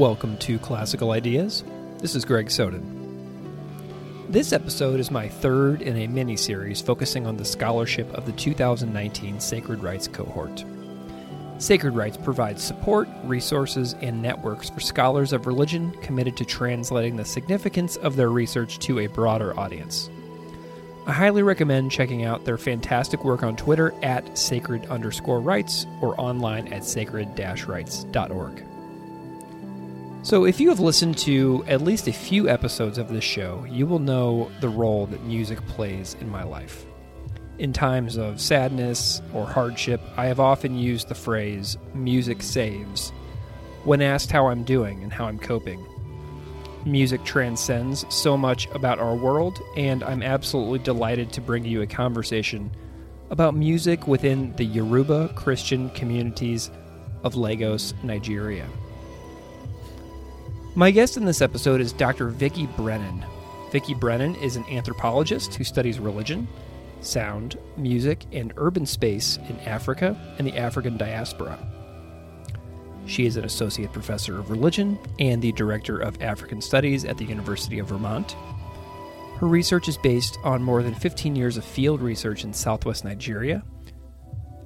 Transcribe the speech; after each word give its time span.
Welcome 0.00 0.38
to 0.38 0.58
Classical 0.58 1.10
Ideas. 1.10 1.62
This 1.98 2.14
is 2.14 2.24
Greg 2.24 2.50
Soden. 2.50 2.80
This 4.30 4.54
episode 4.54 4.98
is 4.98 5.10
my 5.10 5.28
third 5.28 5.82
in 5.82 5.94
a 5.94 6.06
mini 6.06 6.38
series 6.38 6.80
focusing 6.80 7.26
on 7.26 7.36
the 7.36 7.44
scholarship 7.44 8.10
of 8.14 8.24
the 8.24 8.32
2019 8.32 9.38
Sacred 9.38 9.82
Writes 9.82 10.08
cohort. 10.08 10.64
Sacred 11.58 11.94
Writes 11.94 12.16
provides 12.16 12.64
support, 12.64 13.10
resources, 13.24 13.94
and 14.00 14.22
networks 14.22 14.70
for 14.70 14.80
scholars 14.80 15.34
of 15.34 15.46
religion 15.46 15.90
committed 16.00 16.34
to 16.38 16.46
translating 16.46 17.16
the 17.16 17.24
significance 17.26 17.96
of 17.96 18.16
their 18.16 18.30
research 18.30 18.78
to 18.78 19.00
a 19.00 19.06
broader 19.06 19.54
audience. 19.60 20.08
I 21.06 21.12
highly 21.12 21.42
recommend 21.42 21.92
checking 21.92 22.24
out 22.24 22.46
their 22.46 22.56
fantastic 22.56 23.22
work 23.22 23.42
on 23.42 23.54
Twitter 23.54 23.92
at 24.02 24.38
sacred 24.38 24.86
underscore 24.86 25.42
writes 25.42 25.84
or 26.00 26.18
online 26.18 26.72
at 26.72 26.86
sacred 26.86 27.38
writes.org. 27.68 28.69
So, 30.22 30.44
if 30.44 30.60
you 30.60 30.68
have 30.68 30.80
listened 30.80 31.16
to 31.18 31.64
at 31.66 31.80
least 31.80 32.06
a 32.06 32.12
few 32.12 32.46
episodes 32.46 32.98
of 32.98 33.08
this 33.08 33.24
show, 33.24 33.64
you 33.70 33.86
will 33.86 33.98
know 33.98 34.50
the 34.60 34.68
role 34.68 35.06
that 35.06 35.24
music 35.24 35.66
plays 35.66 36.14
in 36.20 36.28
my 36.28 36.42
life. 36.42 36.84
In 37.58 37.72
times 37.72 38.18
of 38.18 38.38
sadness 38.38 39.22
or 39.32 39.46
hardship, 39.46 39.98
I 40.18 40.26
have 40.26 40.38
often 40.38 40.76
used 40.76 41.08
the 41.08 41.14
phrase 41.14 41.78
music 41.94 42.42
saves 42.42 43.10
when 43.84 44.02
asked 44.02 44.30
how 44.30 44.48
I'm 44.48 44.62
doing 44.62 45.02
and 45.02 45.10
how 45.10 45.24
I'm 45.24 45.38
coping. 45.38 45.86
Music 46.84 47.24
transcends 47.24 48.04
so 48.14 48.36
much 48.36 48.66
about 48.74 48.98
our 48.98 49.16
world, 49.16 49.58
and 49.74 50.02
I'm 50.02 50.22
absolutely 50.22 50.80
delighted 50.80 51.32
to 51.32 51.40
bring 51.40 51.64
you 51.64 51.80
a 51.80 51.86
conversation 51.86 52.70
about 53.30 53.54
music 53.54 54.06
within 54.06 54.54
the 54.56 54.64
Yoruba 54.64 55.32
Christian 55.34 55.88
communities 55.90 56.70
of 57.24 57.36
Lagos, 57.36 57.94
Nigeria. 58.02 58.66
My 60.76 60.92
guest 60.92 61.16
in 61.16 61.24
this 61.24 61.42
episode 61.42 61.80
is 61.80 61.92
Dr. 61.92 62.28
Vicki 62.28 62.66
Brennan. 62.66 63.24
Vicki 63.72 63.92
Brennan 63.92 64.36
is 64.36 64.54
an 64.54 64.64
anthropologist 64.66 65.56
who 65.56 65.64
studies 65.64 65.98
religion, 65.98 66.46
sound, 67.00 67.58
music, 67.76 68.24
and 68.30 68.52
urban 68.56 68.86
space 68.86 69.36
in 69.48 69.58
Africa 69.60 70.16
and 70.38 70.46
the 70.46 70.56
African 70.56 70.96
diaspora. 70.96 71.58
She 73.04 73.26
is 73.26 73.36
an 73.36 73.44
associate 73.44 73.92
professor 73.92 74.38
of 74.38 74.50
religion 74.50 74.96
and 75.18 75.42
the 75.42 75.50
director 75.52 75.98
of 75.98 76.22
African 76.22 76.62
studies 76.62 77.04
at 77.04 77.18
the 77.18 77.24
University 77.24 77.80
of 77.80 77.88
Vermont. 77.88 78.36
Her 79.38 79.48
research 79.48 79.88
is 79.88 79.98
based 79.98 80.38
on 80.44 80.62
more 80.62 80.84
than 80.84 80.94
15 80.94 81.34
years 81.34 81.56
of 81.56 81.64
field 81.64 82.00
research 82.00 82.44
in 82.44 82.52
southwest 82.52 83.04
Nigeria. 83.04 83.64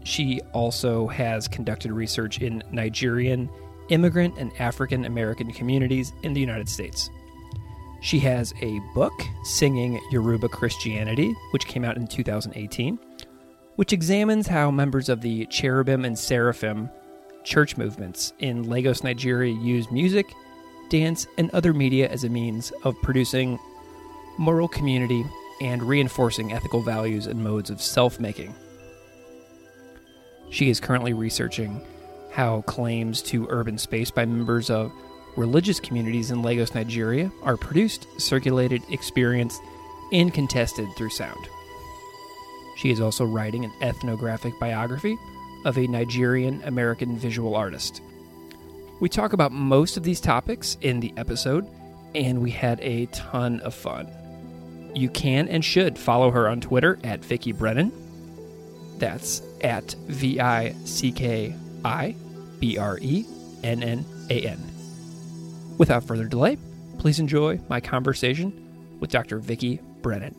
She 0.04 0.42
also 0.52 1.06
has 1.06 1.48
conducted 1.48 1.92
research 1.92 2.42
in 2.42 2.62
Nigerian 2.70 3.48
immigrant 3.88 4.34
and 4.38 4.52
African 4.60 5.04
American 5.04 5.52
communities 5.52 6.12
in 6.22 6.32
the 6.32 6.40
United 6.40 6.68
States. 6.68 7.10
She 8.00 8.18
has 8.20 8.52
a 8.60 8.80
book, 8.94 9.14
Singing 9.44 10.00
Yoruba 10.10 10.48
Christianity, 10.48 11.34
which 11.52 11.66
came 11.66 11.84
out 11.84 11.96
in 11.96 12.06
2018, 12.06 12.98
which 13.76 13.92
examines 13.92 14.46
how 14.46 14.70
members 14.70 15.08
of 15.08 15.22
the 15.22 15.46
Cherubim 15.46 16.04
and 16.04 16.18
Seraphim 16.18 16.90
church 17.44 17.76
movements 17.76 18.32
in 18.40 18.68
Lagos, 18.68 19.02
Nigeria 19.02 19.54
use 19.54 19.90
music, 19.90 20.26
dance, 20.90 21.26
and 21.38 21.50
other 21.50 21.72
media 21.72 22.08
as 22.08 22.24
a 22.24 22.28
means 22.28 22.72
of 22.82 23.00
producing 23.02 23.58
moral 24.38 24.68
community 24.68 25.24
and 25.60 25.82
reinforcing 25.82 26.52
ethical 26.52 26.82
values 26.82 27.26
and 27.26 27.42
modes 27.42 27.70
of 27.70 27.80
self 27.80 28.18
making. 28.18 28.54
She 30.50 30.68
is 30.68 30.80
currently 30.80 31.12
researching 31.12 31.80
how 32.34 32.62
claims 32.62 33.22
to 33.22 33.46
urban 33.48 33.78
space 33.78 34.10
by 34.10 34.24
members 34.24 34.68
of 34.68 34.92
religious 35.36 35.78
communities 35.78 36.32
in 36.32 36.42
Lagos, 36.42 36.74
Nigeria 36.74 37.30
are 37.42 37.56
produced, 37.56 38.08
circulated, 38.20 38.82
experienced, 38.90 39.62
and 40.12 40.34
contested 40.34 40.88
through 40.96 41.10
sound. 41.10 41.48
She 42.76 42.90
is 42.90 43.00
also 43.00 43.24
writing 43.24 43.64
an 43.64 43.72
ethnographic 43.80 44.58
biography 44.58 45.16
of 45.64 45.78
a 45.78 45.86
Nigerian 45.86 46.60
American 46.64 47.16
visual 47.16 47.54
artist. 47.54 48.02
We 49.00 49.08
talk 49.08 49.32
about 49.32 49.52
most 49.52 49.96
of 49.96 50.02
these 50.02 50.20
topics 50.20 50.76
in 50.80 50.98
the 50.98 51.14
episode, 51.16 51.68
and 52.16 52.42
we 52.42 52.50
had 52.50 52.80
a 52.80 53.06
ton 53.06 53.60
of 53.60 53.74
fun. 53.74 54.08
You 54.94 55.08
can 55.08 55.48
and 55.48 55.64
should 55.64 55.98
follow 55.98 56.30
her 56.32 56.48
on 56.48 56.60
Twitter 56.60 56.98
at 57.04 57.24
Vicki 57.24 57.52
Brennan. 57.52 57.92
That's 58.98 59.40
at 59.62 59.94
V 60.06 60.40
I 60.40 60.72
C 60.84 61.10
K 61.10 61.54
I 61.84 62.14
B 62.64 62.78
R 62.78 62.98
E 63.02 63.26
N 63.62 63.82
N 63.82 64.06
A 64.30 64.46
N. 64.46 64.58
Without 65.76 66.02
further 66.02 66.24
delay, 66.24 66.56
please 66.96 67.20
enjoy 67.20 67.60
my 67.68 67.78
conversation 67.78 68.96
with 69.00 69.10
Dr. 69.10 69.38
Vicki 69.38 69.80
Brennan. 70.00 70.34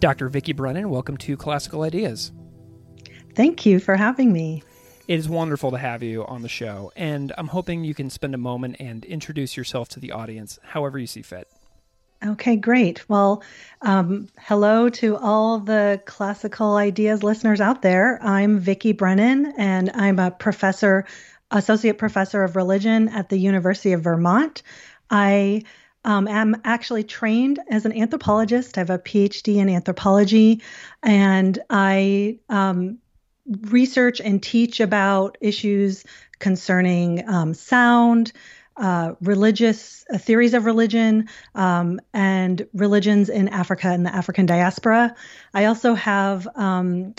Dr. 0.00 0.28
Vicki 0.28 0.52
Brennan, 0.52 0.90
welcome 0.90 1.16
to 1.16 1.34
Classical 1.34 1.80
Ideas. 1.80 2.30
Thank 3.34 3.64
you 3.64 3.80
for 3.80 3.96
having 3.96 4.34
me. 4.34 4.62
It 5.08 5.18
is 5.18 5.30
wonderful 5.30 5.70
to 5.70 5.78
have 5.78 6.02
you 6.02 6.26
on 6.26 6.42
the 6.42 6.48
show, 6.48 6.92
and 6.94 7.32
I'm 7.38 7.48
hoping 7.48 7.84
you 7.84 7.94
can 7.94 8.10
spend 8.10 8.34
a 8.34 8.38
moment 8.38 8.76
and 8.80 9.02
introduce 9.06 9.56
yourself 9.56 9.88
to 9.90 10.00
the 10.00 10.12
audience 10.12 10.58
however 10.62 10.98
you 10.98 11.06
see 11.06 11.22
fit. 11.22 11.48
Okay, 12.26 12.56
great. 12.56 13.06
Well, 13.06 13.42
um, 13.82 14.28
hello 14.38 14.88
to 14.88 15.16
all 15.16 15.58
the 15.58 16.00
classical 16.06 16.76
ideas 16.76 17.22
listeners 17.22 17.60
out 17.60 17.82
there. 17.82 18.18
I'm 18.22 18.60
Vicki 18.60 18.92
Brennan, 18.92 19.52
and 19.58 19.90
I'm 19.92 20.18
a 20.18 20.30
professor, 20.30 21.04
associate 21.50 21.98
professor 21.98 22.42
of 22.42 22.56
religion 22.56 23.08
at 23.08 23.28
the 23.28 23.36
University 23.36 23.92
of 23.92 24.00
Vermont. 24.00 24.62
I 25.10 25.64
um, 26.06 26.26
am 26.26 26.62
actually 26.64 27.04
trained 27.04 27.60
as 27.68 27.84
an 27.84 27.92
anthropologist. 27.92 28.78
I 28.78 28.80
have 28.80 28.90
a 28.90 28.98
PhD 28.98 29.56
in 29.56 29.68
anthropology, 29.68 30.62
and 31.02 31.58
I 31.68 32.38
um, 32.48 33.00
research 33.68 34.22
and 34.22 34.42
teach 34.42 34.80
about 34.80 35.36
issues 35.42 36.04
concerning 36.38 37.28
um, 37.28 37.52
sound, 37.52 38.32
uh, 38.76 39.14
religious 39.20 40.04
uh, 40.12 40.18
theories 40.18 40.54
of 40.54 40.64
religion 40.64 41.28
um, 41.54 42.00
and 42.12 42.66
religions 42.74 43.28
in 43.28 43.48
Africa 43.48 43.88
and 43.88 44.04
the 44.04 44.14
African 44.14 44.46
diaspora. 44.46 45.14
I 45.52 45.66
also 45.66 45.94
have 45.94 46.48
um, 46.56 47.14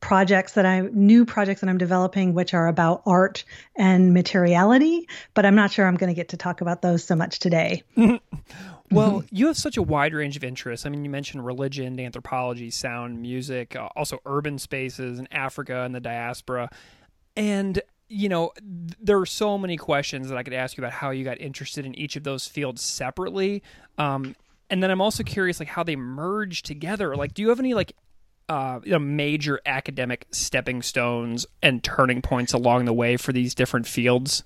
projects 0.00 0.52
that 0.52 0.66
I 0.66 0.80
new 0.92 1.24
projects 1.24 1.60
that 1.62 1.70
I'm 1.70 1.78
developing, 1.78 2.34
which 2.34 2.54
are 2.54 2.68
about 2.68 3.02
art 3.06 3.44
and 3.76 4.14
materiality. 4.14 5.08
But 5.34 5.46
I'm 5.46 5.54
not 5.54 5.72
sure 5.72 5.86
I'm 5.86 5.96
going 5.96 6.08
to 6.08 6.14
get 6.14 6.28
to 6.30 6.36
talk 6.36 6.60
about 6.60 6.82
those 6.82 7.04
so 7.04 7.16
much 7.16 7.38
today. 7.38 7.82
well, 7.96 8.20
mm-hmm. 8.90 9.26
you 9.30 9.46
have 9.46 9.56
such 9.56 9.76
a 9.76 9.82
wide 9.82 10.14
range 10.14 10.36
of 10.36 10.44
interests. 10.44 10.86
I 10.86 10.90
mean, 10.90 11.04
you 11.04 11.10
mentioned 11.10 11.44
religion, 11.44 11.98
anthropology, 11.98 12.70
sound, 12.70 13.20
music, 13.20 13.74
uh, 13.74 13.88
also 13.96 14.20
urban 14.26 14.58
spaces 14.58 15.18
in 15.18 15.28
Africa 15.32 15.82
and 15.82 15.94
the 15.94 16.00
diaspora. 16.00 16.70
And 17.36 17.80
you 18.08 18.28
know, 18.28 18.52
there 19.00 19.18
are 19.18 19.26
so 19.26 19.58
many 19.58 19.76
questions 19.76 20.28
that 20.28 20.38
I 20.38 20.42
could 20.42 20.52
ask 20.52 20.76
you 20.76 20.82
about 20.82 20.92
how 20.92 21.10
you 21.10 21.24
got 21.24 21.40
interested 21.40 21.84
in 21.84 21.94
each 21.96 22.16
of 22.16 22.22
those 22.22 22.46
fields 22.46 22.82
separately. 22.82 23.62
Um, 23.98 24.36
and 24.70 24.82
then 24.82 24.90
I'm 24.90 25.00
also 25.00 25.22
curious, 25.22 25.60
like, 25.60 25.68
how 25.68 25.82
they 25.82 25.96
merge 25.96 26.62
together. 26.62 27.16
Like, 27.16 27.34
do 27.34 27.42
you 27.42 27.48
have 27.48 27.58
any, 27.58 27.74
like, 27.74 27.96
uh, 28.48 28.80
you 28.84 28.92
know, 28.92 28.98
major 28.98 29.60
academic 29.66 30.26
stepping 30.30 30.82
stones 30.82 31.46
and 31.62 31.82
turning 31.82 32.22
points 32.22 32.52
along 32.52 32.84
the 32.84 32.92
way 32.92 33.16
for 33.16 33.32
these 33.32 33.54
different 33.54 33.86
fields? 33.86 34.44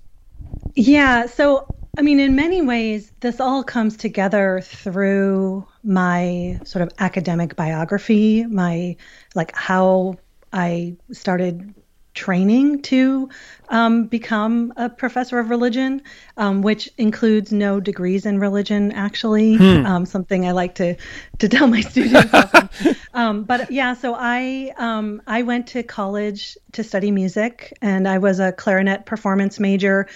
Yeah. 0.75 1.27
So, 1.27 1.67
I 1.99 2.03
mean, 2.03 2.19
in 2.19 2.35
many 2.35 2.63
ways, 2.63 3.13
this 3.21 3.41
all 3.41 3.63
comes 3.63 3.97
together 3.97 4.61
through 4.63 5.67
my 5.85 6.59
sort 6.65 6.83
of 6.83 6.93
academic 6.99 7.57
biography, 7.57 8.47
my, 8.47 8.97
like, 9.35 9.55
how 9.55 10.17
I 10.53 10.97
started 11.13 11.75
training 12.15 12.83
to 12.83 13.29
um, 13.69 14.07
become 14.07 14.73
a 14.77 14.89
professor 14.89 15.39
of 15.39 15.51
religion, 15.51 16.03
um, 16.37 16.63
which 16.63 16.91
includes 16.99 17.53
no 17.53 17.81
degrees 17.81 18.27
in 18.27 18.39
religion, 18.39 18.93
actually. 18.93 19.57
Hmm. 19.57 19.87
Um, 19.87 20.07
something 20.07 20.47
I 20.47 20.53
like 20.53 20.77
to 20.77 20.97
to 21.39 21.49
tell 21.49 21.67
my 21.67 21.81
students. 21.81 22.33
Um, 23.13 23.43
but 23.43 23.71
yeah, 23.71 23.95
so 23.95 24.15
I 24.17 24.73
um, 24.77 25.23
I 25.27 25.43
went 25.43 25.69
to 25.69 25.83
college 25.83 26.57
to 26.73 26.85
study 26.85 27.11
music, 27.11 27.77
and 27.83 28.07
I 28.07 28.19
was 28.19 28.39
a 28.39 28.53
clarinet 28.53 29.07
performance 29.07 29.59
major. 29.59 30.09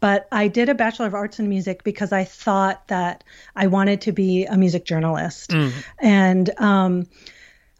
But 0.00 0.26
I 0.32 0.48
did 0.48 0.68
a 0.68 0.74
Bachelor 0.74 1.06
of 1.06 1.14
Arts 1.14 1.38
in 1.38 1.48
Music 1.48 1.84
because 1.84 2.12
I 2.12 2.24
thought 2.24 2.88
that 2.88 3.22
I 3.54 3.68
wanted 3.68 4.00
to 4.02 4.12
be 4.12 4.44
a 4.46 4.56
music 4.56 4.84
journalist, 4.84 5.50
mm. 5.50 5.72
and 5.98 6.50
um, 6.58 7.06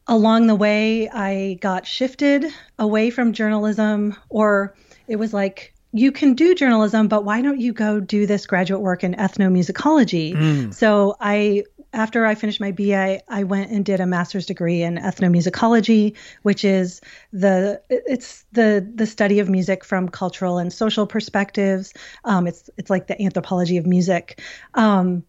along 0.06 0.46
the 0.46 0.54
way, 0.54 1.08
I 1.08 1.58
got 1.60 1.86
shifted 1.86 2.46
away 2.78 3.10
from 3.10 3.32
journalism, 3.32 4.16
or 4.28 4.74
it 5.08 5.16
was 5.16 5.32
like, 5.32 5.74
you 5.92 6.10
can 6.10 6.34
do 6.34 6.54
journalism, 6.54 7.08
but 7.08 7.24
why 7.24 7.42
don't 7.42 7.60
you 7.60 7.72
go 7.72 8.00
do 8.00 8.26
this 8.26 8.46
graduate 8.46 8.80
work 8.80 9.04
in 9.04 9.14
ethnomusicology? 9.14 10.34
Mm. 10.34 10.74
So 10.74 11.16
I 11.20 11.64
after 11.94 12.24
I 12.24 12.34
finished 12.34 12.60
my 12.60 12.72
BA, 12.72 13.20
I 13.28 13.44
went 13.44 13.70
and 13.70 13.84
did 13.84 14.00
a 14.00 14.06
master's 14.06 14.46
degree 14.46 14.82
in 14.82 14.96
ethnomusicology, 14.96 16.16
which 16.42 16.64
is 16.64 17.00
the 17.32 17.82
it's 17.90 18.44
the 18.52 18.86
the 18.94 19.06
study 19.06 19.38
of 19.40 19.50
music 19.50 19.84
from 19.84 20.08
cultural 20.08 20.58
and 20.58 20.72
social 20.72 21.06
perspectives. 21.06 21.92
Um, 22.24 22.46
it's 22.46 22.70
it's 22.78 22.88
like 22.88 23.08
the 23.08 23.20
anthropology 23.20 23.76
of 23.76 23.86
music. 23.86 24.40
Um, 24.74 25.24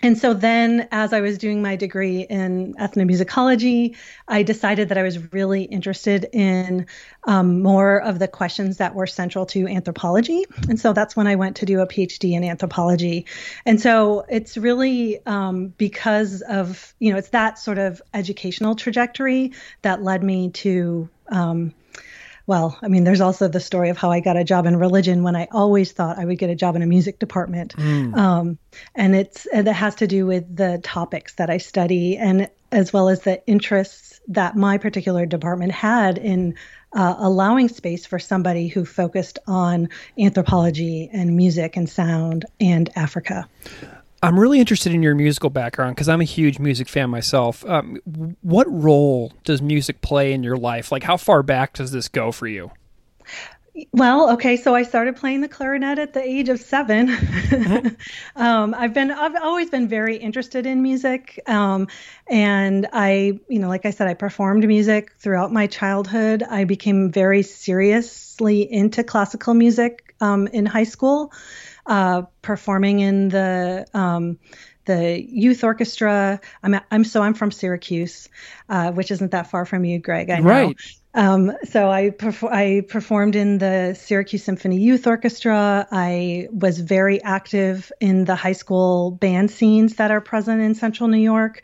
and 0.00 0.16
so 0.16 0.32
then, 0.32 0.86
as 0.92 1.12
I 1.12 1.20
was 1.20 1.38
doing 1.38 1.60
my 1.60 1.74
degree 1.74 2.20
in 2.20 2.74
ethnomusicology, 2.74 3.96
I 4.28 4.44
decided 4.44 4.90
that 4.90 4.98
I 4.98 5.02
was 5.02 5.32
really 5.32 5.64
interested 5.64 6.26
in 6.32 6.86
um, 7.24 7.62
more 7.62 8.00
of 8.00 8.20
the 8.20 8.28
questions 8.28 8.76
that 8.76 8.94
were 8.94 9.08
central 9.08 9.44
to 9.46 9.66
anthropology. 9.66 10.44
And 10.68 10.78
so 10.78 10.92
that's 10.92 11.16
when 11.16 11.26
I 11.26 11.34
went 11.34 11.56
to 11.56 11.66
do 11.66 11.80
a 11.80 11.86
PhD 11.86 12.34
in 12.34 12.44
anthropology. 12.44 13.26
And 13.66 13.80
so 13.80 14.24
it's 14.28 14.56
really 14.56 15.24
um, 15.26 15.74
because 15.76 16.42
of, 16.42 16.94
you 17.00 17.10
know, 17.10 17.18
it's 17.18 17.30
that 17.30 17.58
sort 17.58 17.78
of 17.78 18.00
educational 18.14 18.76
trajectory 18.76 19.52
that 19.82 20.02
led 20.02 20.22
me 20.22 20.50
to. 20.50 21.08
Um, 21.30 21.74
well, 22.48 22.78
I 22.80 22.88
mean, 22.88 23.04
there's 23.04 23.20
also 23.20 23.46
the 23.46 23.60
story 23.60 23.90
of 23.90 23.98
how 23.98 24.10
I 24.10 24.20
got 24.20 24.38
a 24.38 24.42
job 24.42 24.64
in 24.64 24.78
religion 24.78 25.22
when 25.22 25.36
I 25.36 25.48
always 25.52 25.92
thought 25.92 26.18
I 26.18 26.24
would 26.24 26.38
get 26.38 26.48
a 26.48 26.54
job 26.54 26.76
in 26.76 26.82
a 26.82 26.86
music 26.86 27.18
department. 27.18 27.76
Mm. 27.76 28.16
Um, 28.16 28.58
and 28.94 29.14
it's 29.14 29.46
it 29.52 29.66
has 29.66 29.96
to 29.96 30.06
do 30.06 30.24
with 30.24 30.56
the 30.56 30.80
topics 30.82 31.34
that 31.34 31.50
I 31.50 31.58
study 31.58 32.16
and 32.16 32.48
as 32.72 32.90
well 32.90 33.10
as 33.10 33.20
the 33.20 33.46
interests 33.46 34.18
that 34.28 34.56
my 34.56 34.78
particular 34.78 35.26
department 35.26 35.72
had 35.72 36.16
in 36.16 36.54
uh, 36.94 37.16
allowing 37.18 37.68
space 37.68 38.06
for 38.06 38.18
somebody 38.18 38.66
who 38.66 38.86
focused 38.86 39.38
on 39.46 39.90
anthropology 40.18 41.10
and 41.12 41.36
music 41.36 41.76
and 41.76 41.86
sound 41.86 42.46
and 42.60 42.88
Africa. 42.96 43.46
I'm 44.22 44.38
really 44.38 44.58
interested 44.58 44.92
in 44.92 45.02
your 45.02 45.14
musical 45.14 45.50
background 45.50 45.94
because 45.94 46.08
I'm 46.08 46.20
a 46.20 46.24
huge 46.24 46.58
music 46.58 46.88
fan 46.88 47.08
myself. 47.08 47.64
Um, 47.66 48.00
what 48.42 48.66
role 48.70 49.32
does 49.44 49.62
music 49.62 50.00
play 50.00 50.32
in 50.32 50.42
your 50.42 50.56
life? 50.56 50.90
Like, 50.90 51.04
how 51.04 51.16
far 51.16 51.42
back 51.42 51.74
does 51.74 51.92
this 51.92 52.08
go 52.08 52.32
for 52.32 52.48
you? 52.48 52.72
Well, 53.92 54.30
okay, 54.32 54.56
so 54.56 54.74
I 54.74 54.82
started 54.82 55.14
playing 55.14 55.40
the 55.40 55.48
clarinet 55.48 56.00
at 56.00 56.12
the 56.12 56.20
age 56.20 56.48
of 56.48 56.58
7 56.58 57.08
mm-hmm. 57.08 57.88
um, 58.40 58.74
I've 58.74 58.92
been, 58.92 59.12
I've 59.12 59.36
always 59.36 59.70
been 59.70 59.86
very 59.86 60.16
interested 60.16 60.66
in 60.66 60.82
music, 60.82 61.40
um, 61.46 61.86
and 62.26 62.88
I, 62.92 63.38
you 63.48 63.60
know, 63.60 63.68
like 63.68 63.86
I 63.86 63.90
said, 63.90 64.08
I 64.08 64.14
performed 64.14 64.66
music 64.66 65.12
throughout 65.18 65.52
my 65.52 65.68
childhood. 65.68 66.42
I 66.42 66.64
became 66.64 67.12
very 67.12 67.42
seriously 67.42 68.62
into 68.62 69.04
classical 69.04 69.54
music 69.54 70.12
um, 70.20 70.48
in 70.48 70.66
high 70.66 70.84
school 70.84 71.32
uh, 71.88 72.22
performing 72.42 73.00
in 73.00 73.28
the 73.30 73.86
um, 73.94 74.38
the 74.84 75.20
youth 75.20 75.64
orchestra. 75.64 76.40
I'm 76.62 76.80
I'm 76.90 77.04
so 77.04 77.22
I'm 77.22 77.34
from 77.34 77.50
Syracuse, 77.50 78.28
uh, 78.68 78.92
which 78.92 79.10
isn't 79.10 79.32
that 79.32 79.50
far 79.50 79.64
from 79.64 79.84
you, 79.84 79.98
Greg. 79.98 80.30
I 80.30 80.38
know. 80.38 80.48
Right. 80.48 80.76
Um, 81.14 81.52
so 81.64 81.90
I 81.90 82.10
perf- 82.10 82.52
I 82.52 82.82
performed 82.82 83.34
in 83.34 83.58
the 83.58 83.94
Syracuse 83.98 84.44
Symphony 84.44 84.78
Youth 84.78 85.06
Orchestra. 85.06 85.88
I 85.90 86.48
was 86.52 86.78
very 86.78 87.22
active 87.22 87.90
in 88.00 88.24
the 88.24 88.36
high 88.36 88.52
school 88.52 89.10
band 89.10 89.50
scenes 89.50 89.96
that 89.96 90.10
are 90.10 90.20
present 90.20 90.60
in 90.60 90.74
Central 90.74 91.08
New 91.08 91.18
York. 91.18 91.62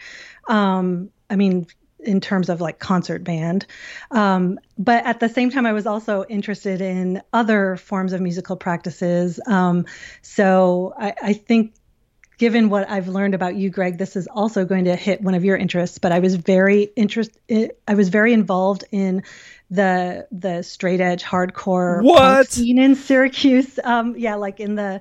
Um, 0.48 1.10
I 1.30 1.36
mean, 1.36 1.66
in 2.06 2.20
terms 2.20 2.48
of 2.48 2.60
like 2.60 2.78
concert 2.78 3.24
band. 3.24 3.66
Um, 4.10 4.58
but 4.78 5.04
at 5.04 5.20
the 5.20 5.28
same 5.28 5.50
time, 5.50 5.66
I 5.66 5.72
was 5.72 5.86
also 5.86 6.24
interested 6.28 6.80
in 6.80 7.22
other 7.32 7.76
forms 7.76 8.12
of 8.12 8.20
musical 8.20 8.56
practices. 8.56 9.40
Um, 9.46 9.86
so 10.22 10.94
I, 10.98 11.14
I, 11.22 11.32
think. 11.32 11.74
Given 12.36 12.68
what 12.68 12.90
I've 12.90 13.06
learned 13.06 13.34
about 13.34 13.54
you, 13.54 13.70
Greg, 13.70 13.96
this 13.96 14.16
is 14.16 14.26
also 14.26 14.64
going 14.64 14.86
to 14.86 14.96
hit 14.96 15.22
one 15.22 15.34
of 15.34 15.44
your 15.44 15.56
interests. 15.56 15.98
But 15.98 16.10
I 16.10 16.18
was 16.18 16.34
very 16.34 16.82
interested. 16.96 17.74
I 17.86 17.94
was 17.94 18.08
very 18.08 18.32
involved 18.32 18.82
in 18.90 19.22
the 19.70 20.26
the 20.32 20.62
straight 20.62 21.00
edge 21.00 21.22
hardcore 21.22 22.02
what 22.02 22.50
scene 22.50 22.78
in 22.78 22.96
Syracuse. 22.96 23.78
Um, 23.82 24.16
yeah, 24.18 24.34
like 24.34 24.58
in 24.58 24.74
the 24.74 25.00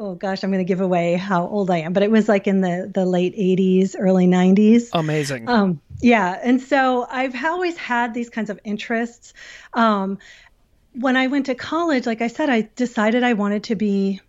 oh 0.00 0.14
gosh, 0.14 0.42
I'm 0.42 0.50
going 0.50 0.64
to 0.64 0.68
give 0.68 0.80
away 0.80 1.14
how 1.14 1.46
old 1.46 1.70
I 1.70 1.78
am, 1.78 1.92
but 1.92 2.02
it 2.02 2.10
was 2.10 2.28
like 2.28 2.46
in 2.46 2.62
the 2.62 2.90
the 2.92 3.04
late 3.04 3.36
80s, 3.36 3.94
early 3.96 4.26
90s. 4.26 4.88
Amazing. 4.92 5.48
Um, 5.48 5.80
yeah, 6.00 6.40
and 6.42 6.60
so 6.60 7.06
I've 7.08 7.36
always 7.44 7.76
had 7.76 8.14
these 8.14 8.30
kinds 8.30 8.50
of 8.50 8.58
interests. 8.64 9.34
Um, 9.74 10.18
when 10.94 11.16
I 11.16 11.28
went 11.28 11.46
to 11.46 11.54
college, 11.54 12.06
like 12.06 12.22
I 12.22 12.28
said, 12.28 12.48
I 12.48 12.62
decided 12.74 13.22
I 13.22 13.34
wanted 13.34 13.64
to 13.64 13.76
be 13.76 14.20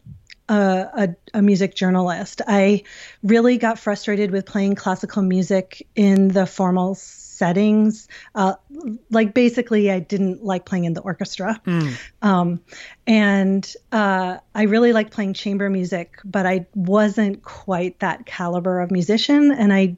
a, 0.50 0.54
a, 0.54 1.16
a, 1.36 1.42
music 1.42 1.74
journalist. 1.74 2.42
I 2.46 2.84
really 3.24 3.58
got 3.58 3.80
frustrated 3.80 4.30
with 4.30 4.46
playing 4.46 4.76
classical 4.76 5.24
music 5.24 5.88
in 5.96 6.28
the 6.28 6.46
formal 6.46 6.96
settings. 7.42 8.08
Uh, 8.36 8.54
like 9.10 9.34
basically, 9.34 9.90
I 9.90 9.98
didn't 9.98 10.46
like 10.46 10.64
playing 10.64 10.86
in 10.86 10.94
the 10.94 11.02
orchestra. 11.02 11.60
Mm. 11.66 11.98
Um, 12.22 12.62
and 13.08 13.76
uh, 13.92 14.38
I 14.54 14.64
really 14.64 14.94
liked 14.94 15.12
playing 15.12 15.34
chamber 15.34 15.68
music, 15.72 16.20
but 16.24 16.46
I 16.46 16.68
wasn't 16.76 17.42
quite 17.42 17.98
that 18.02 18.28
caliber 18.28 18.80
of 18.80 18.92
musician. 18.92 19.52
And 19.52 19.74
I, 19.74 19.98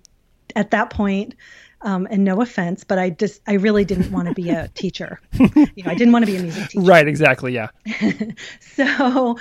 at 0.55 0.71
that 0.71 0.89
point, 0.89 1.35
um, 1.81 2.07
and 2.09 2.23
no 2.23 2.41
offense, 2.41 2.85
but 2.85 2.97
I 2.97 3.09
just 3.09 3.41
I 3.45 3.55
really 3.55 3.83
didn't 3.83 4.09
want 4.09 4.29
to 4.29 4.33
be 4.33 4.49
a 4.51 4.69
teacher. 4.73 5.19
you 5.37 5.49
know, 5.83 5.91
I 5.91 5.95
didn't 5.95 6.13
want 6.13 6.25
to 6.25 6.31
be 6.31 6.37
a 6.37 6.41
music 6.41 6.69
teacher. 6.69 6.85
Right, 6.85 7.05
exactly, 7.05 7.53
yeah. 7.53 7.71
so 8.61 9.35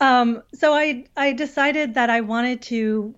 um, 0.00 0.42
so 0.54 0.72
I 0.72 1.06
I 1.16 1.32
decided 1.32 1.94
that 1.94 2.10
I 2.10 2.20
wanted 2.20 2.62
to 2.62 3.14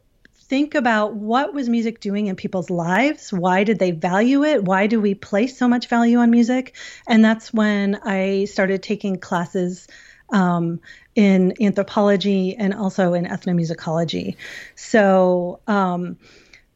think 0.50 0.74
about 0.74 1.14
what 1.14 1.54
was 1.54 1.68
music 1.68 2.00
doing 2.00 2.26
in 2.26 2.34
people's 2.34 2.70
lives 2.70 3.32
why 3.32 3.62
did 3.62 3.78
they 3.78 3.92
value 3.92 4.42
it 4.42 4.64
why 4.64 4.88
do 4.88 5.00
we 5.00 5.14
place 5.14 5.56
so 5.56 5.68
much 5.68 5.86
value 5.86 6.18
on 6.18 6.28
music 6.28 6.74
and 7.06 7.24
that's 7.24 7.54
when 7.54 7.94
i 8.04 8.44
started 8.46 8.82
taking 8.82 9.16
classes 9.16 9.86
um, 10.30 10.80
in 11.14 11.54
anthropology 11.60 12.56
and 12.56 12.74
also 12.74 13.14
in 13.14 13.26
ethnomusicology 13.26 14.34
so 14.74 15.60
um, 15.68 16.18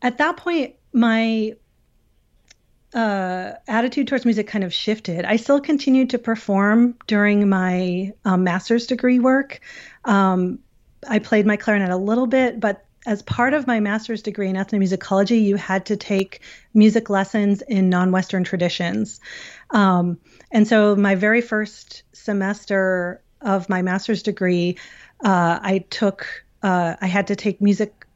at 0.01 0.19
that 0.19 0.37
point 0.37 0.77
my 0.93 1.57
uh, 2.95 3.55
attitude 3.67 4.07
towards 4.07 4.25
music 4.25 4.47
kind 4.47 4.63
of 4.63 4.73
shifted. 4.73 5.25
I 5.25 5.35
still 5.35 5.61
continued 5.61 6.11
to 6.11 6.19
perform 6.21 6.95
during 7.09 7.49
my 7.49 8.13
um, 8.25 8.45
master's 8.45 8.87
degree 8.87 9.19
work. 9.19 9.59
Um, 10.05 10.61
I 11.09 11.19
played 11.19 11.45
my 11.45 11.57
clarinet 11.57 11.91
a 11.91 11.97
little 11.97 12.29
bit, 12.29 12.61
but 12.61 12.84
as 13.07 13.23
part 13.23 13.55
of 13.55 13.67
my 13.67 13.81
master's 13.81 14.23
degree 14.23 14.49
in 14.49 14.57
ethnomusicology, 14.57 15.43
you 15.43 15.57
had 15.57 15.87
to 15.87 15.97
take 15.97 16.41
music 16.73 17.11
lessons 17.11 17.63
in 17.63 17.91
non 17.91 18.13
Western 18.13 18.45
traditions. 18.45 19.21
Um, 19.71 20.19
and 20.51 20.67
so, 20.67 20.97
my 20.97 21.15
very 21.15 21.41
first 21.41 22.03
semester 22.13 23.21
of 23.41 23.69
my 23.69 23.83
master's 23.83 24.23
degree, 24.23 24.79
uh, 25.25 25.59
I 25.61 25.85
took, 25.91 26.27
uh, 26.63 26.97
I 27.01 27.07
had 27.07 27.27
to 27.29 27.37
take 27.37 27.61
music 27.61 28.07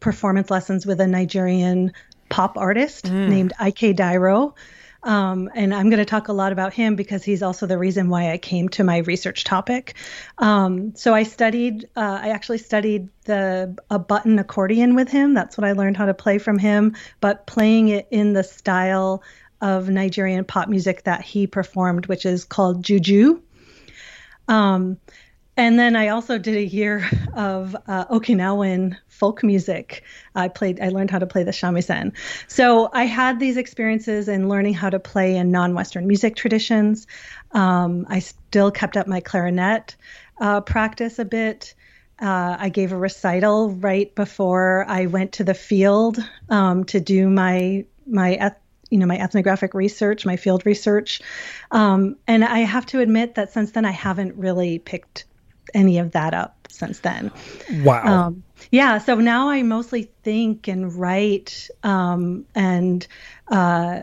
performance 0.00 0.50
lessons 0.50 0.84
with 0.84 1.00
a 1.00 1.06
Nigerian 1.06 1.92
pop 2.28 2.58
artist 2.58 3.06
mm. 3.06 3.28
named 3.28 3.52
I.K. 3.58 3.94
Dairo. 3.94 4.54
Um, 5.04 5.50
and 5.54 5.74
I'm 5.74 5.90
going 5.90 5.98
to 5.98 6.04
talk 6.06 6.28
a 6.28 6.32
lot 6.32 6.50
about 6.50 6.72
him 6.72 6.96
because 6.96 7.22
he's 7.22 7.42
also 7.42 7.66
the 7.66 7.78
reason 7.78 8.08
why 8.08 8.30
I 8.32 8.38
came 8.38 8.70
to 8.70 8.84
my 8.84 8.98
research 8.98 9.44
topic. 9.44 9.94
Um, 10.38 10.94
so 10.96 11.14
I 11.14 11.22
studied, 11.24 11.84
uh, 11.94 12.20
I 12.22 12.30
actually 12.30 12.58
studied 12.58 13.08
the 13.24 13.76
a 13.90 13.98
button 13.98 14.38
accordion 14.38 14.94
with 14.94 15.10
him. 15.10 15.34
That's 15.34 15.58
what 15.58 15.66
I 15.66 15.72
learned 15.72 15.98
how 15.98 16.06
to 16.06 16.14
play 16.14 16.38
from 16.38 16.58
him, 16.58 16.96
but 17.20 17.46
playing 17.46 17.88
it 17.88 18.08
in 18.10 18.32
the 18.32 18.42
style 18.42 19.22
of 19.60 19.88
Nigerian 19.88 20.44
pop 20.44 20.68
music 20.68 21.04
that 21.04 21.22
he 21.22 21.46
performed, 21.46 22.06
which 22.06 22.24
is 22.26 22.44
called 22.44 22.82
juju. 22.82 23.40
Um, 24.48 24.98
and 25.56 25.78
then 25.78 25.94
I 25.94 26.08
also 26.08 26.38
did 26.38 26.56
a 26.56 26.64
year 26.64 27.08
of 27.34 27.76
uh, 27.86 28.06
Okinawan 28.06 28.96
folk 29.08 29.44
music. 29.44 30.02
I 30.34 30.48
played, 30.48 30.80
I 30.80 30.88
learned 30.88 31.10
how 31.10 31.20
to 31.20 31.26
play 31.26 31.44
the 31.44 31.52
shamisen. 31.52 32.12
So 32.48 32.90
I 32.92 33.04
had 33.04 33.38
these 33.38 33.56
experiences 33.56 34.28
in 34.28 34.48
learning 34.48 34.74
how 34.74 34.90
to 34.90 34.98
play 34.98 35.36
in 35.36 35.52
non-Western 35.52 36.06
music 36.08 36.34
traditions. 36.34 37.06
Um, 37.52 38.06
I 38.08 38.18
still 38.18 38.72
kept 38.72 38.96
up 38.96 39.06
my 39.06 39.20
clarinet 39.20 39.94
uh, 40.40 40.60
practice 40.60 41.18
a 41.18 41.24
bit. 41.24 41.74
Uh, 42.20 42.56
I 42.58 42.68
gave 42.68 42.92
a 42.92 42.96
recital 42.96 43.70
right 43.70 44.12
before 44.14 44.84
I 44.88 45.06
went 45.06 45.32
to 45.32 45.44
the 45.44 45.54
field 45.54 46.18
um, 46.48 46.84
to 46.86 47.00
do 47.00 47.28
my 47.28 47.84
my 48.06 48.52
you 48.90 48.98
know 48.98 49.06
my 49.06 49.18
ethnographic 49.18 49.74
research, 49.74 50.26
my 50.26 50.36
field 50.36 50.66
research, 50.66 51.20
um, 51.70 52.16
and 52.28 52.44
I 52.44 52.60
have 52.60 52.86
to 52.86 53.00
admit 53.00 53.34
that 53.34 53.52
since 53.52 53.72
then 53.72 53.84
I 53.84 53.90
haven't 53.90 54.36
really 54.36 54.78
picked 54.78 55.24
any 55.72 55.98
of 55.98 56.12
that 56.12 56.34
up 56.34 56.68
since 56.70 57.00
then. 57.00 57.30
Wow. 57.82 58.02
Um, 58.04 58.44
yeah. 58.70 58.98
So 58.98 59.16
now 59.16 59.48
I 59.48 59.62
mostly 59.62 60.10
think 60.22 60.68
and 60.68 60.94
write 60.94 61.68
um, 61.82 62.46
and 62.54 63.06
uh, 63.48 64.00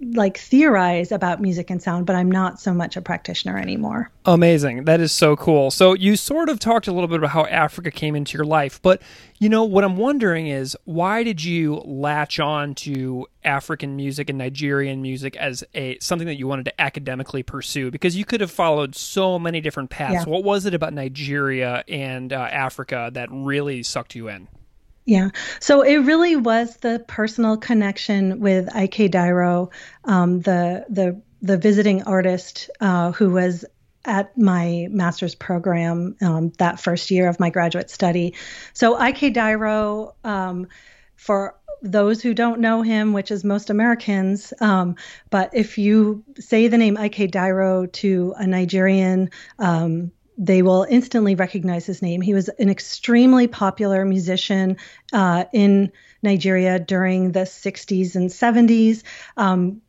like 0.00 0.38
theorize 0.38 1.12
about 1.12 1.40
music 1.40 1.70
and 1.70 1.82
sound, 1.82 2.06
but 2.06 2.16
I'm 2.16 2.30
not 2.30 2.58
so 2.58 2.72
much 2.72 2.96
a 2.96 3.02
practitioner 3.02 3.58
anymore. 3.58 4.10
Amazing. 4.24 4.84
That 4.84 5.00
is 5.00 5.12
so 5.12 5.36
cool. 5.36 5.70
So 5.70 5.94
you 5.94 6.16
sort 6.16 6.48
of 6.48 6.58
talked 6.58 6.86
a 6.86 6.92
little 6.92 7.08
bit 7.08 7.18
about 7.18 7.30
how 7.30 7.44
Africa 7.46 7.90
came 7.90 8.16
into 8.16 8.38
your 8.38 8.46
life, 8.46 8.80
but 8.80 9.02
you 9.38 9.48
know 9.48 9.64
what 9.64 9.84
I'm 9.84 9.96
wondering 9.96 10.46
is 10.46 10.76
why 10.84 11.22
did 11.22 11.44
you 11.44 11.76
latch 11.84 12.40
on 12.40 12.74
to 12.76 13.26
African 13.44 13.96
music 13.96 14.30
and 14.30 14.38
Nigerian 14.38 15.02
music 15.02 15.36
as 15.36 15.64
a 15.74 15.98
something 15.98 16.26
that 16.26 16.36
you 16.36 16.46
wanted 16.46 16.64
to 16.66 16.80
academically 16.80 17.42
pursue? 17.42 17.90
Because 17.90 18.16
you 18.16 18.24
could 18.24 18.40
have 18.40 18.50
followed 18.50 18.94
so 18.94 19.38
many 19.38 19.60
different 19.60 19.90
paths. 19.90 20.24
Yeah. 20.26 20.32
What 20.32 20.44
was 20.44 20.64
it 20.64 20.74
about 20.74 20.94
Nigeria 20.94 21.84
and 21.88 22.32
uh, 22.32 22.36
Africa 22.36 23.10
that 23.12 23.28
really 23.30 23.82
sucked 23.82 24.14
you 24.14 24.28
in? 24.28 24.48
Yeah. 25.10 25.30
So 25.58 25.82
it 25.82 25.96
really 25.96 26.36
was 26.36 26.76
the 26.76 27.04
personal 27.04 27.56
connection 27.56 28.38
with 28.38 28.68
I.K. 28.72 29.08
Dairo, 29.08 29.72
um, 30.04 30.38
the 30.38 30.86
the 30.88 31.20
the 31.42 31.58
visiting 31.58 32.04
artist 32.04 32.70
uh, 32.80 33.10
who 33.10 33.30
was 33.30 33.64
at 34.04 34.38
my 34.38 34.86
master's 34.88 35.34
program 35.34 36.14
um, 36.22 36.52
that 36.58 36.78
first 36.78 37.10
year 37.10 37.28
of 37.28 37.40
my 37.40 37.50
graduate 37.50 37.90
study. 37.90 38.34
So 38.72 38.94
I.K. 38.94 39.32
Dairo, 39.32 40.14
um, 40.22 40.68
for 41.16 41.56
those 41.82 42.22
who 42.22 42.32
don't 42.32 42.60
know 42.60 42.82
him, 42.82 43.12
which 43.12 43.32
is 43.32 43.42
most 43.42 43.68
Americans, 43.68 44.52
um, 44.60 44.94
but 45.28 45.50
if 45.54 45.76
you 45.76 46.22
say 46.38 46.68
the 46.68 46.78
name 46.78 46.96
I.K. 46.96 47.26
Dairo 47.26 47.90
to 47.94 48.32
a 48.38 48.46
Nigerian 48.46 49.30
um, 49.58 50.12
they 50.40 50.62
will 50.62 50.86
instantly 50.88 51.34
recognize 51.34 51.84
his 51.84 52.00
name. 52.00 52.22
He 52.22 52.32
was 52.32 52.48
an 52.48 52.70
extremely 52.70 53.46
popular 53.46 54.06
musician 54.06 54.78
uh, 55.12 55.44
in 55.52 55.92
Nigeria 56.22 56.78
during 56.78 57.32
the 57.32 57.40
60s 57.40 58.16
and 58.16 58.30
70s. 58.30 59.02
Um, 59.36 59.82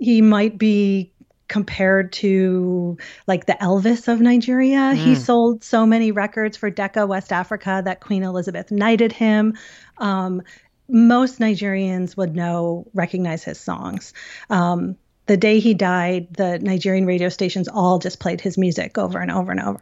he 0.00 0.22
might 0.22 0.56
be 0.56 1.12
compared 1.48 2.12
to 2.12 2.96
like 3.26 3.44
the 3.44 3.52
Elvis 3.52 4.08
of 4.08 4.22
Nigeria. 4.22 4.78
Mm. 4.78 4.96
He 4.96 5.14
sold 5.14 5.62
so 5.62 5.84
many 5.84 6.12
records 6.12 6.56
for 6.56 6.70
Decca 6.70 7.06
West 7.06 7.30
Africa 7.30 7.82
that 7.84 8.00
Queen 8.00 8.22
Elizabeth 8.22 8.70
knighted 8.70 9.12
him. 9.12 9.58
Um, 9.98 10.42
most 10.88 11.40
Nigerians 11.40 12.16
would 12.16 12.34
know, 12.34 12.86
recognize 12.94 13.44
his 13.44 13.60
songs. 13.60 14.14
Um, 14.48 14.96
the 15.26 15.36
day 15.36 15.60
he 15.60 15.74
died, 15.74 16.34
the 16.34 16.58
Nigerian 16.58 17.06
radio 17.06 17.28
stations 17.28 17.68
all 17.68 17.98
just 17.98 18.18
played 18.18 18.40
his 18.40 18.58
music 18.58 18.98
over 18.98 19.18
and 19.18 19.30
over 19.30 19.52
and 19.52 19.60
over. 19.60 19.80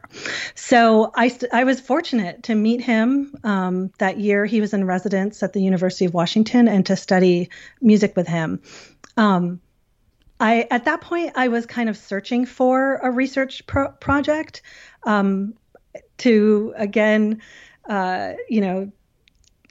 So 0.55 1.11
I, 1.15 1.29
st- 1.29 1.53
I 1.53 1.65
was 1.65 1.81
fortunate 1.81 2.43
to 2.45 2.55
meet 2.55 2.83
him 2.83 3.35
um, 3.43 3.91
that 3.99 4.19
year. 4.19 4.45
He 4.45 4.61
was 4.61 4.75
in 4.75 4.85
residence 4.85 5.43
at 5.43 5.53
the 5.53 5.63
University 5.63 6.05
of 6.05 6.13
Washington 6.13 6.69
and 6.69 6.85
to 6.87 6.97
study 6.97 7.49
music 7.81 8.17
with 8.17 8.29
him. 8.29 8.61
Um, 9.17 9.61
I 10.39 10.67
at 10.71 10.87
that 10.87 11.03
point 11.03 11.33
I 11.37 11.49
was 11.49 11.67
kind 11.67 11.89
of 11.89 11.97
searching 11.97 12.47
for 12.47 12.97
a 12.97 13.11
research 13.11 13.67
pro- 13.67 13.93
project 13.93 14.63
um, 15.05 15.55
to 16.19 16.73
again, 16.77 17.43
uh, 17.89 18.33
you 18.49 18.61
know, 18.61 18.93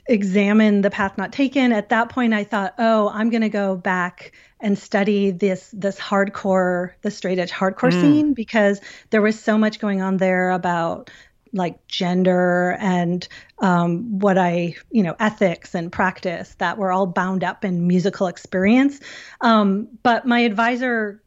examine 0.09 0.81
the 0.81 0.89
path 0.89 1.17
not 1.17 1.31
taken. 1.31 1.71
At 1.71 1.89
that 1.89 2.09
point, 2.09 2.33
I 2.33 2.43
thought, 2.43 2.73
oh, 2.77 3.09
I'm 3.09 3.29
going 3.29 3.41
to 3.41 3.49
go 3.49 3.75
back 3.75 4.33
and 4.59 4.77
study 4.77 5.31
this 5.31 5.69
this 5.71 5.97
hardcore, 5.97 6.91
the 7.01 7.11
straight 7.11 7.39
edge 7.39 7.51
hardcore 7.51 7.91
mm. 7.91 8.01
scene 8.01 8.33
because 8.33 8.81
there 9.11 9.21
was 9.21 9.39
so 9.39 9.57
much 9.57 9.79
going 9.79 10.01
on 10.01 10.17
there 10.17 10.51
about 10.51 11.09
like 11.53 11.87
gender 11.87 12.77
and 12.79 13.27
um, 13.59 14.19
what 14.19 14.37
I, 14.37 14.75
you 14.91 15.03
know, 15.03 15.15
ethics 15.19 15.73
and 15.73 15.91
practice 15.91 16.55
that 16.55 16.77
were 16.77 16.91
all 16.91 17.07
bound 17.07 17.43
up 17.43 17.63
in 17.63 17.87
musical 17.87 18.27
experience. 18.27 18.99
Um, 19.41 19.87
but 20.03 20.25
my 20.25 20.41
advisor 20.41 21.21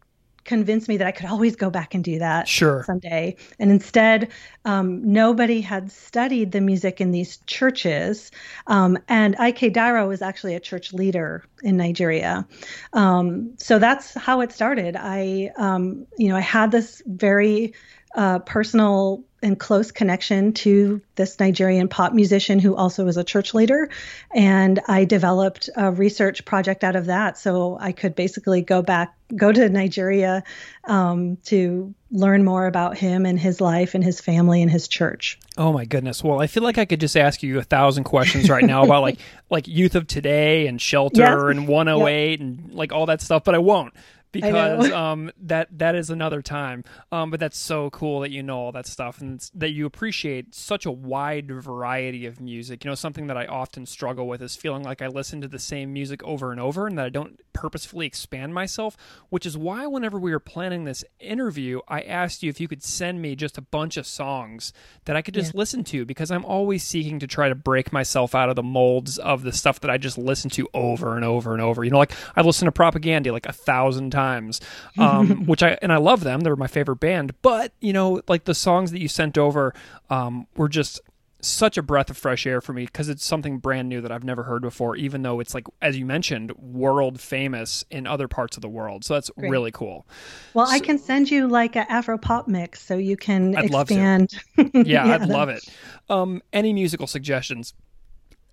convinced 0.45 0.89
me 0.89 0.97
that 0.97 1.07
I 1.07 1.13
could 1.13 1.27
always 1.27 1.57
go 1.57 1.71
back 1.71 1.95
and 1.95 2.03
do 2.03 2.19
that 2.19 2.49
sure. 2.49 2.85
someday. 2.87 3.37
And 3.59 3.71
instead, 3.71 4.31
um, 4.65 5.13
nobody 5.13 5.61
had 5.61 5.91
studied 5.91 6.53
the 6.53 6.61
music 6.61 7.01
in 7.01 7.11
these 7.11 7.39
churches. 7.47 8.31
Um, 8.67 8.99
and 9.09 9.37
I.K. 9.39 9.71
Dairo 9.71 10.09
was 10.09 10.23
actually 10.23 10.55
a 10.55 10.61
church 10.61 10.93
leader 10.93 11.45
in 11.63 11.77
Nigeria. 11.77 12.47
Um, 12.93 13.55
so 13.59 13.79
that's 13.79 14.15
how 14.15 14.41
it 14.41 14.53
started. 14.53 14.97
I, 14.97 15.53
um, 15.57 16.07
you 16.19 16.29
know, 16.29 16.37
I 16.37 16.41
had 16.41 16.71
this 16.71 17.03
very 17.07 17.75
uh, 18.15 18.41
personal 18.41 19.25
and 19.43 19.59
close 19.59 19.91
connection 19.91 20.53
to 20.53 21.01
this 21.17 21.39
Nigerian 21.41 21.89
pop 21.89 22.13
musician 22.13 22.59
who 22.59 22.77
also 22.77 23.05
was 23.05 23.17
a 23.17 23.25
church 23.25 23.55
leader. 23.55 23.91
And 24.35 24.81
I 24.87 25.05
developed 25.05 25.69
a 25.77 25.91
research 25.91 26.45
project 26.45 26.85
out 26.85 26.97
of 26.97 27.07
that. 27.07 27.37
So 27.39 27.77
I 27.81 27.93
could 27.93 28.15
basically 28.15 28.63
go 28.63 28.83
back, 28.83 29.15
go 29.35 29.51
to 29.51 29.69
Nigeria 29.69 30.45
um, 30.85 31.37
to 31.45 31.95
learn 32.11 32.45
more 32.45 32.67
about 32.67 32.97
him 32.97 33.27
and 33.27 33.39
his 33.39 33.61
life 33.61 33.95
and 33.95 34.05
his 34.05 34.21
family 34.21 34.63
and 34.63 34.71
his 34.71 34.87
church. 34.87 35.39
Oh 35.59 35.73
my 35.73 35.85
goodness. 35.85 36.23
Well, 36.23 36.41
I 36.41 36.47
feel 36.47 36.63
like 36.63 36.79
I 36.79 36.85
could 36.85 37.01
just 37.01 37.17
ask 37.17 37.43
you 37.43 37.59
a 37.59 37.63
thousand 37.63 38.05
questions 38.05 38.49
right 38.49 38.65
now 38.65 38.85
about 38.85 39.03
like 39.03 39.19
like 39.51 39.67
youth 39.67 39.97
of 39.97 40.07
today 40.07 40.67
and 40.67 40.81
shelter 40.81 41.51
and 41.51 41.67
108 41.67 42.31
yep. 42.31 42.41
and 42.41 42.73
like 42.73 42.93
all 42.93 43.07
that 43.07 43.21
stuff, 43.21 43.45
but 43.45 43.55
I 43.55 43.59
won't 43.59 43.93
because 44.43 44.91
um, 44.93 45.31
that 45.43 45.69
that 45.79 45.95
is 45.95 46.09
another 46.09 46.41
time. 46.41 46.85
Um, 47.13 47.31
but 47.31 47.39
that's 47.39 47.59
so 47.59 47.91
cool 47.91 48.21
that 48.21 48.31
you 48.31 48.43
know 48.43 48.59
all 48.59 48.73
that 48.73 48.87
stuff 48.87 49.21
and 49.21 49.47
that 49.55 49.73
you 49.73 49.85
appreciate 49.85 50.55
such 50.55 50.87
a 50.87 50.91
wide 50.91 51.51
variety 51.51 52.25
of 52.25 52.41
music. 52.41 52.83
You 52.83 52.91
know, 52.91 52.95
something 52.95 53.27
that 53.27 53.37
I 53.37 53.45
often 53.45 53.85
struggle 53.85 54.27
with 54.27 54.41
is 54.41 54.57
feeling 54.57 54.85
like 54.85 55.03
I 55.03 55.09
listen 55.09 55.43
to 55.43 55.49
the 55.49 55.59
same 55.59 55.93
music 55.93 56.23
over 56.25 56.51
and 56.51 56.59
over 56.59 56.87
and 56.87 56.97
that 56.97 57.05
I 57.05 57.11
don't 57.11 57.41
purposefully 57.53 58.07
expand 58.07 58.55
myself. 58.55 58.97
Which 59.29 59.45
is 59.45 59.59
why 59.59 59.87
whenever 59.87 60.19
we 60.19 60.31
were 60.31 60.41
planning 60.41 60.85
this 60.85 61.05
interview, 61.21 61.81
I 61.87 62.01
asked 62.01 62.43
you 62.43 62.49
if 62.49 62.59
you 62.59 62.69
could 62.69 62.83
send 62.83 63.21
me 63.21 63.37
just 63.37 63.59
a 63.59 63.63
bunch 63.63 63.99
of 63.99 64.07
songs 64.07 64.73
that 65.05 65.15
I 65.15 65.21
could 65.21 65.35
just 65.35 65.53
yeah. 65.53 65.59
listen 65.59 65.85
to 65.85 66.07
because 66.07 66.31
I'm 66.31 66.47
always 66.47 66.83
seeking 66.83 67.19
to 67.19 67.27
try 67.27 67.51
to 67.51 67.55
break 67.55 67.93
myself 67.93 68.35
out 68.35 68.49
of 68.49 68.57
the 68.57 68.63
molds 68.63 69.19
of 69.19 69.43
the 69.43 69.53
stuff 69.53 69.81
that 69.81 69.91
I 69.91 69.99
just 69.99 70.17
listen 70.17 70.49
to 70.53 70.69
over 70.73 71.17
and 71.17 71.25
over 71.25 71.53
and 71.53 71.61
over. 71.61 71.85
You 71.85 71.91
know, 71.91 71.99
like 71.99 72.13
I 72.35 72.41
listen 72.41 72.65
to 72.65 72.73
Propagandhi 72.73 73.31
like 73.31 73.45
a 73.45 73.53
thousand 73.53 74.11
times 74.11 74.22
times, 74.23 74.61
um, 74.99 75.47
which 75.47 75.63
I 75.63 75.79
and 75.83 75.93
I 75.93 75.99
love 75.99 76.25
them. 76.25 76.41
They're 76.41 76.57
my 76.57 76.67
favorite 76.67 77.01
band. 77.01 77.35
But 77.43 77.73
you 77.81 77.93
know, 77.93 78.21
like 78.29 78.45
the 78.45 78.55
songs 78.55 78.91
that 78.93 79.01
you 79.01 79.09
sent 79.09 79.39
over 79.39 79.75
um, 80.11 80.47
were 80.57 80.69
just 80.69 81.01
such 81.45 81.77
a 81.77 81.83
breath 81.83 82.09
of 82.09 82.17
fresh 82.17 82.47
air 82.47 82.61
for 82.61 82.73
me 82.73 82.87
because 82.87 83.09
it's 83.09 83.25
something 83.25 83.59
brand 83.59 83.89
new 83.89 84.01
that 84.01 84.13
I've 84.13 84.23
never 84.23 84.45
heard 84.45 84.63
before, 84.63 84.95
even 84.95 85.23
though 85.23 85.41
it's 85.41 85.55
like, 85.55 85.67
as 85.83 85.99
you 85.99 86.07
mentioned, 86.07 86.53
world 86.53 87.21
famous 87.21 87.85
in 87.91 88.07
other 88.07 88.29
parts 88.29 88.57
of 88.57 88.61
the 88.61 88.69
world. 88.69 89.05
So 89.05 89.15
that's 89.15 89.29
Great. 89.31 89.51
really 89.51 89.73
cool. 89.73 90.07
Well, 90.55 90.67
so, 90.67 90.73
I 90.73 90.79
can 90.79 90.99
send 90.99 91.31
you 91.31 91.49
like 91.49 91.75
an 91.75 91.87
Afro 91.89 92.17
pop 92.17 92.47
mix 92.47 92.81
so 92.81 92.97
you 92.97 93.17
can 93.17 93.57
I'd 93.57 93.65
expand. 93.67 94.35
Love 94.57 94.73
to. 94.73 94.85
yeah, 94.85 95.05
yeah, 95.05 95.15
I'd 95.15 95.29
love 95.29 95.49
it. 95.49 95.69
Um, 96.09 96.43
any 96.53 96.73
musical 96.73 97.09
suggestions? 97.09 97.75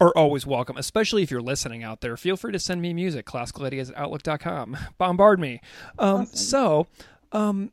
Are 0.01 0.15
always 0.15 0.45
welcome, 0.47 0.77
especially 0.77 1.23
if 1.23 1.31
you're 1.31 1.41
listening 1.41 1.83
out 1.83 1.99
there. 1.99 2.15
Feel 2.15 2.37
free 2.37 2.53
to 2.53 2.59
send 2.59 2.81
me 2.81 2.93
music, 2.93 3.25
classicalideas 3.25 3.89
at 3.89 3.97
outlook.com. 3.97 4.77
Bombard 4.97 5.39
me. 5.39 5.59
Um, 5.97 6.21
awesome. 6.21 6.35
So, 6.37 6.87
um, 7.33 7.71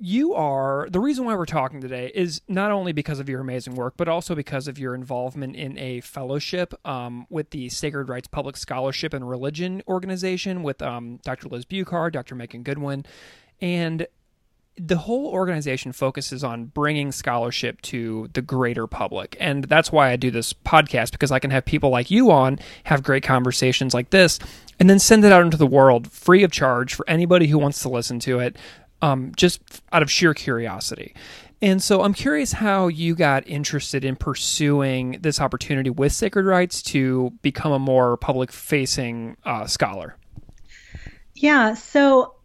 you 0.00 0.34
are 0.34 0.88
the 0.90 1.00
reason 1.00 1.24
why 1.24 1.34
we're 1.34 1.44
talking 1.46 1.80
today 1.80 2.12
is 2.14 2.40
not 2.46 2.70
only 2.70 2.92
because 2.92 3.18
of 3.18 3.28
your 3.28 3.40
amazing 3.40 3.74
work, 3.74 3.94
but 3.96 4.08
also 4.08 4.34
because 4.34 4.68
of 4.68 4.78
your 4.78 4.94
involvement 4.94 5.56
in 5.56 5.76
a 5.78 6.00
fellowship 6.00 6.74
um, 6.86 7.26
with 7.28 7.50
the 7.50 7.68
Sacred 7.68 8.08
Writes 8.08 8.28
Public 8.28 8.56
Scholarship 8.56 9.12
and 9.12 9.28
Religion 9.28 9.82
organization 9.88 10.62
with 10.62 10.80
um, 10.82 11.18
Dr. 11.24 11.48
Liz 11.48 11.64
Bucar, 11.64 12.12
Dr. 12.12 12.34
Megan 12.34 12.62
Goodwin, 12.62 13.04
and 13.60 14.06
the 14.78 14.96
whole 14.96 15.26
organization 15.26 15.92
focuses 15.92 16.44
on 16.44 16.66
bringing 16.66 17.12
scholarship 17.12 17.80
to 17.82 18.28
the 18.32 18.42
greater 18.42 18.86
public. 18.86 19.36
And 19.40 19.64
that's 19.64 19.90
why 19.90 20.10
I 20.10 20.16
do 20.16 20.30
this 20.30 20.52
podcast 20.52 21.12
because 21.12 21.32
I 21.32 21.38
can 21.38 21.50
have 21.50 21.64
people 21.64 21.90
like 21.90 22.10
you 22.10 22.30
on, 22.30 22.58
have 22.84 23.02
great 23.02 23.22
conversations 23.22 23.94
like 23.94 24.10
this, 24.10 24.38
and 24.78 24.88
then 24.88 24.98
send 24.98 25.24
it 25.24 25.32
out 25.32 25.42
into 25.42 25.56
the 25.56 25.66
world 25.66 26.10
free 26.10 26.42
of 26.42 26.52
charge 26.52 26.94
for 26.94 27.08
anybody 27.08 27.46
who 27.46 27.58
wants 27.58 27.82
to 27.82 27.88
listen 27.88 28.18
to 28.20 28.38
it, 28.38 28.56
um, 29.02 29.32
just 29.36 29.60
out 29.92 30.02
of 30.02 30.10
sheer 30.10 30.34
curiosity. 30.34 31.14
And 31.60 31.82
so 31.82 32.02
I'm 32.02 32.14
curious 32.14 32.52
how 32.52 32.86
you 32.86 33.16
got 33.16 33.46
interested 33.48 34.04
in 34.04 34.14
pursuing 34.14 35.18
this 35.20 35.40
opportunity 35.40 35.90
with 35.90 36.12
Sacred 36.12 36.46
Writes 36.46 36.82
to 36.82 37.32
become 37.42 37.72
a 37.72 37.78
more 37.80 38.16
public 38.16 38.52
facing 38.52 39.36
uh, 39.44 39.66
scholar. 39.66 40.16
Yeah. 41.34 41.74
So 41.74 42.36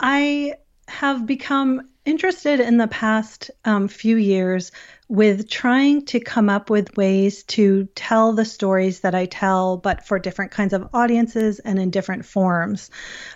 I 0.00 0.54
have 0.88 1.26
become 1.26 1.88
interested 2.04 2.60
in 2.60 2.76
the 2.76 2.86
past 2.86 3.50
um, 3.64 3.88
few 3.88 4.16
years 4.16 4.70
with 5.08 5.48
trying 5.48 6.04
to 6.06 6.20
come 6.20 6.48
up 6.48 6.70
with 6.70 6.96
ways 6.96 7.42
to 7.44 7.88
tell 7.94 8.32
the 8.32 8.44
stories 8.44 9.00
that 9.00 9.14
I 9.14 9.26
tell, 9.26 9.76
but 9.76 10.06
for 10.06 10.18
different 10.18 10.52
kinds 10.52 10.72
of 10.72 10.88
audiences 10.94 11.58
and 11.58 11.78
in 11.78 11.90
different 11.90 12.24
forms. 12.24 12.90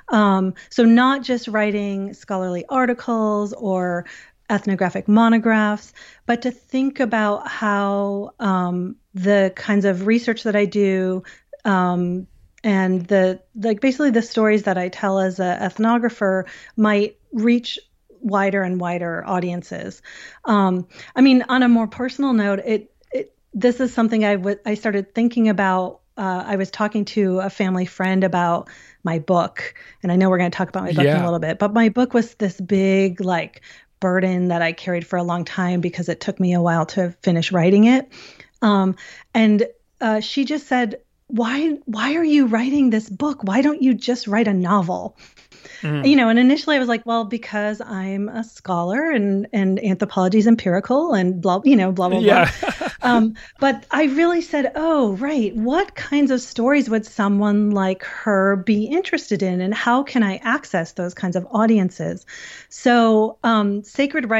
Um, 0.08 0.54
so, 0.68 0.84
not 0.84 1.22
just 1.22 1.48
writing 1.48 2.14
scholarly 2.14 2.64
articles 2.68 3.52
or 3.52 4.06
ethnographic 4.48 5.06
monographs, 5.06 5.92
but 6.26 6.42
to 6.42 6.50
think 6.50 6.98
about 7.00 7.46
how 7.46 8.32
um, 8.40 8.96
the 9.14 9.52
kinds 9.54 9.84
of 9.84 10.06
research 10.06 10.44
that 10.44 10.56
I 10.56 10.64
do, 10.64 11.22
um, 11.64 12.26
and 12.62 13.06
the 13.06 13.40
like 13.54 13.80
basically 13.80 14.10
the 14.10 14.22
stories 14.22 14.64
that 14.64 14.76
I 14.76 14.88
tell 14.88 15.18
as 15.18 15.38
an 15.40 15.60
ethnographer 15.60 16.46
might 16.76 17.16
reach 17.32 17.78
wider 18.20 18.62
and 18.62 18.80
wider 18.80 19.24
audiences. 19.26 20.02
Um, 20.44 20.86
I 21.14 21.20
mean, 21.20 21.44
on 21.48 21.62
a 21.62 21.68
more 21.68 21.86
personal 21.86 22.32
note, 22.32 22.60
it, 22.60 22.92
it 23.12 23.36
this 23.54 23.80
is 23.80 23.92
something 23.92 24.24
I, 24.24 24.36
w- 24.36 24.58
I 24.64 24.74
started 24.74 25.14
thinking 25.14 25.48
about. 25.48 26.00
Uh, 26.16 26.44
I 26.46 26.56
was 26.56 26.70
talking 26.70 27.06
to 27.06 27.38
a 27.38 27.48
family 27.48 27.86
friend 27.86 28.24
about 28.24 28.68
my 29.04 29.20
book, 29.20 29.74
and 30.02 30.12
I 30.12 30.16
know 30.16 30.28
we're 30.28 30.38
going 30.38 30.50
to 30.50 30.56
talk 30.56 30.68
about 30.68 30.84
my 30.84 30.92
book 30.92 31.04
yeah. 31.04 31.16
in 31.16 31.22
a 31.22 31.24
little 31.24 31.38
bit, 31.38 31.58
but 31.58 31.72
my 31.72 31.88
book 31.88 32.12
was 32.12 32.34
this 32.34 32.60
big 32.60 33.20
like 33.20 33.62
burden 34.00 34.48
that 34.48 34.60
I 34.60 34.72
carried 34.72 35.06
for 35.06 35.18
a 35.18 35.22
long 35.22 35.44
time 35.44 35.80
because 35.80 36.08
it 36.08 36.20
took 36.20 36.40
me 36.40 36.52
a 36.54 36.60
while 36.60 36.86
to 36.86 37.14
finish 37.22 37.52
writing 37.52 37.84
it. 37.84 38.10
Um, 38.60 38.96
and 39.34 39.66
uh, 40.00 40.20
she 40.20 40.44
just 40.44 40.66
said, 40.66 41.00
"Why? 41.28 41.78
Why 41.86 42.16
are 42.16 42.24
you 42.24 42.46
writing 42.46 42.90
this 42.90 43.08
book? 43.08 43.42
Why 43.44 43.62
don't 43.62 43.82
you 43.82 43.94
just 43.94 44.26
write 44.26 44.48
a 44.48 44.54
novel?" 44.54 45.16
Mm. 45.82 46.08
You 46.08 46.16
know, 46.16 46.28
and 46.28 46.38
initially 46.38 46.76
I 46.76 46.78
was 46.78 46.88
like, 46.88 47.04
well, 47.06 47.24
because 47.24 47.80
I'm 47.80 48.28
a 48.28 48.44
scholar 48.44 49.10
and 49.10 49.46
and 49.52 49.82
anthropology 49.84 50.38
is 50.38 50.46
empirical 50.46 51.14
and 51.14 51.40
blah, 51.40 51.60
you 51.64 51.76
know, 51.76 51.92
blah 51.92 52.08
blah 52.08 52.18
yeah. 52.20 52.50
blah. 52.60 52.88
um, 53.02 53.34
but 53.58 53.86
I 53.90 54.04
really 54.04 54.40
said, 54.40 54.72
oh, 54.74 55.12
right, 55.12 55.54
what 55.54 55.94
kinds 55.94 56.30
of 56.30 56.40
stories 56.40 56.88
would 56.90 57.06
someone 57.06 57.70
like 57.70 58.02
her 58.04 58.56
be 58.56 58.84
interested 58.84 59.42
in, 59.42 59.60
and 59.60 59.74
how 59.74 60.02
can 60.02 60.22
I 60.22 60.36
access 60.36 60.92
those 60.92 61.14
kinds 61.14 61.36
of 61.36 61.46
audiences? 61.50 62.26
So, 62.68 63.38
um, 63.42 63.82
sacred 63.82 64.30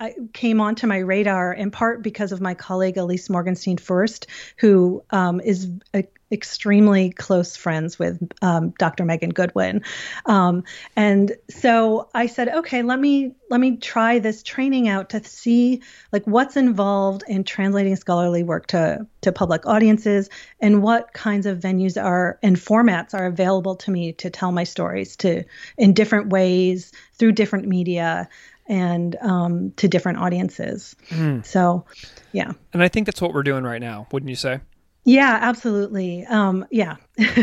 uh, 0.00 0.10
came 0.32 0.60
onto 0.60 0.86
my 0.86 0.98
radar 0.98 1.52
in 1.52 1.70
part 1.70 2.02
because 2.02 2.32
of 2.32 2.40
my 2.40 2.54
colleague 2.54 2.96
Ilyse 2.96 3.28
Morgenstein 3.30 3.78
Fuerst, 3.78 4.26
who 4.58 5.02
um, 5.10 5.40
is 5.40 5.70
a 5.94 6.04
extremely 6.32 7.10
close 7.10 7.54
friends 7.54 7.98
with 7.98 8.18
um, 8.42 8.70
Dr. 8.78 9.04
Megan 9.04 9.30
Goodwin, 9.30 9.82
um, 10.26 10.64
and 10.96 11.32
so 11.48 12.08
I 12.14 12.26
said, 12.26 12.48
okay, 12.48 12.82
let 12.82 12.98
me 12.98 13.34
let 13.50 13.60
me 13.60 13.76
try 13.76 14.18
this 14.18 14.42
training 14.42 14.88
out 14.88 15.10
to 15.10 15.22
see 15.22 15.82
like 16.12 16.24
what's 16.24 16.56
involved 16.56 17.22
in 17.28 17.44
translating 17.44 17.94
scholarly 18.04 18.42
work 18.42 18.66
to 18.66 19.06
to 19.22 19.32
public 19.32 19.66
audiences 19.66 20.28
and 20.60 20.82
what 20.82 21.14
kinds 21.14 21.46
of 21.46 21.58
venues 21.58 22.02
are 22.02 22.38
and 22.42 22.56
formats 22.56 23.14
are 23.14 23.24
available 23.24 23.76
to 23.76 23.90
me 23.90 24.12
to 24.12 24.28
tell 24.28 24.52
my 24.52 24.64
stories 24.64 25.16
to 25.16 25.42
in 25.78 25.94
different 25.94 26.28
ways 26.28 26.92
through 27.14 27.32
different 27.32 27.66
media 27.66 28.28
and 28.66 29.16
um, 29.22 29.72
to 29.76 29.88
different 29.88 30.18
audiences. 30.18 30.94
Mm. 31.08 31.44
So, 31.46 31.86
yeah. 32.32 32.52
And 32.74 32.82
I 32.82 32.88
think 32.88 33.06
that's 33.06 33.22
what 33.22 33.32
we're 33.32 33.42
doing 33.42 33.64
right 33.64 33.80
now, 33.80 34.06
wouldn't 34.12 34.28
you 34.28 34.36
say? 34.36 34.60
Yeah, 35.04 35.38
absolutely. 35.42 36.24
Um, 36.26 36.66
yeah. 36.70 36.96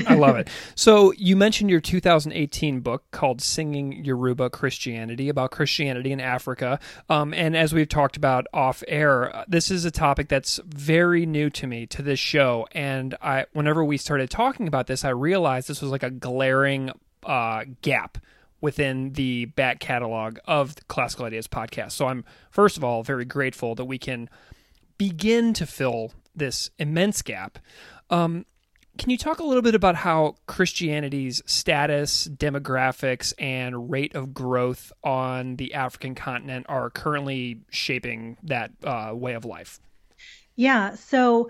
I 0.08 0.16
love 0.16 0.36
it. 0.38 0.50
So 0.74 1.14
you 1.14 1.36
mentioned 1.36 1.70
your 1.70 1.80
2018 1.80 2.80
book 2.80 3.04
called 3.12 3.40
Singing 3.40 4.04
Yoruba 4.04 4.50
Christianity 4.50 5.30
about 5.30 5.52
Christianity 5.52 6.12
in 6.12 6.20
Africa. 6.20 6.80
Um, 7.08 7.34
and 7.36 7.56
as 7.56 7.72
we've 7.72 7.88
talked 7.88 8.18
about 8.18 8.48
off 8.52 8.84
air, 8.88 9.36
uh, 9.36 9.46
this 9.48 9.70
is 9.70 9.86
a 9.86 9.92
topic 9.92 10.28
that's 10.28 10.60
very 10.66 11.28
new 11.28 11.52
to 11.52 11.68
me 11.68 11.86
to 11.88 12.02
this 12.02 12.20
show. 12.20 12.68
And 12.72 13.16
I, 13.22 13.46
whenever 13.54 13.86
we 13.86 13.98
started 13.98 14.32
talking 14.32 14.68
about 14.68 14.88
this, 14.88 15.06
I 15.06 15.10
realized 15.10 15.68
this 15.68 15.84
was 15.84 15.92
like 15.92 16.04
a 16.04 16.10
glaring 16.10 16.92
uh, 17.24 17.66
gap 17.84 18.18
within 18.60 19.14
the 19.14 19.46
back 19.46 19.80
catalog 19.80 20.40
of 20.46 20.76
the 20.76 20.84
Classical 20.86 21.26
Ideas 21.26 21.48
podcast. 21.48 21.92
So 21.92 22.08
I'm, 22.08 22.26
first 22.50 22.78
of 22.78 22.84
all, 22.84 23.04
very 23.04 23.26
grateful 23.26 23.76
that 23.76 23.86
we 23.86 24.00
can 24.00 24.30
begin 24.98 25.54
to 25.54 25.66
fill 25.66 26.12
this 26.36 26.70
immense 26.80 27.22
gap. 27.22 27.60
Um, 28.10 28.46
can 28.98 29.10
you 29.10 29.18
talk 29.18 29.40
a 29.40 29.44
little 29.44 29.62
bit 29.62 29.74
about 29.74 29.96
how 29.96 30.36
Christianity's 30.48 31.42
status, 31.46 32.28
demographics, 32.28 33.34
and 33.40 33.90
rate 33.90 34.16
of 34.16 34.34
growth 34.34 34.92
on 35.04 35.56
the 35.56 35.74
African 35.74 36.14
continent 36.14 36.66
are 36.68 36.90
currently 36.90 37.62
shaping 37.70 38.38
that 38.44 38.72
uh, 38.84 39.12
way 39.14 39.34
of 39.34 39.46
life? 39.46 39.80
Yeah. 40.56 40.96
So, 40.96 41.50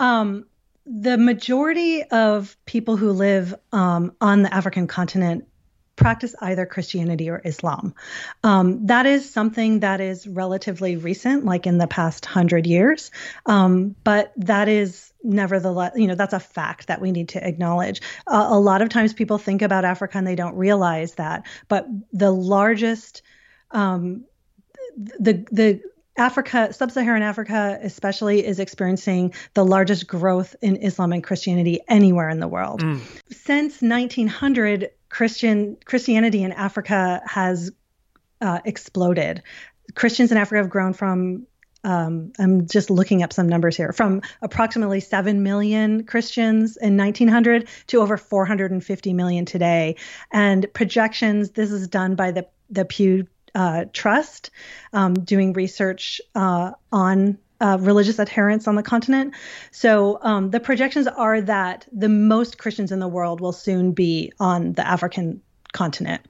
um, 0.00 0.46
the 0.84 1.16
majority 1.16 2.02
of 2.02 2.56
people 2.66 2.96
who 2.96 3.12
live 3.12 3.54
um, 3.72 4.12
on 4.20 4.42
the 4.42 4.52
African 4.52 4.86
continent 4.86 5.46
practice 6.00 6.34
either 6.40 6.66
Christianity 6.66 7.30
or 7.30 7.40
Islam. 7.44 7.94
Um, 8.42 8.86
that 8.86 9.06
is 9.06 9.30
something 9.30 9.80
that 9.80 10.00
is 10.00 10.26
relatively 10.26 10.96
recent, 10.96 11.44
like 11.44 11.66
in 11.66 11.78
the 11.78 11.86
past 11.86 12.24
hundred 12.24 12.66
years. 12.66 13.10
Um, 13.46 13.94
but 14.02 14.32
that 14.38 14.68
is 14.68 15.12
nevertheless, 15.22 15.92
you 15.94 16.08
know, 16.08 16.14
that's 16.14 16.32
a 16.32 16.40
fact 16.40 16.86
that 16.88 17.00
we 17.00 17.12
need 17.12 17.28
to 17.30 17.46
acknowledge. 17.46 18.00
Uh, 18.26 18.48
a 18.50 18.58
lot 18.58 18.82
of 18.82 18.88
times 18.88 19.12
people 19.12 19.38
think 19.38 19.62
about 19.62 19.84
Africa 19.84 20.18
and 20.18 20.26
they 20.26 20.34
don't 20.34 20.56
realize 20.56 21.14
that. 21.14 21.46
But 21.68 21.86
the 22.12 22.30
largest, 22.30 23.22
um, 23.70 24.24
the 24.96 25.44
the 25.52 25.80
Africa, 26.20 26.72
sub 26.72 26.90
Saharan 26.90 27.22
Africa 27.22 27.78
especially, 27.82 28.44
is 28.44 28.60
experiencing 28.60 29.32
the 29.54 29.64
largest 29.64 30.06
growth 30.06 30.54
in 30.60 30.76
Islam 30.76 31.12
and 31.12 31.24
Christianity 31.24 31.80
anywhere 31.88 32.28
in 32.28 32.40
the 32.40 32.46
world. 32.46 32.82
Mm. 32.82 33.00
Since 33.30 33.80
1900, 33.80 34.90
Christian 35.08 35.78
Christianity 35.84 36.42
in 36.42 36.52
Africa 36.52 37.22
has 37.24 37.72
uh, 38.42 38.60
exploded. 38.64 39.42
Christians 39.94 40.30
in 40.30 40.36
Africa 40.36 40.58
have 40.58 40.70
grown 40.70 40.92
from 40.92 41.46
um, 41.82 42.32
I'm 42.38 42.66
just 42.66 42.90
looking 42.90 43.22
up 43.22 43.32
some 43.32 43.48
numbers 43.48 43.74
here 43.74 43.92
from 43.92 44.20
approximately 44.42 45.00
7 45.00 45.42
million 45.42 46.04
Christians 46.04 46.76
in 46.76 46.98
1900 46.98 47.68
to 47.86 48.02
over 48.02 48.18
450 48.18 49.14
million 49.14 49.46
today. 49.46 49.96
And 50.30 50.66
projections, 50.74 51.52
this 51.52 51.70
is 51.70 51.88
done 51.88 52.16
by 52.16 52.32
the, 52.32 52.46
the 52.68 52.84
Pew 52.84 53.26
uh, 53.54 53.84
Trust, 53.92 54.50
um, 54.92 55.14
doing 55.14 55.52
research 55.52 56.20
uh, 56.34 56.72
on 56.92 57.38
uh, 57.60 57.76
religious 57.80 58.18
adherence 58.18 58.66
on 58.66 58.74
the 58.74 58.82
continent. 58.82 59.34
So 59.70 60.18
um, 60.22 60.50
the 60.50 60.60
projections 60.60 61.06
are 61.06 61.40
that 61.42 61.86
the 61.92 62.08
most 62.08 62.58
Christians 62.58 62.90
in 62.90 63.00
the 63.00 63.08
world 63.08 63.40
will 63.40 63.52
soon 63.52 63.92
be 63.92 64.32
on 64.40 64.72
the 64.72 64.86
African 64.86 65.42
continent. 65.72 66.22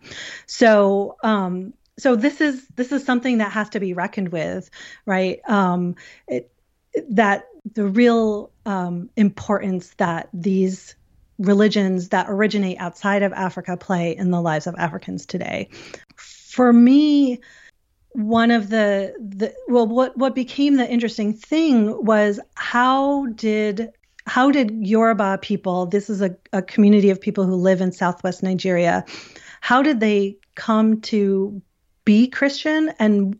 So 0.46 1.16
um, 1.22 1.72
so 1.98 2.16
this 2.16 2.40
is 2.40 2.66
this 2.74 2.92
is 2.92 3.04
something 3.04 3.38
that 3.38 3.52
has 3.52 3.68
to 3.70 3.80
be 3.80 3.92
reckoned 3.92 4.30
with, 4.30 4.70
right? 5.06 5.40
Um, 5.48 5.96
it, 6.26 6.50
that 7.10 7.46
the 7.74 7.86
real 7.86 8.50
um, 8.66 9.10
importance 9.16 9.94
that 9.98 10.28
these 10.32 10.96
religions 11.38 12.10
that 12.10 12.26
originate 12.28 12.78
outside 12.78 13.22
of 13.22 13.32
Africa 13.32 13.76
play 13.76 14.16
in 14.16 14.30
the 14.30 14.40
lives 14.40 14.66
of 14.66 14.74
Africans 14.76 15.26
today. 15.26 15.68
For 16.50 16.72
me, 16.72 17.40
one 18.12 18.50
of 18.50 18.70
the 18.70 19.14
the 19.18 19.54
well 19.68 19.86
what 19.86 20.16
what 20.16 20.34
became 20.34 20.76
the 20.76 20.90
interesting 20.90 21.32
thing 21.32 22.04
was 22.04 22.40
how 22.54 23.26
did 23.26 23.90
how 24.26 24.50
did 24.50 24.70
Yoruba 24.84 25.38
people 25.40 25.86
this 25.86 26.10
is 26.10 26.20
a, 26.20 26.36
a 26.52 26.60
community 26.60 27.10
of 27.10 27.20
people 27.20 27.44
who 27.44 27.54
live 27.54 27.80
in 27.80 27.92
southwest 27.92 28.42
Nigeria 28.42 29.04
how 29.60 29.80
did 29.80 30.00
they 30.00 30.36
come 30.56 31.00
to 31.02 31.62
be 32.04 32.26
Christian 32.26 32.92
and 32.98 33.38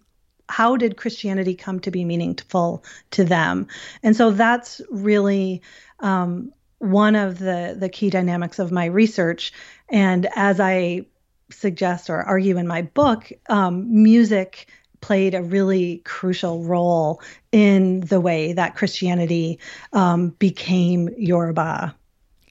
how 0.49 0.77
did 0.77 0.97
Christianity 0.97 1.55
come 1.55 1.81
to 1.81 1.91
be 1.91 2.05
meaningful 2.05 2.85
to 3.13 3.25
them? 3.25 3.69
And 4.03 4.17
so 4.17 4.31
that's 4.31 4.81
really 4.91 5.63
um, 6.01 6.53
one 6.79 7.15
of 7.15 7.39
the 7.39 7.77
the 7.79 7.89
key 7.89 8.11
dynamics 8.11 8.59
of 8.59 8.73
my 8.73 8.87
research. 8.87 9.53
And 9.89 10.29
as 10.35 10.61
I 10.61 11.07
suggest 11.53 12.11
or 12.11 12.23
argue 12.23 12.57
in 12.59 12.67
my 12.67 12.83
book, 12.83 13.31
um, 13.49 14.03
music 14.03 14.69
played 15.01 15.35
a 15.35 15.43
really 15.43 15.99
crucial 16.05 16.63
role 16.65 17.23
in 17.53 18.01
the 18.01 18.21
way 18.21 18.53
that 18.53 18.77
Christianity 18.77 19.59
um, 19.93 20.31
became 20.39 21.09
Yoruba. 21.17 21.95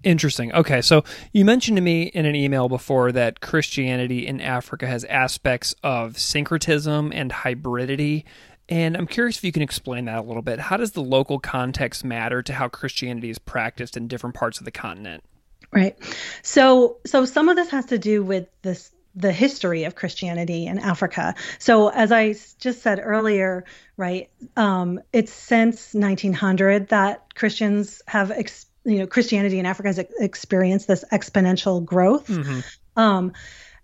Interesting. 0.04 0.54
Okay, 0.54 0.82
so 0.82 1.04
you 1.34 1.44
mentioned 1.44 1.76
to 1.76 1.82
me 1.82 2.04
in 2.04 2.26
an 2.26 2.36
email 2.36 2.70
before 2.70 3.12
that 3.12 3.42
Christianity 3.42 4.26
in 4.26 4.40
Africa 4.40 4.88
has 4.88 5.04
aspects 5.06 5.76
of 5.84 6.18
syncretism 6.18 7.12
and 7.14 7.32
hybridity. 7.32 8.24
And 8.70 8.96
I'm 8.96 9.08
curious 9.08 9.38
if 9.38 9.44
you 9.44 9.52
can 9.52 9.62
explain 9.62 10.06
that 10.06 10.20
a 10.20 10.22
little 10.22 10.42
bit. 10.42 10.60
How 10.60 10.78
does 10.78 10.92
the 10.92 11.02
local 11.02 11.40
context 11.40 12.06
matter 12.06 12.42
to 12.44 12.54
how 12.54 12.70
Christianity 12.70 13.30
is 13.30 13.40
practiced 13.40 13.98
in 13.98 14.08
different 14.08 14.36
parts 14.36 14.60
of 14.60 14.66
the 14.66 14.72
continent? 14.72 15.24
Right. 15.72 15.96
So 16.42 16.98
so 17.06 17.26
some 17.26 17.50
of 17.50 17.56
this 17.56 17.70
has 17.70 17.86
to 17.88 17.98
do 17.98 18.24
with 18.24 18.48
this 18.62 18.92
the 19.16 19.32
history 19.32 19.84
of 19.84 19.96
Christianity 19.96 20.66
in 20.66 20.80
Africa. 20.80 21.36
So 21.58 21.90
as 21.90 22.12
I 22.12 22.36
just 22.60 22.82
said 22.82 23.02
earlier, 23.04 23.66
right, 23.98 24.30
um, 24.56 25.02
it's 25.12 25.34
since 25.34 25.94
1900 25.94 26.90
that 26.90 27.36
Christians 27.36 28.02
have, 28.08 28.32
ex- 28.32 28.68
you 28.86 29.00
know, 29.00 29.08
Christianity 29.08 29.60
in 29.60 29.66
Africa 29.66 29.90
has 29.90 30.00
experienced 30.20 30.88
this 30.88 31.04
exponential 31.12 31.84
growth. 31.84 32.28
Mm-hmm. 32.28 32.60
Um, 32.96 33.34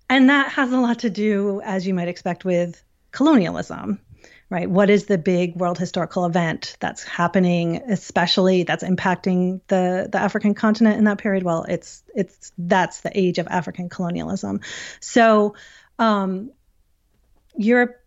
and 0.09 0.29
that 0.29 0.51
has 0.51 0.71
a 0.71 0.77
lot 0.77 0.99
to 0.99 1.09
do, 1.09 1.61
as 1.65 1.85
you 1.87 1.93
might 1.93 2.07
expect, 2.07 2.45
with 2.45 2.81
colonialism, 3.11 3.99
right? 4.49 4.69
What 4.69 4.89
is 4.89 5.05
the 5.05 5.17
big 5.17 5.55
world 5.55 5.77
historical 5.77 6.25
event 6.25 6.77
that's 6.79 7.03
happening, 7.03 7.77
especially 7.87 8.63
that's 8.63 8.83
impacting 8.83 9.61
the 9.67 10.07
the 10.11 10.19
African 10.19 10.53
continent 10.53 10.97
in 10.97 11.05
that 11.05 11.17
period? 11.17 11.43
Well, 11.43 11.65
it's 11.67 12.03
it's 12.13 12.51
that's 12.57 13.01
the 13.01 13.11
age 13.17 13.39
of 13.39 13.47
African 13.47 13.89
colonialism. 13.89 14.61
So, 14.99 15.55
um, 15.97 16.51
Europe, 17.55 17.99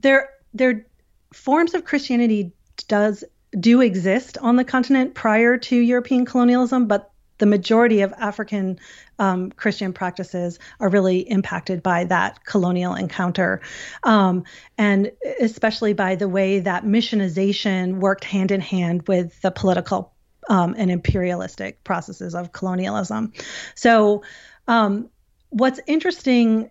there 0.00 0.30
there 0.52 0.86
forms 1.32 1.74
of 1.74 1.84
Christianity 1.84 2.52
does 2.88 3.24
do 3.58 3.80
exist 3.80 4.36
on 4.38 4.56
the 4.56 4.64
continent 4.64 5.14
prior 5.14 5.58
to 5.58 5.76
European 5.76 6.24
colonialism, 6.24 6.86
but 6.86 7.12
the 7.38 7.46
majority 7.46 8.02
of 8.02 8.12
African 8.14 8.78
um, 9.18 9.50
Christian 9.50 9.92
practices 9.92 10.58
are 10.80 10.88
really 10.88 11.18
impacted 11.18 11.82
by 11.82 12.04
that 12.04 12.44
colonial 12.44 12.94
encounter, 12.94 13.60
um, 14.02 14.44
and 14.78 15.10
especially 15.40 15.92
by 15.92 16.14
the 16.14 16.28
way 16.28 16.60
that 16.60 16.84
missionization 16.84 17.98
worked 17.98 18.24
hand 18.24 18.50
in 18.50 18.60
hand 18.60 19.06
with 19.08 19.40
the 19.42 19.50
political 19.50 20.12
um, 20.48 20.74
and 20.76 20.90
imperialistic 20.90 21.82
processes 21.84 22.34
of 22.34 22.52
colonialism. 22.52 23.32
So, 23.74 24.22
um, 24.68 25.08
what's 25.50 25.80
interesting, 25.86 26.70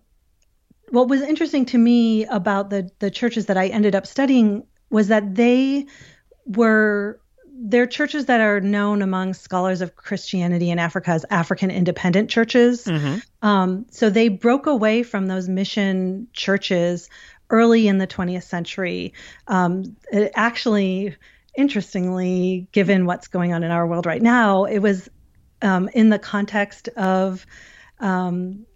what 0.90 1.08
was 1.08 1.22
interesting 1.22 1.66
to 1.66 1.78
me 1.78 2.24
about 2.26 2.70
the 2.70 2.90
the 2.98 3.10
churches 3.10 3.46
that 3.46 3.56
I 3.56 3.68
ended 3.68 3.94
up 3.94 4.06
studying 4.06 4.66
was 4.90 5.08
that 5.08 5.34
they 5.34 5.86
were 6.46 7.20
they're 7.56 7.86
churches 7.86 8.26
that 8.26 8.40
are 8.40 8.60
known 8.60 9.00
among 9.00 9.34
scholars 9.34 9.80
of 9.80 9.94
Christianity 9.94 10.70
in 10.70 10.78
Africa 10.78 11.10
as 11.10 11.24
African 11.30 11.70
independent 11.70 12.28
churches. 12.28 12.84
Mm-hmm. 12.84 13.18
Um, 13.46 13.86
so 13.90 14.10
they 14.10 14.28
broke 14.28 14.66
away 14.66 15.02
from 15.02 15.26
those 15.26 15.48
mission 15.48 16.26
churches 16.32 17.08
early 17.50 17.86
in 17.86 17.98
the 17.98 18.06
20th 18.06 18.42
century. 18.42 19.12
Um, 19.46 19.96
actually, 20.34 21.16
interestingly, 21.56 22.66
given 22.72 23.06
what's 23.06 23.28
going 23.28 23.52
on 23.52 23.62
in 23.62 23.70
our 23.70 23.86
world 23.86 24.06
right 24.06 24.22
now, 24.22 24.64
it 24.64 24.80
was 24.80 25.08
um, 25.62 25.88
in 25.94 26.10
the 26.10 26.18
context 26.18 26.88
of 26.96 27.46
um, 28.00 28.66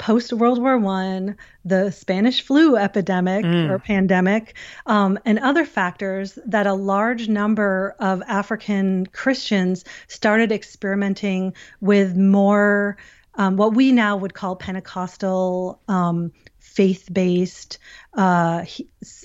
post 0.00 0.32
World 0.32 0.60
War 0.60 0.78
One, 0.78 1.36
the 1.64 1.90
Spanish 1.92 2.40
flu 2.40 2.76
epidemic 2.76 3.44
mm. 3.44 3.68
or 3.68 3.78
pandemic, 3.78 4.56
um, 4.86 5.18
and 5.26 5.38
other 5.38 5.66
factors 5.66 6.38
that 6.46 6.66
a 6.66 6.72
large 6.72 7.28
number 7.28 7.94
of 8.00 8.22
African 8.26 9.06
Christians 9.06 9.84
started 10.08 10.50
experimenting 10.50 11.52
with 11.82 12.16
more 12.16 12.96
um, 13.34 13.56
what 13.56 13.74
we 13.74 13.92
now 13.92 14.16
would 14.16 14.34
call 14.34 14.56
Pentecostal 14.56 15.80
um, 15.86 16.32
faith-based 16.70 17.78
uh, 18.14 18.64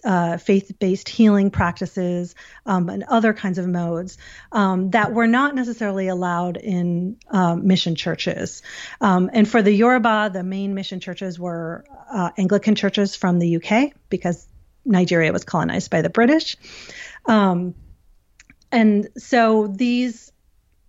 uh, 0.04 0.38
faith-based 0.38 1.08
healing 1.08 1.52
practices 1.52 2.34
um, 2.66 2.90
and 2.90 3.04
other 3.04 3.34
kinds 3.34 3.60
of 3.60 3.68
modes 3.68 4.18
um, 4.52 4.90
that 4.92 5.14
were 5.14 5.28
not 5.28 5.54
necessarily 5.54 6.08
allowed 6.08 6.58
in 6.58 7.18
um, 7.30 7.68
mission 7.68 7.96
churches. 7.96 8.64
Um, 9.00 9.30
and 9.32 9.48
for 9.48 9.62
the 9.62 9.72
Yoruba, 9.72 10.32
the 10.34 10.44
main 10.44 10.74
mission 10.74 11.00
churches 11.00 11.40
were 11.40 11.86
uh, 12.12 12.32
Anglican 12.38 12.74
churches 12.74 13.16
from 13.16 13.38
the 13.38 13.58
UK 13.58 13.92
because 14.10 14.48
Nigeria 14.84 15.32
was 15.32 15.44
colonized 15.44 15.92
by 15.92 16.02
the 16.02 16.10
British. 16.10 16.58
Um, 17.28 17.76
and 18.72 19.08
so 19.18 19.68
these 19.68 20.32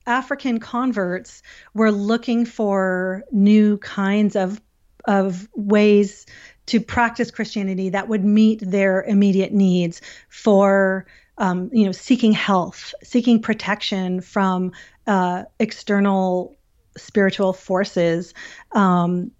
African 0.07 0.61
converts 0.61 1.42
were 1.75 1.92
looking 1.92 2.47
for 2.47 3.25
new 3.31 3.77
kinds 3.77 4.37
of 4.37 4.61
of 5.07 5.49
ways 5.55 6.27
to 6.66 6.81
practice 6.81 7.31
Christianity 7.31 7.90
that 7.90 8.09
would 8.09 8.25
meet 8.25 8.61
their 8.61 9.03
immediate 9.05 9.53
needs 9.53 10.03
for, 10.29 11.07
um, 11.38 11.71
you 11.73 11.85
know, 11.85 11.92
seeking 11.92 12.33
health, 12.33 12.92
seeking 13.03 13.40
protection 13.40 14.21
from 14.21 14.73
uh, 15.07 15.45
external 15.61 16.57
spiritual 16.97 17.53
forces, 17.53 18.35
um, 18.73 19.31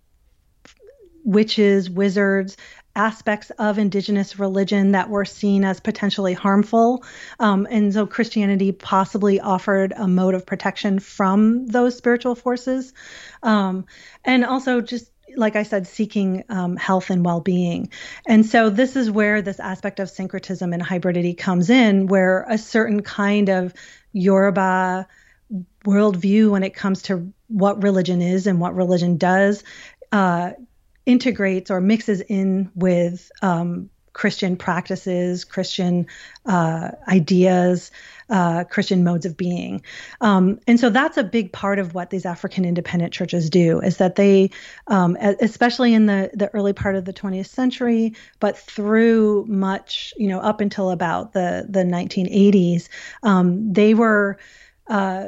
witches, 1.24 1.90
wizards, 1.90 2.57
aspects 2.94 3.50
of 3.59 3.79
indigenous 3.79 4.38
religion 4.38 4.92
that 4.92 5.11
were 5.11 5.24
seen 5.24 5.64
as 5.64 5.81
potentially 5.81 6.33
harmful. 6.33 7.05
Um, 7.38 7.66
and 7.70 7.92
so 7.92 8.07
Christianity 8.07 8.72
possibly 8.72 9.38
offered 9.38 9.92
a 9.96 10.09
mode 10.09 10.35
of 10.35 10.46
protection 10.46 10.98
from 10.98 11.66
those 11.66 11.96
spiritual 11.96 12.35
forces. 12.35 12.94
Um, 13.42 13.85
and 14.24 14.44
also 14.44 14.81
just 14.81 15.11
like 15.37 15.57
I 15.57 15.62
said, 15.62 15.87
seeking 15.87 16.44
um, 16.49 16.77
health 16.77 17.11
and 17.11 17.25
well 17.25 17.40
being. 17.40 17.90
And 18.27 18.44
so, 18.44 18.70
this 18.70 18.96
is 18.96 19.11
where 19.11 19.42
this 19.42 19.61
aspect 19.61 20.01
of 20.01 20.11
syncretism 20.11 20.72
and 20.72 20.83
hybridity 20.83 21.37
comes 21.37 21.70
in, 21.70 22.07
where 22.07 22.44
a 22.49 22.59
certain 22.59 23.03
kind 23.03 23.49
of 23.49 23.75
Yoruba 24.12 25.07
worldview, 25.85 26.51
when 26.51 26.62
it 26.64 26.75
comes 26.75 27.03
to 27.03 27.33
what 27.49 27.83
religion 27.83 28.20
is 28.20 28.46
and 28.46 28.61
what 28.61 28.75
religion 28.75 29.16
does, 29.16 29.62
uh, 30.12 30.53
integrates 31.05 31.70
or 31.70 31.81
mixes 31.81 32.20
in 32.20 32.70
with 32.75 33.31
um, 33.42 33.90
Christian 34.16 34.57
practices, 34.57 35.44
Christian 35.44 36.07
uh, 36.46 36.92
ideas, 37.07 37.90
uh, 38.31 38.64
Christian 38.64 39.05
modes 39.05 39.26
of 39.26 39.37
being. 39.37 39.83
Um, 40.22 40.59
and 40.66 40.81
so 40.81 40.88
that's 40.88 41.18
a 41.18 41.22
big 41.22 41.52
part 41.52 41.79
of 41.79 41.92
what 41.92 42.09
these 42.09 42.24
African 42.24 42.64
independent 42.64 43.12
churches 43.12 43.50
do 43.50 43.79
is 43.81 43.98
that 43.98 44.16
they, 44.16 44.52
um, 44.87 45.18
especially 45.20 45.92
in 45.92 46.07
the, 46.07 46.31
the 46.33 46.48
early 46.55 46.72
part 46.72 46.96
of 46.96 47.05
the 47.05 47.12
20th 47.12 47.48
century, 47.48 48.14
but 48.40 48.57
through 48.57 49.44
much, 49.48 50.14
you 50.16 50.29
know, 50.29 50.40
up 50.40 50.62
until 50.62 50.90
about 50.90 51.35
the, 51.35 51.66
the 51.68 51.85
1980s, 51.85 52.88
um, 53.22 53.70
they 53.70 53.92
were 53.92 54.38
uh, 54.87 55.26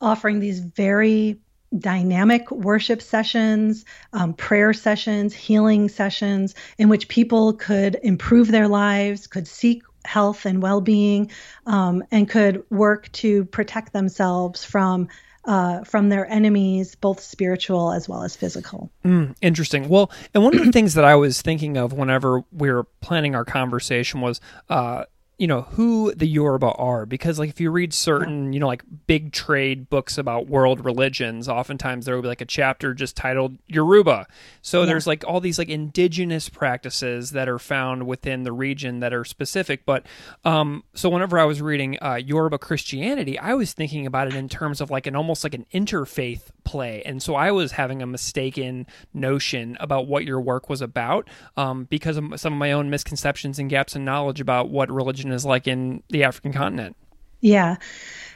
offering 0.00 0.40
these 0.40 0.60
very 0.60 1.38
dynamic 1.78 2.50
worship 2.50 3.02
sessions, 3.02 3.84
um, 4.12 4.34
prayer 4.34 4.72
sessions, 4.72 5.34
healing 5.34 5.88
sessions 5.88 6.54
in 6.78 6.88
which 6.88 7.08
people 7.08 7.52
could 7.54 7.98
improve 8.02 8.48
their 8.50 8.68
lives, 8.68 9.26
could 9.26 9.48
seek 9.48 9.82
health 10.04 10.46
and 10.46 10.62
well 10.62 10.80
being, 10.80 11.30
um, 11.66 12.02
and 12.10 12.28
could 12.28 12.64
work 12.70 13.10
to 13.12 13.44
protect 13.46 13.92
themselves 13.92 14.64
from. 14.64 15.08
Uh, 15.44 15.82
from 15.82 16.08
their 16.08 16.24
enemies, 16.30 16.94
both 16.94 17.18
spiritual 17.18 17.90
as 17.90 18.08
well 18.08 18.22
as 18.22 18.36
physical. 18.36 18.92
Mm, 19.04 19.34
interesting. 19.42 19.88
Well, 19.88 20.08
and 20.32 20.44
one 20.44 20.56
of 20.56 20.64
the 20.64 20.70
things 20.70 20.94
that 20.94 21.04
I 21.04 21.16
was 21.16 21.42
thinking 21.42 21.76
of 21.76 21.92
whenever 21.92 22.44
we 22.52 22.70
were 22.70 22.84
planning 23.00 23.34
our 23.34 23.44
conversation 23.44 24.20
was 24.20 24.40
uh, 24.70 25.06
you 25.38 25.48
know 25.48 25.62
who 25.62 26.14
the 26.14 26.26
Yoruba 26.26 26.70
are. 26.72 27.06
Because 27.06 27.38
like 27.38 27.50
if 27.50 27.60
you 27.60 27.70
read 27.70 27.92
certain 27.92 28.52
you 28.52 28.60
know 28.60 28.66
like 28.66 28.84
big 29.06 29.32
trade 29.32 29.88
books 29.90 30.18
about 30.18 30.46
world 30.46 30.84
religions 30.84 31.48
oftentimes 31.48 32.04
there 32.04 32.14
will 32.14 32.22
be 32.22 32.28
like 32.28 32.40
a 32.40 32.46
chapter 32.46 32.94
just 32.94 33.16
titled 33.16 33.58
Yoruba. 33.66 34.26
So 34.60 34.80
yeah. 34.80 34.86
there's 34.86 35.06
like 35.06 35.24
all 35.26 35.40
these 35.40 35.58
like 35.58 35.68
indigenous 35.68 36.48
practices 36.48 37.30
that 37.30 37.48
are 37.48 37.58
found 37.58 38.06
within 38.06 38.44
the 38.44 38.52
region 38.52 39.00
that 39.00 39.12
are 39.12 39.24
specific. 39.24 39.84
But 39.84 40.06
um 40.44 40.84
so 40.94 41.08
whenever 41.08 41.38
I 41.38 41.44
was 41.44 41.60
reading 41.60 41.98
uh, 42.00 42.20
Yoruba 42.24 42.58
Christianity 42.58 43.38
I 43.38 43.54
was 43.54 43.72
thinking 43.72 44.06
about 44.06 44.28
it 44.28 44.34
in 44.34 44.48
terms 44.48 44.80
of 44.80 44.90
like 44.92 45.06
an 45.06 45.16
almost 45.16 45.44
like 45.44 45.54
an 45.54 45.66
interfaith 45.74 46.50
play. 46.64 47.02
And 47.04 47.20
so 47.20 47.34
I 47.34 47.50
was 47.50 47.72
having 47.72 48.00
a 48.00 48.06
mistaken 48.06 48.86
notion 49.12 49.76
about 49.80 50.06
what 50.06 50.24
your 50.24 50.40
work 50.40 50.68
was 50.68 50.82
about 50.82 51.28
um 51.56 51.84
because 51.84 52.16
of 52.16 52.38
some 52.38 52.52
of 52.52 52.58
my 52.60 52.70
own 52.70 52.90
misconceptions 52.90 53.58
and 53.58 53.68
gaps 53.68 53.96
in 53.96 54.04
knowledge 54.04 54.40
about 54.40 54.68
what 54.68 54.88
religion 54.88 55.31
is 55.32 55.44
like 55.44 55.66
in 55.66 56.02
the 56.08 56.24
African 56.24 56.52
continent. 56.52 56.96
Yeah. 57.40 57.76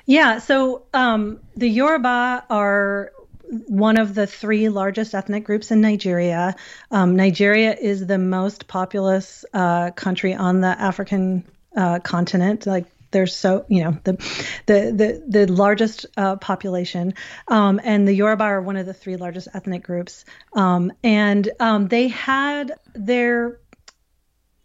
Yeah. 0.07 0.39
So 0.39 0.85
um, 0.93 1.41
the 1.57 1.69
Yoruba 1.69 2.45
are 2.51 3.13
one 3.69 3.99
of 3.99 4.15
the 4.15 4.27
three 4.27 4.69
largest 4.69 5.15
ethnic 5.15 5.45
groups 5.45 5.71
in 5.71 5.81
Nigeria. 5.81 6.57
Um, 6.91 7.17
Nigeria 7.17 7.75
is 7.75 8.07
the 8.07 8.19
most 8.19 8.67
populous 8.67 9.45
uh, 9.53 9.93
country 9.93 10.35
on 10.35 10.61
the 10.61 10.69
African 10.69 11.45
uh, 11.77 12.01
continent. 12.01 12.67
Like 12.67 12.87
there's 13.13 13.35
so 13.35 13.65
you 13.69 13.85
know 13.85 13.97
the 14.05 14.13
the 14.67 14.93
the, 14.93 15.47
the 15.47 15.53
largest 15.53 16.07
uh, 16.17 16.37
population, 16.37 17.15
um, 17.49 17.81
and 17.83 18.07
the 18.07 18.13
Yoruba 18.13 18.45
are 18.45 18.61
one 18.61 18.77
of 18.77 18.87
the 18.87 18.95
three 18.95 19.17
largest 19.17 19.49
ethnic 19.55 19.83
groups. 19.83 20.25
Um, 20.53 20.93
and 21.03 21.49
um, 21.61 21.89
they 21.89 22.09
had 22.09 22.73
their 22.95 23.61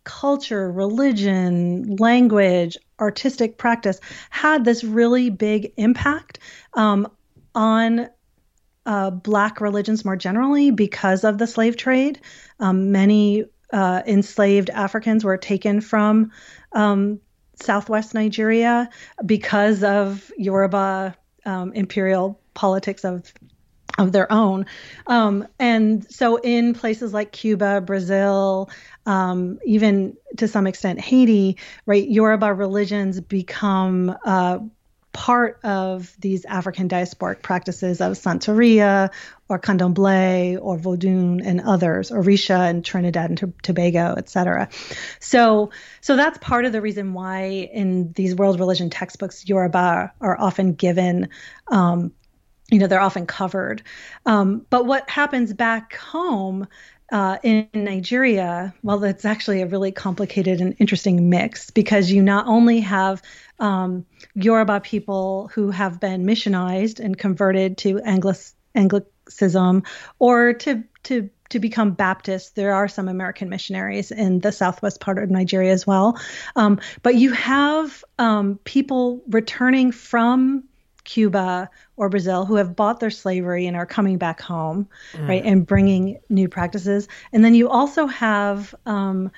culture, 0.04 0.72
religion, 0.72 1.96
language, 1.98 2.78
artistic 3.00 3.58
practice 3.58 4.00
had 4.30 4.66
this 4.66 4.84
really 4.84 5.30
big 5.30 5.74
impact 5.78 6.40
um, 6.74 7.08
on 7.54 8.10
uh, 8.86 9.10
Black 9.12 9.62
religions 9.62 10.04
more 10.04 10.16
generally 10.16 10.72
because 10.72 11.24
of 11.24 11.38
the 11.38 11.48
slave 11.48 11.78
trade. 11.78 12.20
Um, 12.60 12.92
many 12.92 13.46
uh, 13.72 14.02
enslaved 14.06 14.70
Africans 14.70 15.24
were 15.24 15.38
taken 15.38 15.82
from 15.82 16.32
um, 16.72 17.20
southwest 17.56 18.14
Nigeria 18.14 18.90
because 19.26 19.84
of 19.84 20.32
Yoruba 20.38 21.16
um, 21.46 21.74
imperial 21.74 22.40
politics 22.54 23.04
of 23.04 23.32
of 23.98 24.12
their 24.12 24.32
own. 24.32 24.66
Um, 25.08 25.48
and 25.60 26.10
so, 26.12 26.38
in 26.38 26.74
places 26.74 27.14
like 27.14 27.32
Cuba, 27.32 27.82
Brazil, 27.82 28.70
um, 29.06 29.60
even 29.66 30.18
to 30.38 30.48
some 30.48 30.68
extent 30.68 31.00
Haiti, 31.00 31.58
right, 31.86 32.08
Yoruba 32.08 32.54
religions 32.54 33.20
become 33.20 34.16
uh, 34.24 34.60
part 35.14 35.60
of 35.64 36.16
these 36.20 36.46
African 36.46 36.88
diasporic 36.88 37.42
practices 37.42 38.00
of 38.00 38.14
Santeria 38.14 39.12
or 39.50 39.60
Candomblé 39.60 40.58
or 40.62 40.78
Vodun 40.78 41.42
and 41.44 41.62
others, 41.62 42.12
Orisha 42.12 42.70
and 42.70 42.84
Trinidad 42.84 43.30
and 43.30 43.54
Tobago, 43.62 44.16
et 44.18 44.30
cetera. 44.30 44.70
So, 45.20 45.72
so 46.00 46.16
that's 46.16 46.38
part 46.38 46.66
of 46.66 46.72
the 46.72 46.82
reason 46.82 47.14
why 47.14 47.70
in 47.74 48.14
these 48.14 48.36
world 48.36 48.60
religion 48.60 48.90
textbooks, 48.90 49.48
Yoruba 49.48 50.14
are 50.22 50.40
often 50.40 50.74
given 50.74 51.30
um, 51.68 52.14
you 52.72 52.80
know 52.80 52.88
they're 52.88 53.02
often 53.02 53.26
covered 53.26 53.84
um, 54.26 54.66
but 54.70 54.86
what 54.86 55.10
happens 55.10 55.52
back 55.54 55.98
home 55.98 56.68
uh, 57.12 57.38
in 57.43 57.67
Nigeria, 57.74 58.74
well, 58.84 59.00
that's 59.00 59.26
actually 59.26 59.62
a 59.62 59.67
really 59.67 59.91
complicated 59.91 60.62
and 60.62 60.76
interesting 60.80 61.30
mix 61.30 61.69
because 61.69 62.10
you 62.10 62.21
not 62.21 62.47
only 62.47 62.80
have 62.80 63.21
um, 63.60 64.06
Yoruba 64.34 64.80
people 64.80 65.50
who 65.54 65.71
have 65.71 66.00
been 66.00 66.26
missionized 66.26 67.00
and 67.00 67.17
converted 67.17 67.78
to 67.80 68.00
Anglis- 68.00 68.54
Anglicism 68.76 69.84
or 70.19 70.54
to 70.54 70.84
to 71.04 71.30
to 71.50 71.60
become 71.60 71.91
Baptist. 71.91 72.56
There 72.56 72.74
are 72.74 72.88
some 72.88 73.10
American 73.10 73.50
missionaries 73.50 74.12
in 74.12 74.39
the 74.39 74.54
southwest 74.54 75.02
part 75.02 75.21
of 75.21 75.30
Nigeria 75.30 75.74
as 75.74 75.86
well. 75.86 76.17
Um, 76.56 76.80
but 77.04 77.15
you 77.15 77.34
have 77.34 78.04
um, 78.17 78.58
people 78.63 79.21
returning 79.28 79.91
from 79.91 80.63
Cuba 81.04 81.70
or 81.98 82.10
Brazil 82.10 82.46
who 82.46 82.56
have 82.56 82.76
bought 82.76 83.00
their 83.00 83.10
slavery 83.10 83.68
and 83.68 83.76
are 83.76 83.86
coming 83.86 84.18
back 84.18 84.42
home, 84.42 84.88
mm. 85.14 85.28
right, 85.28 85.44
and 85.44 85.66
bringing 85.66 86.20
new 86.30 86.48
practices. 86.48 87.08
And 87.34 87.44
then 87.44 87.56
you 87.56 87.70
also 87.70 88.08
have 88.08 88.76
um, 88.86 89.32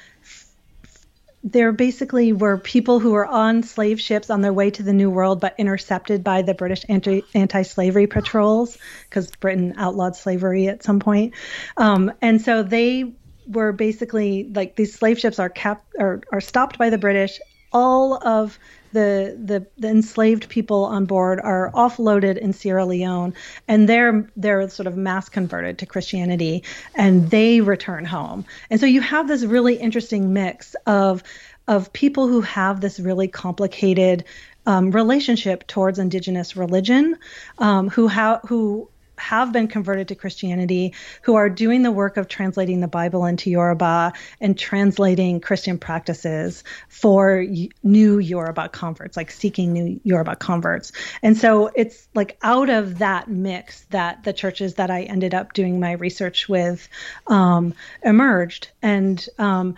there 1.43 1.73
basically 1.73 2.31
were 2.31 2.57
people 2.57 2.99
who 2.99 3.11
were 3.11 3.25
on 3.25 3.63
slave 3.63 3.99
ships 3.99 4.29
on 4.29 4.41
their 4.41 4.53
way 4.53 4.71
to 4.71 4.81
the 4.81 4.93
New 4.93 5.09
World, 5.09 5.41
but 5.41 5.53
intercepted 5.57 6.23
by 6.23 6.41
the 6.41 6.53
British 6.53 6.85
anti 6.87 7.61
slavery 7.63 8.07
patrols 8.07 8.77
because 9.09 9.29
Britain 9.31 9.73
outlawed 9.77 10.15
slavery 10.15 10.67
at 10.67 10.83
some 10.83 10.99
point. 10.99 11.33
Um, 11.75 12.11
and 12.21 12.41
so 12.41 12.63
they 12.63 13.13
were 13.47 13.73
basically 13.73 14.49
like 14.53 14.77
these 14.77 14.95
slave 14.95 15.19
ships 15.19 15.37
are 15.37 15.49
kept 15.49 15.83
or 15.99 16.21
are 16.31 16.39
stopped 16.39 16.77
by 16.77 16.89
the 16.89 16.97
British. 16.97 17.39
All 17.73 18.25
of 18.25 18.57
the, 18.93 19.37
the 19.43 19.65
the 19.77 19.89
enslaved 19.89 20.47
people 20.49 20.85
on 20.85 21.05
board 21.05 21.39
are 21.41 21.71
offloaded 21.73 22.37
in 22.37 22.53
Sierra 22.53 22.85
Leone, 22.85 23.33
and 23.67 23.89
they're 23.89 24.29
they're 24.37 24.69
sort 24.69 24.87
of 24.87 24.95
mass 24.95 25.29
converted 25.29 25.79
to 25.79 25.85
Christianity, 25.85 26.63
and 26.95 27.29
they 27.29 27.59
return 27.59 28.05
home. 28.05 28.45
And 28.69 28.79
so 28.79 28.85
you 28.85 29.01
have 29.01 29.27
this 29.27 29.43
really 29.43 29.75
interesting 29.75 30.33
mix 30.33 30.75
of 30.85 31.23
of 31.67 31.91
people 31.93 32.27
who 32.27 32.41
have 32.41 32.81
this 32.81 32.99
really 32.99 33.27
complicated 33.27 34.25
um, 34.65 34.91
relationship 34.91 35.67
towards 35.67 35.99
indigenous 35.99 36.55
religion, 36.55 37.17
um, 37.57 37.89
who 37.89 38.07
have 38.07 38.41
who 38.47 38.89
have 39.23 39.53
been 39.53 39.67
converted 39.67 40.09
to 40.09 40.15
Christianity, 40.15 40.93
who 41.21 41.35
are 41.35 41.49
doing 41.49 41.81
the 41.83 41.91
work 41.91 42.17
of 42.17 42.27
translating 42.27 42.81
the 42.81 42.87
Bible 42.87 43.25
into 43.25 43.49
Yoruba 43.49 44.11
and 44.41 44.59
translating 44.59 45.39
Christian 45.39 45.77
practices 45.77 46.63
for 46.89 47.45
new 47.83 48.19
Yoruba 48.19 48.69
converts, 48.69 49.15
like 49.15 49.31
seeking 49.31 49.71
new 49.73 49.99
Yoruba 50.03 50.35
converts. 50.35 50.91
And 51.21 51.37
so 51.37 51.71
it's 51.73 52.07
like 52.13 52.37
out 52.41 52.69
of 52.69 52.99
that 52.99 53.29
mix 53.29 53.85
that 53.91 54.23
the 54.23 54.33
churches 54.33 54.75
that 54.75 54.91
I 54.91 55.03
ended 55.03 55.33
up 55.33 55.53
doing 55.53 55.79
my 55.79 55.93
research 55.93 56.49
with 56.49 56.89
um, 57.27 57.73
emerged. 58.03 58.71
And 58.81 59.25
um, 59.39 59.75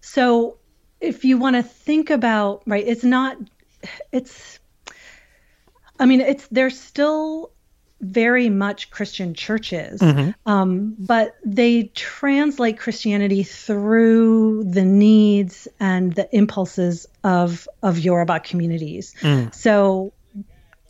so 0.00 0.56
if 1.00 1.24
you 1.24 1.36
want 1.36 1.56
to 1.56 1.62
think 1.62 2.08
about, 2.10 2.62
right, 2.66 2.86
it's 2.86 3.04
not, 3.04 3.36
it's, 4.10 4.58
I 6.00 6.06
mean, 6.06 6.22
it's, 6.22 6.48
there's 6.48 6.80
still 6.80 7.50
very 8.00 8.50
much 8.50 8.90
Christian 8.90 9.34
churches, 9.34 10.00
mm-hmm. 10.00 10.30
um, 10.50 10.94
but 10.98 11.36
they 11.44 11.84
translate 11.94 12.78
Christianity 12.78 13.42
through 13.42 14.64
the 14.64 14.84
needs 14.84 15.66
and 15.80 16.12
the 16.14 16.28
impulses 16.34 17.06
of 17.24 17.66
of 17.82 17.98
Yoruba 17.98 18.40
communities. 18.40 19.14
Mm. 19.20 19.54
So 19.54 20.12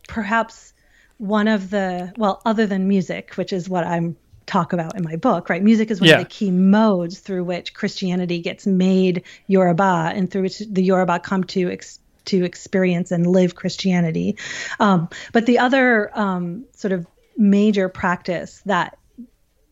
perhaps 0.09 0.73
one 1.19 1.49
of 1.49 1.71
the 1.71 2.13
well, 2.17 2.43
other 2.45 2.67
than 2.67 2.89
music, 2.89 3.35
which 3.35 3.53
is 3.53 3.69
what 3.69 3.85
I'm 3.85 4.17
talk 4.47 4.73
about 4.73 4.97
in 4.97 5.03
my 5.03 5.17
book, 5.17 5.49
right? 5.51 5.63
Music 5.63 5.91
is 5.91 6.01
one 6.01 6.09
yeah. 6.09 6.17
of 6.17 6.25
the 6.25 6.29
key 6.29 6.51
modes 6.51 7.19
through 7.19 7.45
which 7.45 7.75
Christianity 7.75 8.41
gets 8.41 8.67
made 8.67 9.25
Yoruba 9.49 10.13
and 10.15 10.31
through 10.31 10.43
which 10.43 10.59
the 10.59 10.83
Yoruba 10.83 11.19
come 11.19 11.45
to 11.45 11.71
ex- 11.71 11.99
to 12.27 12.45
experience 12.45 13.11
and 13.11 13.27
live 13.27 13.55
Christianity. 13.55 14.37
Um, 14.79 15.09
but 15.33 15.47
the 15.47 15.59
other 15.59 16.17
um, 16.19 16.65
sort 16.73 16.93
of 16.93 17.07
major 17.37 17.89
practice 17.89 18.63
that 18.67 18.99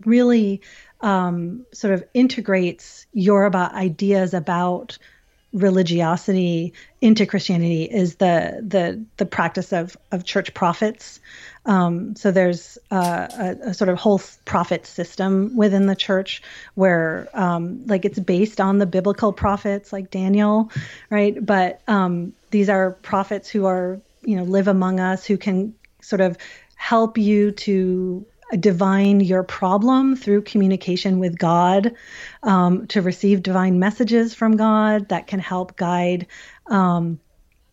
really 0.05 0.61
um, 1.01 1.67
sort 1.73 1.95
of 1.95 2.05
integrates 2.15 3.07
Yoruba 3.13 3.71
ideas 3.75 4.35
about 4.35 4.99
religiosity 5.53 6.73
into 7.01 7.27
Christianity 7.27 7.85
is 7.85 8.17
the 8.17 8.61
the 8.67 9.05
the 9.17 9.27
practice 9.27 9.73
of 9.73 9.97
of 10.11 10.25
church 10.25 10.53
prophets. 10.53 11.21
Um, 11.67 12.15
so 12.15 12.31
there's 12.31 12.77
uh, 12.91 13.29
a, 13.33 13.69
a, 13.69 13.75
sort 13.75 13.89
of 13.89 13.97
whole 13.97 14.21
prophet 14.45 14.87
system 14.87 15.57
within 15.57 15.87
the 15.87 15.97
church 15.97 16.43
where 16.75 17.29
um, 17.33 17.87
like 17.87 18.05
it's 18.05 18.19
based 18.19 18.61
on 18.61 18.79
the 18.79 18.87
biblical 18.87 19.33
prophets 19.33 19.93
like 19.93 20.11
Daniel, 20.11 20.71
right? 21.09 21.45
But 21.45 21.81
um, 21.89 22.35
these 22.51 22.69
are 22.69 22.93
prophets 23.03 23.49
who 23.49 23.65
are 23.65 24.01
you 24.23 24.37
know 24.37 24.45
live 24.45 24.69
among 24.69 25.01
us 25.01 25.25
who 25.25 25.39
can 25.39 25.75
sort 26.03 26.21
of 26.21 26.37
help 26.77 27.17
you 27.17 27.51
to 27.53 28.27
divine 28.61 29.21
your 29.21 29.43
problem 29.43 30.17
through 30.17 30.43
communication 30.43 31.19
with 31.19 31.39
God, 31.39 31.95
um, 32.43 32.87
to 32.89 33.01
receive 33.01 33.43
divine 33.43 33.79
messages 33.79 34.35
from 34.35 34.57
God 34.57 35.09
that 35.09 35.27
can 35.27 35.41
help 35.41 35.77
guide 35.77 36.27
um, 36.67 37.19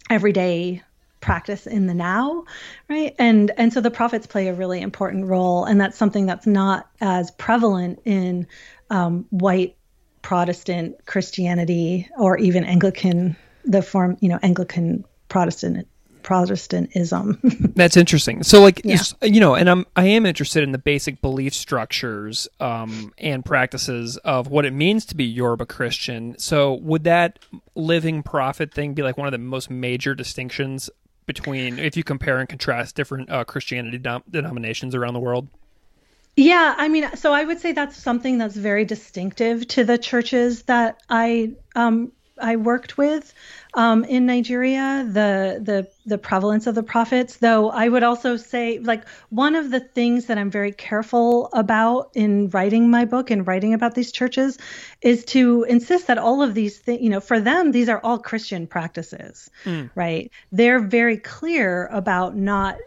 everyday 0.10 0.82
practice 1.22 1.68
in 1.68 1.88
the 1.88 1.94
now 1.94 2.44
right 2.90 3.16
and 3.20 3.52
and 3.58 3.72
so 3.72 3.80
the 3.80 3.92
prophets 3.92 4.26
play 4.28 4.48
a 4.48 4.54
really 4.54 4.82
important 4.82 5.28
role 5.28 5.64
and 5.66 5.80
that's 5.80 5.98
something 5.98 6.26
that's 6.26 6.48
not 6.48 6.90
as 7.00 7.32
prevalent 7.32 8.00
in 8.06 8.46
um, 8.90 9.26
white 9.30 9.78
protestant 10.24 10.96
christianity 11.06 12.10
or 12.18 12.38
even 12.38 12.64
anglican 12.64 13.36
the 13.66 13.82
form 13.82 14.18
you 14.20 14.28
know 14.28 14.40
anglican 14.42 15.06
protestant 15.30 15.88
Protestantism. 16.24 17.40
That's 17.76 17.98
interesting. 17.98 18.44
So, 18.44 18.62
like, 18.62 18.82
yeah. 18.84 19.00
you 19.22 19.40
know, 19.40 19.56
and 19.56 19.70
I'm 19.70 19.86
I 19.96 20.06
am 20.06 20.26
interested 20.26 20.64
in 20.64 20.72
the 20.72 20.78
basic 20.78 21.22
belief 21.22 21.54
structures 21.54 22.48
um, 22.60 23.14
and 23.18 23.44
practices 23.44 24.18
of 24.18 24.48
what 24.48 24.66
it 24.66 24.72
means 24.72 25.06
to 25.08 25.16
be 25.16 25.26
Yoruba 25.26 25.66
Christian. 25.66 26.38
So, 26.38 26.74
would 26.76 27.04
that 27.06 27.40
living 27.76 28.24
prophet 28.24 28.74
thing 28.74 28.94
be 28.94 29.02
like 29.02 29.18
one 29.18 29.28
of 29.28 29.32
the 29.32 29.40
most 29.40 29.70
major 29.70 30.14
distinctions 30.14 30.90
between 31.26 31.80
if 31.80 31.96
you 31.96 32.04
compare 32.04 32.40
and 32.40 32.50
contrast 32.50 32.96
different 32.96 33.30
uh, 33.30 33.44
Christianity 33.44 34.02
denominations 34.30 34.96
around 34.96 35.14
the 35.14 35.20
world? 35.20 35.48
Yeah, 36.36 36.76
I 36.78 36.88
mean, 36.88 37.10
so 37.16 37.34
I 37.34 37.44
would 37.44 37.60
say 37.60 37.74
that's 37.74 37.98
something 37.98 38.38
that's 38.38 38.56
very 38.56 38.86
distinctive 38.86 39.68
to 39.70 39.84
the 39.84 39.98
churches 39.98 40.64
that 40.64 41.02
I 41.10 41.52
um, 41.76 42.14
I 42.40 42.56
worked 42.56 42.98
with 42.98 43.34
um, 43.74 44.04
in 44.04 44.26
Nigeria, 44.26 45.08
the 45.08 45.60
the 45.62 45.88
the 46.06 46.18
prevalence 46.18 46.68
of 46.68 46.76
the 46.76 46.84
prophets. 46.84 47.38
Though 47.38 47.70
I 47.70 47.88
would 47.88 48.04
also 48.04 48.38
say, 48.38 48.80
like 48.80 49.08
one 49.30 49.56
of 49.56 49.72
the 49.72 49.80
things 49.80 50.26
that 50.26 50.38
I'm 50.38 50.52
very 50.52 50.72
careful 50.72 51.50
about 51.54 52.12
in 52.14 52.50
writing 52.50 52.90
my 52.90 53.06
book 53.06 53.32
and 53.32 53.48
writing 53.48 53.74
about 53.74 53.96
these 53.96 54.12
churches 54.12 54.58
is 55.02 55.26
to 55.26 55.64
insist 55.64 56.08
that 56.08 56.18
all 56.18 56.42
of 56.42 56.54
these 56.54 56.78
things, 56.80 57.02
you 57.02 57.10
know, 57.10 57.20
for 57.22 57.40
them, 57.40 57.72
these 57.72 57.90
are 57.90 58.00
all 58.04 58.18
Christian 58.18 58.68
practices, 58.68 59.50
mm. 59.64 59.90
right? 59.96 60.32
They're 60.52 60.80
very 60.80 61.18
clear 61.18 61.88
about 61.88 62.36
not 62.36 62.78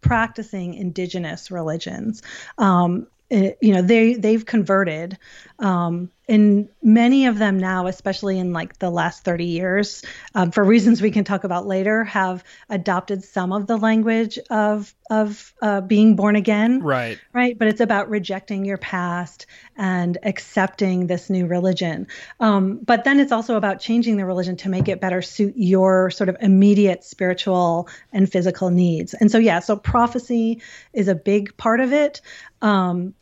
practicing 0.00 0.74
indigenous 0.74 1.50
religions. 1.50 2.22
Um, 2.58 3.06
it, 3.28 3.58
you 3.60 3.72
know, 3.72 3.82
they 3.82 4.14
they've 4.14 4.44
converted. 4.44 5.16
Um, 5.58 6.10
in 6.30 6.68
many 6.80 7.26
of 7.26 7.38
them 7.38 7.58
now, 7.58 7.88
especially 7.88 8.38
in 8.38 8.52
like 8.52 8.78
the 8.78 8.88
last 8.88 9.24
30 9.24 9.46
years, 9.46 10.04
um, 10.32 10.52
for 10.52 10.62
reasons 10.62 11.02
we 11.02 11.10
can 11.10 11.24
talk 11.24 11.42
about 11.42 11.66
later, 11.66 12.04
have 12.04 12.44
adopted 12.68 13.24
some 13.24 13.52
of 13.52 13.66
the 13.66 13.76
language 13.76 14.38
of 14.48 14.94
of 15.10 15.52
uh, 15.60 15.80
being 15.80 16.14
born 16.14 16.36
again. 16.36 16.82
Right. 16.82 17.18
Right. 17.32 17.58
But 17.58 17.66
it's 17.66 17.80
about 17.80 18.10
rejecting 18.10 18.64
your 18.64 18.78
past 18.78 19.46
and 19.76 20.18
accepting 20.22 21.08
this 21.08 21.30
new 21.30 21.48
religion. 21.48 22.06
Um, 22.38 22.78
but 22.78 23.02
then 23.02 23.18
it's 23.18 23.32
also 23.32 23.56
about 23.56 23.80
changing 23.80 24.16
the 24.16 24.24
religion 24.24 24.56
to 24.58 24.68
make 24.68 24.86
it 24.86 25.00
better 25.00 25.22
suit 25.22 25.54
your 25.56 26.10
sort 26.10 26.28
of 26.28 26.36
immediate 26.40 27.02
spiritual 27.02 27.88
and 28.12 28.30
physical 28.30 28.70
needs. 28.70 29.14
And 29.14 29.32
so, 29.32 29.38
yeah, 29.38 29.58
so 29.58 29.74
prophecy 29.74 30.62
is 30.92 31.08
a 31.08 31.16
big 31.16 31.56
part 31.56 31.80
of 31.80 31.92
it. 31.92 32.20
Um, 32.62 33.14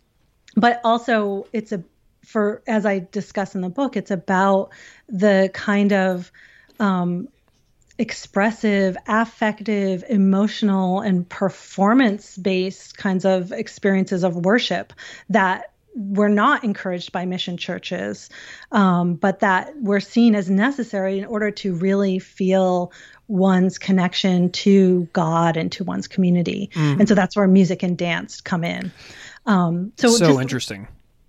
but 0.57 0.83
also, 0.85 1.47
it's 1.55 1.73
a 1.73 1.83
for 2.29 2.63
as 2.67 2.85
I 2.85 3.07
discuss 3.11 3.55
in 3.55 3.63
the 3.63 3.71
book, 3.71 3.97
it's 3.97 4.11
about 4.11 4.71
the 5.09 5.51
kind 5.55 5.95
of 5.95 6.31
um, 6.79 7.29
expressive, 7.97 8.99
affective, 9.07 10.05
emotional, 10.11 11.01
and 11.01 11.27
performance 11.27 12.37
based 12.37 12.99
kinds 12.99 13.25
of 13.25 13.51
experiences 13.51 14.25
of 14.25 14.37
worship 14.37 14.93
that 15.31 15.73
were 15.95 16.29
not 16.29 16.65
encouraged 16.65 17.13
by 17.13 17.25
mission 17.25 17.57
churches, 17.57 18.29
um, 18.73 19.15
but 19.15 19.41
that 19.41 19.73
were 19.81 19.99
seen 19.99 20.35
as 20.35 20.51
necessary 20.51 21.19
in 21.19 21.25
order 21.25 21.51
to 21.51 21.75
really 21.75 22.19
feel 22.19 22.93
one's 23.27 23.79
connection 23.79 24.53
to 24.53 25.09
God 25.15 25.57
and 25.57 25.73
to 25.73 25.83
one's 25.83 26.07
community. 26.07 26.71
Mm. 26.75 27.01
And 27.01 27.09
so 27.09 27.15
that's 27.15 27.35
where 27.35 27.49
music 27.49 27.83
and 27.83 27.97
dance 27.97 28.43
come 28.43 28.65
in. 28.65 28.93
Um, 29.47 29.93
so 29.97 30.11
so 30.11 30.27
just, 30.27 30.41
interesting 30.41 30.89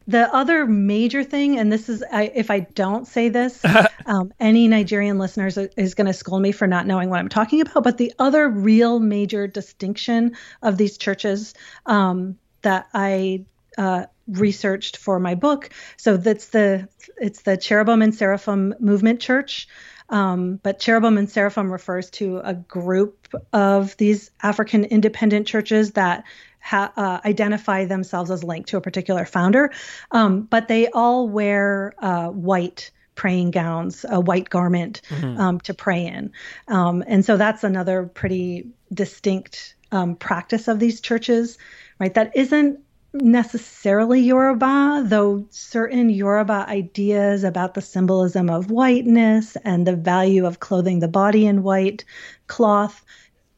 the 0.09 0.33
other 0.33 0.65
major 0.65 1.23
thing, 1.23 1.59
and 1.59 1.71
this 1.71 1.87
is, 1.87 2.03
I, 2.11 2.31
if 2.33 2.49
I 2.49 2.61
don't 2.61 3.05
say 3.05 3.29
this, 3.29 3.63
um, 4.07 4.33
any 4.39 4.67
Nigerian 4.67 5.19
listeners 5.19 5.55
is 5.55 5.93
going 5.93 6.07
to 6.07 6.13
scold 6.13 6.41
me 6.41 6.51
for 6.51 6.65
not 6.65 6.87
knowing 6.87 7.11
what 7.11 7.19
I'm 7.19 7.29
talking 7.29 7.61
about. 7.61 7.83
But 7.83 7.99
the 7.99 8.11
other 8.17 8.49
real 8.49 8.99
major 8.99 9.45
distinction 9.45 10.35
of 10.63 10.77
these 10.77 10.97
churches 10.97 11.53
um, 11.85 12.39
that 12.63 12.87
I 12.91 13.45
uh, 13.77 14.05
researched 14.27 14.97
for 14.97 15.19
my 15.19 15.35
book, 15.35 15.69
so 15.95 16.17
that's 16.17 16.47
the 16.47 16.89
it's 17.17 17.43
the 17.43 17.55
Cherubim 17.55 18.01
and 18.01 18.13
Seraphim 18.15 18.73
Movement 18.79 19.19
Church. 19.19 19.67
Um, 20.09 20.59
but 20.63 20.79
Cherubim 20.79 21.19
and 21.19 21.29
Seraphim 21.29 21.71
refers 21.71 22.09
to 22.11 22.39
a 22.43 22.55
group 22.55 23.27
of 23.53 23.95
these 23.97 24.31
African 24.41 24.85
independent 24.85 25.45
churches 25.45 25.91
that 25.91 26.23
ha- 26.59 26.91
uh, 26.95 27.19
identify 27.25 27.85
themselves 27.85 28.31
as 28.31 28.43
linked 28.43 28.69
to 28.69 28.77
a 28.77 28.81
particular 28.81 29.25
founder, 29.25 29.71
um, 30.11 30.41
but 30.41 30.67
they 30.67 30.87
all 30.89 31.27
wear 31.27 31.93
uh, 31.99 32.27
white 32.27 32.91
praying 33.15 33.51
gowns, 33.51 34.05
a 34.09 34.19
white 34.19 34.49
garment 34.49 35.01
mm-hmm. 35.09 35.39
um, 35.39 35.59
to 35.59 35.73
pray 35.73 36.05
in. 36.05 36.31
Um, 36.69 37.03
and 37.05 37.25
so 37.25 37.35
that's 37.35 37.65
another 37.65 38.03
pretty 38.05 38.69
distinct 38.93 39.75
um, 39.91 40.15
practice 40.15 40.69
of 40.69 40.79
these 40.79 41.01
churches, 41.01 41.57
right? 41.99 42.13
That 42.13 42.31
isn't 42.35 42.79
necessarily 43.13 44.21
Yoruba, 44.21 45.03
though 45.05 45.45
certain 45.49 46.09
Yoruba 46.09 46.65
ideas 46.69 47.43
about 47.43 47.73
the 47.73 47.81
symbolism 47.81 48.49
of 48.49 48.69
whiteness 48.71 49.57
and 49.65 49.85
the 49.85 49.95
value 49.95 50.45
of 50.45 50.59
clothing 50.59 50.99
the 50.99 51.07
body 51.07 51.45
in 51.45 51.63
white 51.63 52.05
cloth 52.47 53.03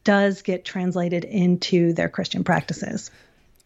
does 0.03 0.41
get 0.41 0.65
translated 0.65 1.23
into 1.23 1.93
their 1.93 2.09
Christian 2.09 2.43
practices. 2.43 3.11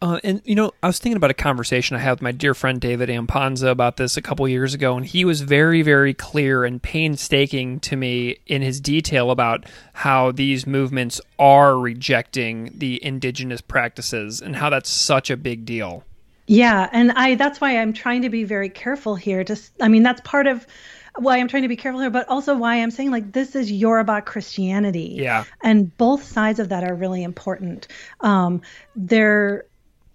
Uh, 0.01 0.19
and 0.23 0.41
you 0.43 0.55
know, 0.55 0.71
I 0.83 0.87
was 0.87 0.99
thinking 0.99 1.17
about 1.17 1.31
a 1.31 1.35
conversation 1.35 1.95
I 1.95 1.99
had 1.99 2.11
with 2.11 2.21
my 2.21 2.31
dear 2.31 2.53
friend 2.53 2.81
David 2.81 3.09
Ampanza 3.09 3.69
about 3.69 3.97
this 3.97 4.17
a 4.17 4.21
couple 4.21 4.47
years 4.47 4.73
ago, 4.73 4.97
and 4.97 5.05
he 5.05 5.25
was 5.25 5.41
very, 5.41 5.81
very 5.81 6.13
clear 6.13 6.63
and 6.63 6.81
painstaking 6.81 7.79
to 7.81 7.95
me 7.95 8.37
in 8.45 8.61
his 8.61 8.81
detail 8.81 9.31
about 9.31 9.65
how 9.93 10.31
these 10.31 10.67
movements 10.67 11.21
are 11.39 11.77
rejecting 11.77 12.71
the 12.77 13.03
indigenous 13.03 13.61
practices 13.61 14.41
and 14.41 14.57
how 14.57 14.69
that's 14.69 14.89
such 14.89 15.29
a 15.29 15.37
big 15.37 15.65
deal. 15.65 16.03
Yeah, 16.47 16.89
and 16.91 17.11
I 17.13 17.35
that's 17.35 17.59
why 17.59 17.77
I'm 17.77 17.93
trying 17.93 18.21
to 18.21 18.29
be 18.29 18.43
very 18.43 18.69
careful 18.69 19.15
here. 19.15 19.43
Just, 19.43 19.71
I 19.81 19.87
mean, 19.87 20.03
that's 20.03 20.21
part 20.21 20.45
of 20.45 20.67
why 21.17 21.38
I'm 21.38 21.47
trying 21.47 21.63
to 21.63 21.69
be 21.69 21.75
careful 21.75 22.01
here, 22.01 22.10
but 22.10 22.28
also 22.30 22.56
why 22.56 22.75
I'm 22.75 22.91
saying 22.91 23.12
like 23.12 23.32
this 23.32 23.56
is 23.56 23.71
Yoruba 23.71 24.21
Christianity. 24.21 25.17
Yeah. 25.19 25.45
And 25.63 25.95
both 25.97 26.23
sides 26.23 26.60
of 26.60 26.69
that 26.69 26.84
are 26.84 26.93
really 26.93 27.23
important. 27.23 27.88
Um, 28.19 28.62
there, 28.95 29.65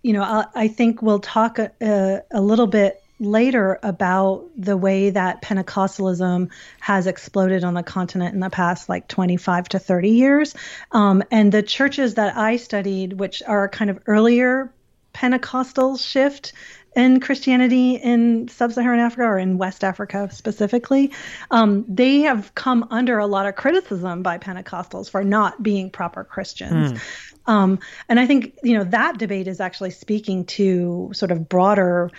you 0.03 0.13
know, 0.13 0.23
I, 0.23 0.47
I, 0.55 0.69
think 0.69 1.03
we'll 1.03 1.21
talk 1.21 1.59
a, 1.59 2.23
a 2.31 2.41
little 2.41 2.67
bit 2.67 3.03
later 3.19 3.79
about 3.83 4.49
the 4.57 4.77
way 4.77 5.11
that 5.11 5.43
Pentecostalism 5.43 6.49
has 6.81 7.07
exploded 7.07 7.65
on 7.65 7.75
the 7.75 7.83
continent 7.83 8.35
in 8.35 8.41
the 8.41 8.51
past 8.51 8.89
like 8.89 9.09
25 9.09 9.69
to 9.71 9.79
30 9.79 10.09
years. 10.09 10.55
Um, 10.91 11.23
and 11.31 11.53
the 11.53 11.63
churches 11.63 12.15
that 12.15 12.37
I 12.37 12.57
studied, 12.57 13.13
which 13.13 13.43
are 13.47 13.69
kind 13.69 13.91
of 13.91 14.01
earlier 14.07 14.73
Pentecostal 15.13 15.97
shift 15.97 16.53
in 16.97 17.21
Christianity 17.21 17.95
in 17.95 18.49
sub-Saharan 18.49 18.99
Africa 18.99 19.23
or 19.23 19.39
in 19.39 19.59
West 19.59 19.85
Africa 19.85 20.29
specifically, 20.33 21.13
um, 21.51 21.85
they 21.89 22.21
have 22.21 22.55
come 22.55 22.87
under 22.91 23.19
a 23.19 23.27
lot 23.27 23.47
of 23.47 23.55
criticism 23.55 24.23
by 24.23 24.39
Pentecostals 24.39 25.09
for 25.09 25.23
not 25.23 25.63
being 25.63 25.91
proper 25.91 26.25
Christians. 26.25 26.93
Mm. 26.93 27.01
Um, 27.47 27.79
and 28.09 28.21
I 28.21 28.27
think 28.27 28.59
you 28.63 28.77
know 28.77 28.85
that 28.85 29.19
debate 29.19 29.49
is 29.49 29.61
actually 29.61 29.91
speaking 29.91 30.45
to 30.47 31.11
sort 31.15 31.31
of 31.31 31.49
broader 31.49 32.11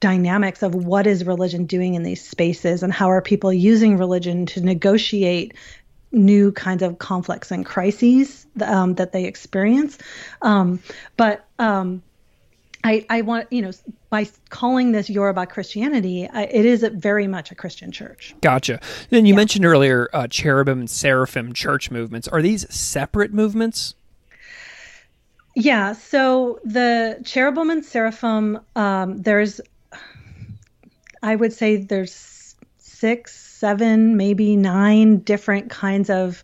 dynamics 0.00 0.62
of 0.62 0.74
what 0.74 1.06
is 1.06 1.24
religion 1.24 1.66
doing 1.66 1.94
in 1.94 2.02
these 2.02 2.26
spaces 2.26 2.82
and 2.82 2.92
how 2.92 3.10
are 3.10 3.22
people 3.22 3.52
using 3.52 3.96
religion 3.96 4.46
to 4.46 4.60
negotiate 4.60 5.54
new 6.12 6.52
kinds 6.52 6.82
of 6.82 6.98
conflicts 6.98 7.50
and 7.50 7.64
crises 7.64 8.46
um, 8.60 8.94
that 8.94 9.12
they 9.12 9.24
experience. 9.24 9.98
Um, 10.42 10.80
but 11.16 11.46
um, 11.58 12.02
I, 12.84 13.06
I 13.08 13.20
want, 13.20 13.52
you 13.52 13.62
know, 13.62 13.70
by 14.10 14.28
calling 14.48 14.92
this 14.92 15.08
Yoruba 15.08 15.46
Christianity, 15.46 16.28
I, 16.28 16.44
it 16.44 16.64
is 16.64 16.82
a, 16.82 16.90
very 16.90 17.26
much 17.26 17.50
a 17.50 17.54
Christian 17.54 17.92
church. 17.92 18.34
Gotcha. 18.40 18.80
Then 19.10 19.24
you 19.24 19.34
yeah. 19.34 19.36
mentioned 19.36 19.64
earlier 19.64 20.08
uh, 20.12 20.26
cherubim 20.26 20.80
and 20.80 20.90
seraphim 20.90 21.52
church 21.52 21.90
movements. 21.90 22.26
Are 22.28 22.42
these 22.42 22.72
separate 22.74 23.32
movements? 23.32 23.94
Yeah. 25.54 25.92
So 25.92 26.58
the 26.64 27.20
cherubim 27.24 27.70
and 27.70 27.84
seraphim, 27.84 28.58
um, 28.74 29.18
there's, 29.18 29.60
I 31.22 31.36
would 31.36 31.52
say 31.52 31.76
there's 31.76 32.56
six, 32.78 33.32
seven, 33.38 34.16
maybe 34.16 34.56
nine 34.56 35.18
different 35.18 35.70
kinds 35.70 36.10
of 36.10 36.42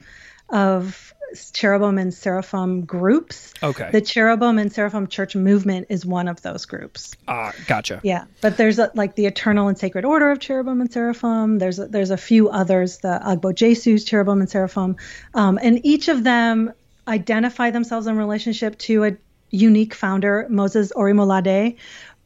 of 0.50 1.07
cherubim 1.52 1.98
and 1.98 2.12
seraphim 2.12 2.84
groups. 2.84 3.52
Okay. 3.62 3.90
The 3.90 4.00
cherubim 4.00 4.58
and 4.58 4.72
seraphim 4.72 5.06
church 5.06 5.36
movement 5.36 5.86
is 5.90 6.04
one 6.04 6.28
of 6.28 6.42
those 6.42 6.64
groups. 6.64 7.14
Ah, 7.26 7.48
uh, 7.48 7.52
gotcha. 7.66 8.00
Yeah, 8.02 8.24
but 8.40 8.56
there's 8.56 8.78
a, 8.78 8.90
like 8.94 9.14
the 9.14 9.26
eternal 9.26 9.68
and 9.68 9.78
sacred 9.78 10.04
order 10.04 10.30
of 10.30 10.40
cherubim 10.40 10.80
and 10.80 10.92
seraphim. 10.92 11.58
There's 11.58 11.78
a, 11.78 11.86
there's 11.86 12.10
a 12.10 12.16
few 12.16 12.48
others, 12.48 12.98
the 12.98 13.20
Agbo 13.24 13.54
Jesu's 13.54 14.04
cherubim 14.04 14.40
and 14.40 14.50
seraphim, 14.50 14.96
um, 15.34 15.58
and 15.62 15.84
each 15.84 16.08
of 16.08 16.24
them 16.24 16.72
identify 17.06 17.70
themselves 17.70 18.06
in 18.06 18.16
relationship 18.16 18.78
to 18.78 19.04
a 19.04 19.16
unique 19.50 19.94
founder, 19.94 20.46
Moses 20.50 20.92
Orimolade, 20.94 21.76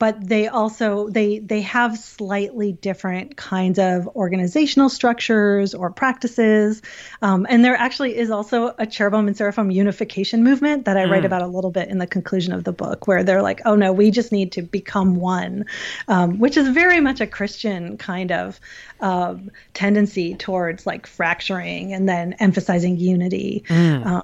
but 0.02 0.18
they 0.28 0.48
also 0.48 1.08
they 1.10 1.38
they 1.38 1.60
have 1.60 1.96
slightly 1.96 2.72
different 2.72 3.36
kinds 3.36 3.78
of 3.78 4.08
organizational 4.16 4.88
structures 4.88 5.74
or 5.74 5.90
practices 5.90 6.82
um, 7.22 7.46
and 7.48 7.64
there 7.64 7.76
actually 7.76 8.16
is 8.16 8.28
also 8.28 8.74
a 8.78 8.84
cherubim 8.84 9.28
and 9.28 9.36
seraphim 9.36 9.70
unification 9.70 10.42
movement 10.42 10.86
that 10.86 10.96
i 10.96 11.04
mm. 11.04 11.10
write 11.12 11.24
about 11.24 11.40
a 11.40 11.46
little 11.46 11.70
bit 11.70 11.88
in 11.88 11.98
the 11.98 12.06
conclusion 12.08 12.52
of 12.52 12.64
the 12.64 12.72
book 12.72 13.06
where 13.06 13.22
they're 13.22 13.42
like 13.42 13.60
oh 13.64 13.76
no 13.76 13.92
we 13.92 14.10
just 14.10 14.32
need 14.32 14.50
to 14.50 14.60
become 14.60 15.14
one 15.14 15.64
um, 16.08 16.40
which 16.40 16.56
is 16.56 16.66
very 16.66 16.98
much 16.98 17.20
a 17.20 17.26
christian 17.28 17.96
kind 17.96 18.32
of 18.32 18.58
um, 18.98 19.52
tendency 19.72 20.34
towards 20.34 20.84
like 20.84 21.06
fracturing 21.06 21.92
and 21.92 22.08
then 22.08 22.32
emphasizing 22.40 22.96
unity 22.96 23.62
mm. 23.68 24.04
uh, 24.04 24.22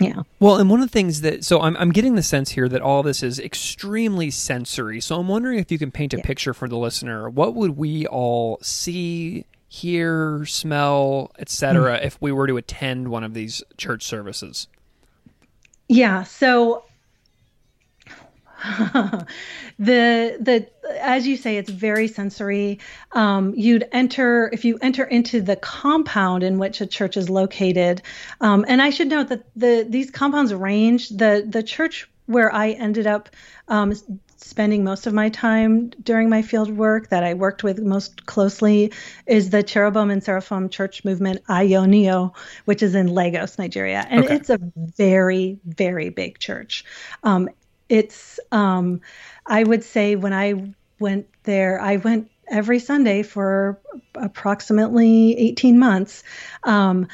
yeah. 0.00 0.22
Well, 0.38 0.56
and 0.56 0.70
one 0.70 0.80
of 0.80 0.88
the 0.88 0.92
things 0.92 1.20
that 1.20 1.44
so 1.44 1.60
I'm 1.60 1.76
I'm 1.76 1.92
getting 1.92 2.14
the 2.14 2.22
sense 2.22 2.50
here 2.50 2.68
that 2.68 2.80
all 2.80 3.02
this 3.02 3.22
is 3.22 3.38
extremely 3.38 4.30
sensory. 4.30 5.00
So 5.00 5.20
I'm 5.20 5.28
wondering 5.28 5.58
if 5.58 5.70
you 5.70 5.78
can 5.78 5.90
paint 5.90 6.14
a 6.14 6.16
yeah. 6.16 6.24
picture 6.24 6.54
for 6.54 6.68
the 6.68 6.76
listener. 6.76 7.28
What 7.28 7.54
would 7.54 7.76
we 7.76 8.06
all 8.06 8.58
see, 8.62 9.44
hear, 9.68 10.44
smell, 10.46 11.32
etc. 11.38 11.98
Mm. 11.98 12.04
if 12.04 12.20
we 12.20 12.32
were 12.32 12.46
to 12.46 12.56
attend 12.56 13.08
one 13.08 13.24
of 13.24 13.34
these 13.34 13.62
church 13.76 14.04
services? 14.04 14.68
Yeah. 15.88 16.22
So 16.22 16.84
the 19.78 20.36
the 20.38 20.68
as 21.00 21.26
you 21.26 21.36
say, 21.36 21.56
it's 21.56 21.70
very 21.70 22.08
sensory. 22.08 22.78
Um, 23.12 23.54
you'd 23.56 23.88
enter 23.92 24.50
if 24.52 24.64
you 24.64 24.78
enter 24.82 25.04
into 25.04 25.40
the 25.40 25.56
compound 25.56 26.42
in 26.42 26.58
which 26.58 26.80
a 26.80 26.86
church 26.86 27.16
is 27.16 27.30
located, 27.30 28.02
um, 28.40 28.64
and 28.68 28.82
I 28.82 28.90
should 28.90 29.08
note 29.08 29.28
that 29.28 29.44
the 29.56 29.86
these 29.88 30.10
compounds 30.10 30.52
range. 30.52 31.08
the 31.08 31.46
The 31.48 31.62
church 31.62 32.08
where 32.26 32.54
I 32.54 32.70
ended 32.70 33.06
up 33.06 33.30
um, 33.68 33.92
spending 34.36 34.84
most 34.84 35.06
of 35.06 35.12
my 35.14 35.28
time 35.28 35.90
during 36.02 36.28
my 36.28 36.42
field 36.42 36.70
work 36.70 37.08
that 37.08 37.24
I 37.24 37.34
worked 37.34 37.62
with 37.62 37.80
most 37.80 38.26
closely 38.26 38.92
is 39.26 39.50
the 39.50 39.62
Cherubim 39.62 40.10
and 40.10 40.22
Seraphim 40.22 40.68
Church 40.68 41.04
Movement 41.04 41.44
Ayo 41.48 41.86
Ni 41.88 42.10
O, 42.10 42.32
which 42.64 42.82
is 42.82 42.94
in 42.94 43.08
Lagos, 43.08 43.58
Nigeria. 43.58 44.06
And 44.08 44.24
okay. 44.24 44.36
it's 44.36 44.50
a 44.50 44.58
very, 44.74 45.58
very 45.64 46.10
big 46.10 46.38
church. 46.38 46.84
Um, 47.22 47.50
it's, 47.90 48.40
um, 48.52 49.00
I 49.46 49.62
would 49.64 49.84
say 49.84 50.16
when 50.16 50.32
I 50.32 50.72
went 50.98 51.26
there, 51.42 51.80
I 51.80 51.96
went 51.96 52.30
every 52.48 52.78
Sunday 52.78 53.22
for 53.22 53.78
approximately 54.14 55.36
18 55.36 55.78
months. 55.78 56.22
Um, 56.62 57.08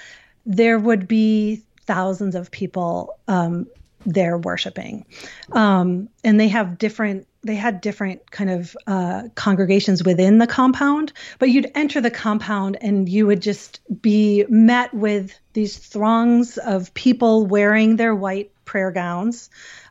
there 0.44 0.78
would 0.78 1.08
be 1.08 1.62
thousands 1.86 2.34
of 2.34 2.50
people 2.50 3.18
um, 3.28 3.66
there 4.04 4.38
worshiping. 4.38 5.04
Um, 5.52 6.08
and 6.24 6.38
they 6.38 6.48
have 6.48 6.78
different 6.78 7.26
they 7.42 7.54
had 7.54 7.80
different 7.80 8.28
kind 8.32 8.50
of 8.50 8.76
uh, 8.88 9.22
congregations 9.36 10.02
within 10.02 10.38
the 10.38 10.48
compound, 10.48 11.12
but 11.38 11.48
you'd 11.48 11.70
enter 11.76 12.00
the 12.00 12.10
compound 12.10 12.76
and 12.80 13.08
you 13.08 13.24
would 13.26 13.40
just 13.40 13.80
be 14.02 14.44
met 14.48 14.92
with 14.92 15.38
these 15.52 15.78
throngs 15.78 16.58
of 16.58 16.92
people 16.94 17.46
wearing 17.46 17.96
their 17.96 18.16
white 18.16 18.50
prayer 18.64 18.90
gowns. 18.90 19.48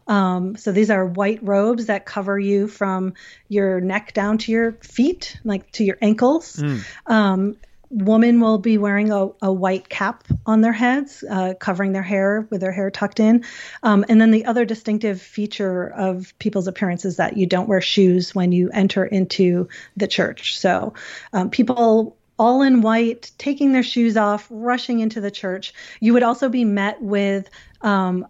Um, 0.07 0.55
so 0.55 0.71
these 0.71 0.89
are 0.89 1.05
white 1.05 1.39
robes 1.41 1.87
that 1.87 2.05
cover 2.05 2.37
you 2.37 2.67
from 2.67 3.13
your 3.47 3.81
neck 3.81 4.13
down 4.13 4.37
to 4.39 4.51
your 4.51 4.73
feet, 4.73 5.39
like 5.43 5.71
to 5.73 5.83
your 5.83 5.97
ankles. 6.01 6.57
Mm. 6.57 6.85
Um, 7.07 7.57
woman 7.89 8.39
will 8.39 8.57
be 8.57 8.77
wearing 8.77 9.11
a, 9.11 9.29
a 9.41 9.51
white 9.51 9.87
cap 9.89 10.23
on 10.45 10.61
their 10.61 10.73
heads, 10.73 11.23
uh, 11.29 11.53
covering 11.59 11.93
their 11.93 12.03
hair 12.03 12.47
with 12.49 12.61
their 12.61 12.71
hair 12.71 12.91
tucked 12.91 13.19
in. 13.19 13.45
Um, 13.83 14.05
and 14.09 14.19
then 14.19 14.31
the 14.31 14.45
other 14.45 14.65
distinctive 14.65 15.21
feature 15.21 15.87
of 15.87 16.37
people's 16.39 16.67
appearance 16.67 17.05
is 17.05 17.17
that 17.17 17.37
you 17.37 17.45
don't 17.45 17.69
wear 17.69 17.81
shoes 17.81 18.33
when 18.33 18.51
you 18.51 18.69
enter 18.73 19.05
into 19.05 19.69
the 19.95 20.07
church. 20.07 20.59
So 20.59 20.93
um, 21.31 21.49
people 21.49 22.17
all 22.37 22.61
in 22.61 22.81
white, 22.81 23.31
taking 23.37 23.71
their 23.71 23.83
shoes 23.83 24.17
off, 24.17 24.47
rushing 24.49 24.99
into 24.99 25.21
the 25.21 25.31
church. 25.31 25.73
You 26.01 26.13
would 26.13 26.23
also 26.23 26.49
be 26.49 26.65
met 26.65 27.01
with 27.01 27.49
um, 27.81 28.27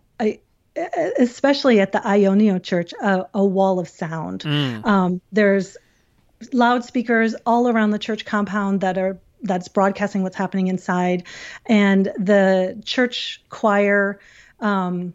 especially 0.75 1.79
at 1.79 1.91
the 1.91 1.99
Ayo 1.99 2.35
Ni 2.35 2.51
O 2.51 2.59
Church, 2.59 2.93
a, 2.93 3.27
a 3.33 3.45
wall 3.45 3.79
of 3.79 3.87
sound. 3.87 4.41
Mm. 4.41 4.85
Um, 4.85 5.21
there's 5.31 5.77
loudspeakers 6.51 7.35
all 7.45 7.67
around 7.67 7.91
the 7.91 7.99
church 7.99 8.25
compound 8.25 8.81
that 8.81 8.97
are 8.97 9.19
that's 9.41 9.67
broadcasting 9.67 10.23
what's 10.23 10.35
happening 10.35 10.67
inside, 10.67 11.23
and 11.65 12.05
the 12.17 12.81
church 12.83 13.43
choir 13.49 14.19
um, 14.59 15.13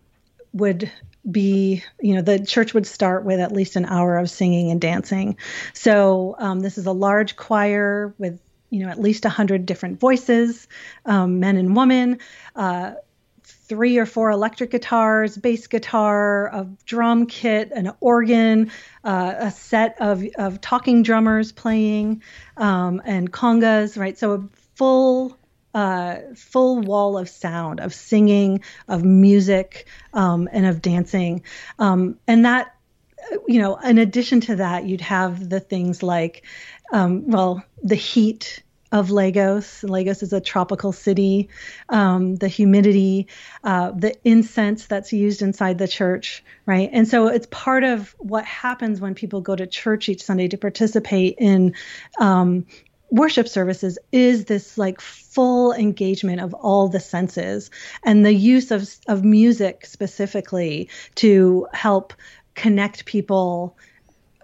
would 0.53 0.91
be 1.31 1.83
you 2.01 2.15
know 2.15 2.23
the 2.23 2.45
church 2.45 2.73
would 2.73 2.87
start 2.87 3.25
with 3.25 3.41
at 3.41 3.53
least 3.53 3.77
an 3.77 3.85
hour 3.85 4.17
of 4.17 4.31
singing 4.31 4.71
and 4.71 4.81
dancing 4.81 5.37
so 5.75 6.35
um, 6.39 6.61
this 6.61 6.79
is 6.79 6.87
a 6.87 6.93
large 6.93 7.37
choir 7.37 8.15
with 8.17 8.41
you 8.71 8.83
know 8.83 8.89
at 8.89 8.99
least 8.99 9.25
100 9.25 9.67
different 9.67 10.01
voices 10.01 10.67
um, 11.05 11.39
men 11.39 11.59
and 11.59 11.77
women 11.77 12.19
uh, 12.57 12.93
three 13.71 13.99
or 13.99 14.05
four 14.05 14.31
electric 14.31 14.73
guitars, 14.73 15.37
bass 15.37 15.69
guitar, 15.69 16.49
a 16.49 16.67
drum 16.87 17.27
kit, 17.27 17.71
an 17.71 17.93
organ, 18.01 18.73
uh, 19.05 19.33
a 19.39 19.51
set 19.53 19.95
of, 20.01 20.25
of 20.37 20.61
talking 20.61 21.05
drummers 21.05 21.53
playing, 21.53 22.21
um, 22.57 23.01
and 23.05 23.33
congas, 23.33 23.97
right? 23.97 24.19
So 24.19 24.33
a 24.33 24.49
full 24.75 25.39
uh, 25.73 26.17
full 26.35 26.81
wall 26.81 27.17
of 27.17 27.29
sound, 27.29 27.79
of 27.79 27.95
singing, 27.95 28.61
of 28.89 29.05
music, 29.05 29.87
um, 30.13 30.49
and 30.51 30.67
of 30.67 30.83
dancing. 30.83 31.45
Um, 31.79 32.19
and 32.27 32.45
that, 32.45 32.75
you 33.47 33.61
know, 33.61 33.77
in 33.77 33.99
addition 33.99 34.41
to 34.41 34.57
that, 34.57 34.85
you'd 34.85 35.01
have 35.01 35.49
the 35.49 35.61
things 35.61 36.03
like, 36.03 36.45
um, 36.93 37.31
well, 37.31 37.63
the 37.85 37.95
heat 37.95 38.65
of 38.93 39.11
Lagos. 39.11 39.83
Lagos 39.85 40.23
is 40.23 40.33
a 40.33 40.41
tropical 40.41 40.93
city. 40.93 41.49
Um, 41.89 42.37
the 42.37 42.49
humidity, 42.49 43.29
uh, 43.63 43.93
the 43.93 44.15
incense 44.29 44.87
that's 44.87 45.13
used 45.13 45.43
inside 45.43 45.79
the 45.79 45.89
church, 45.89 46.43
right? 46.67 46.91
And 46.93 47.07
so 47.07 47.29
it's 47.29 47.47
part 47.51 47.85
of 47.85 48.15
what 48.19 48.45
happens 48.45 49.01
when 49.01 49.15
people 49.15 49.41
go 49.41 49.55
to 49.55 49.67
church 49.67 50.09
each 50.09 50.23
Sunday 50.23 50.49
to 50.49 50.59
participate 50.59 51.37
in 51.39 51.75
um, 52.19 52.67
worship 53.11 53.49
services 53.49 53.99
is 54.13 54.45
this 54.45 54.79
like 54.79 55.01
full 55.01 55.73
engagement 55.73 56.41
of 56.41 56.55
all 56.55 56.89
the 56.89 57.01
senses 57.01 57.71
and 58.05 58.25
the 58.25 58.33
use 58.33 58.71
of, 58.71 58.89
of 59.09 59.25
music 59.25 59.85
specifically 59.85 60.89
to 61.17 61.67
help 61.73 62.15
connect 62.55 63.05
people 63.07 63.77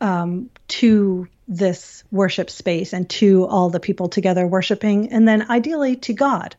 um, 0.00 0.50
to 0.68 1.28
this 1.48 2.04
worship 2.10 2.50
space 2.50 2.92
and 2.92 3.08
to 3.10 3.46
all 3.46 3.70
the 3.70 3.80
people 3.80 4.08
together 4.08 4.46
worshiping, 4.46 5.10
and 5.12 5.26
then 5.28 5.48
ideally 5.50 5.96
to 5.96 6.12
God. 6.12 6.56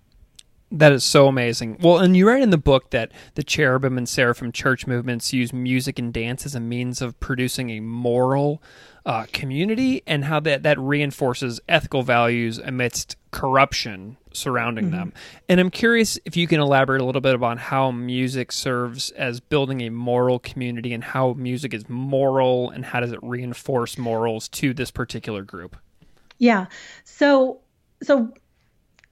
That 0.69 0.91
is 0.91 1.05
so 1.05 1.27
amazing. 1.27 1.77
Well, 1.81 1.99
and 1.99 2.15
you 2.17 2.27
write 2.27 2.41
in 2.41 2.49
the 2.49 2.57
book 2.57 2.89
that 2.89 3.11
the 3.35 3.43
cherubim 3.43 3.97
and 3.97 4.07
seraphim 4.07 4.51
church 4.51 4.85
movements 4.85 5.31
use 5.31 5.53
music 5.53 5.97
and 5.97 6.13
dance 6.13 6.45
as 6.45 6.55
a 6.55 6.59
means 6.59 7.01
of 7.01 7.17
producing 7.21 7.69
a 7.69 7.79
moral 7.79 8.61
uh, 9.05 9.25
community, 9.31 10.03
and 10.05 10.25
how 10.25 10.41
that 10.41 10.63
that 10.63 10.77
reinforces 10.77 11.61
ethical 11.69 12.03
values 12.03 12.57
amidst 12.57 13.15
corruption 13.31 14.17
surrounding 14.37 14.85
mm-hmm. 14.85 14.95
them. 14.95 15.13
And 15.49 15.59
I'm 15.59 15.69
curious 15.69 16.19
if 16.25 16.37
you 16.37 16.47
can 16.47 16.59
elaborate 16.59 17.01
a 17.01 17.05
little 17.05 17.21
bit 17.21 17.35
about 17.35 17.57
how 17.57 17.91
music 17.91 18.51
serves 18.51 19.11
as 19.11 19.39
building 19.39 19.81
a 19.81 19.89
moral 19.89 20.39
community 20.39 20.93
and 20.93 21.03
how 21.03 21.33
music 21.33 21.73
is 21.73 21.87
moral 21.89 22.69
and 22.69 22.85
how 22.85 22.99
does 22.99 23.11
it 23.11 23.19
reinforce 23.21 23.97
morals 23.97 24.47
to 24.49 24.73
this 24.73 24.91
particular 24.91 25.43
group. 25.43 25.75
Yeah. 26.37 26.67
So 27.03 27.61
so 28.03 28.33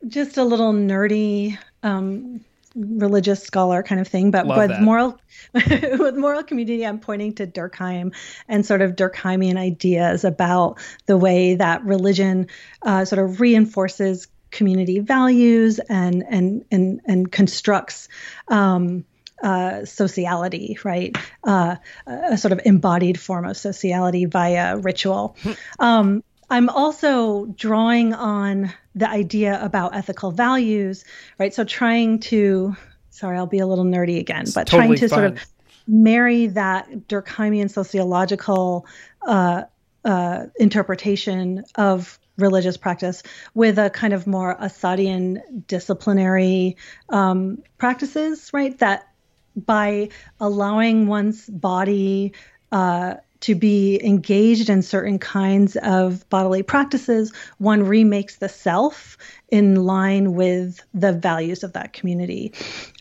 just 0.07 0.37
a 0.37 0.43
little 0.43 0.73
nerdy 0.73 1.57
um, 1.83 2.41
religious 2.75 3.41
scholar 3.41 3.81
kind 3.81 4.01
of 4.01 4.07
thing, 4.07 4.31
but 4.31 4.45
Love 4.45 4.57
with 4.57 4.69
that. 4.69 4.81
moral 4.81 5.19
with 5.53 6.15
moral 6.15 6.43
community, 6.43 6.85
I'm 6.85 6.99
pointing 6.99 7.33
to 7.35 7.47
Durkheim 7.47 8.13
and 8.47 8.65
sort 8.65 8.81
of 8.81 8.95
Durkheimian 8.95 9.57
ideas 9.57 10.23
about 10.23 10.79
the 11.05 11.17
way 11.17 11.55
that 11.55 11.83
religion 11.83 12.47
uh, 12.81 13.05
sort 13.05 13.23
of 13.23 13.39
reinforces 13.39 14.27
community 14.55 14.99
values 14.99 15.79
and 15.79 16.23
and 16.27 16.65
and 16.71 17.01
and 17.05 17.31
constructs 17.31 18.07
um, 18.47 19.05
uh, 19.43 19.85
sociality, 19.85 20.79
right? 20.83 21.15
Uh, 21.43 21.75
a 22.07 22.37
sort 22.37 22.51
of 22.51 22.61
embodied 22.65 23.19
form 23.19 23.45
of 23.45 23.57
sociality 23.57 24.25
via 24.25 24.77
ritual. 24.77 25.35
Um, 25.77 26.23
I'm 26.49 26.69
also 26.69 27.45
drawing 27.45 28.13
on 28.13 28.71
the 28.93 29.09
idea 29.09 29.59
about 29.63 29.95
ethical 29.95 30.31
values, 30.31 31.03
right? 31.37 31.53
So 31.53 31.63
trying 31.63 32.19
to, 32.31 32.75
sorry, 33.09 33.37
I'll 33.37 33.45
be 33.47 33.59
a 33.59 33.67
little 33.67 33.83
nerdy 33.83 34.19
again, 34.19 34.45
but 34.53 34.67
totally 34.67 34.97
trying 34.97 34.99
to 34.99 35.09
sort 35.09 35.25
of 35.25 35.45
marry 35.87 36.47
that 36.47 36.89
Durkheimian 37.07 37.69
sociological 37.69 38.85
uh, 39.25 39.63
uh, 40.05 40.45
interpretation 40.57 41.63
of 41.75 42.19
religious 42.37 42.77
practice 42.77 43.23
with 43.53 43.77
a 43.79 43.89
kind 43.89 44.13
of 44.13 44.27
more 44.27 44.55
Asadian 44.55 45.65
disciplinary 45.67 46.77
um, 47.09 47.63
practices, 47.77 48.51
right? 48.53 48.77
That 48.79 49.07
by 49.55 50.09
allowing 50.39 51.07
one's 51.07 51.49
body 51.49 52.33
uh, 52.71 53.15
to 53.45 53.53
be 53.53 54.03
engaged 54.03 54.71
in 54.71 54.81
certain 54.81 55.19
kinds 55.19 55.75
of 55.75 56.27
bodily 56.31 56.63
practices, 56.63 57.31
one 57.59 57.83
remakes 57.83 58.37
the 58.37 58.49
self 58.49 59.19
in 59.49 59.85
line 59.85 60.33
with 60.33 60.81
the 60.95 61.13
values 61.13 61.63
of 61.63 61.73
that 61.73 61.93
community. 61.93 62.51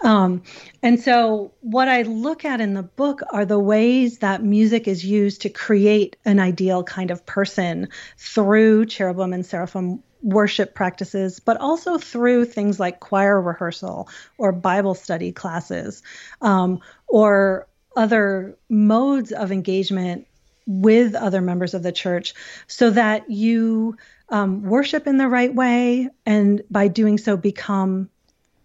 Um, 0.03 0.43
and 0.83 1.01
so, 1.01 1.51
what 1.63 1.89
I 1.89 2.03
look 2.03 2.45
at 2.45 2.61
in 2.61 2.75
the 2.75 2.83
book 2.83 3.23
are 3.33 3.47
the 3.47 3.59
ways 3.59 4.19
that 4.19 4.45
music 4.45 4.87
is 4.87 5.03
used 5.03 5.41
to 5.43 5.49
create 5.49 6.17
an 6.27 6.39
ideal 6.39 6.85
kind 6.85 7.11
of 7.11 7.25
person 7.25 7.89
through 8.19 8.85
cherubim 8.85 9.33
and 9.33 9.47
seraphim 9.47 10.03
worship 10.21 10.75
practices, 10.75 11.41
but 11.41 11.57
also 11.57 11.97
through 11.97 12.45
things 12.45 12.79
like 12.79 13.01
choir 13.01 13.41
rehearsal 13.41 14.11
or 14.37 14.53
Bible 14.53 14.95
study 14.95 15.33
classes 15.33 16.03
um, 16.43 16.81
or 17.07 17.67
other 17.97 18.59
modes 18.69 19.33
of 19.33 19.51
engagement 19.51 20.27
with 20.67 21.15
other 21.15 21.41
members 21.41 21.75
of 21.75 21.83
the 21.83 21.93
church 21.93 22.35
so 22.67 22.91
that 22.91 23.31
you 23.31 23.97
um, 24.29 24.63
worship 24.63 25.07
in 25.07 25.19
the 25.19 25.29
right 25.29 25.55
way 25.55 26.09
and 26.25 26.63
by 26.71 26.89
doing 26.89 27.19
so 27.19 27.37
become 27.37 28.09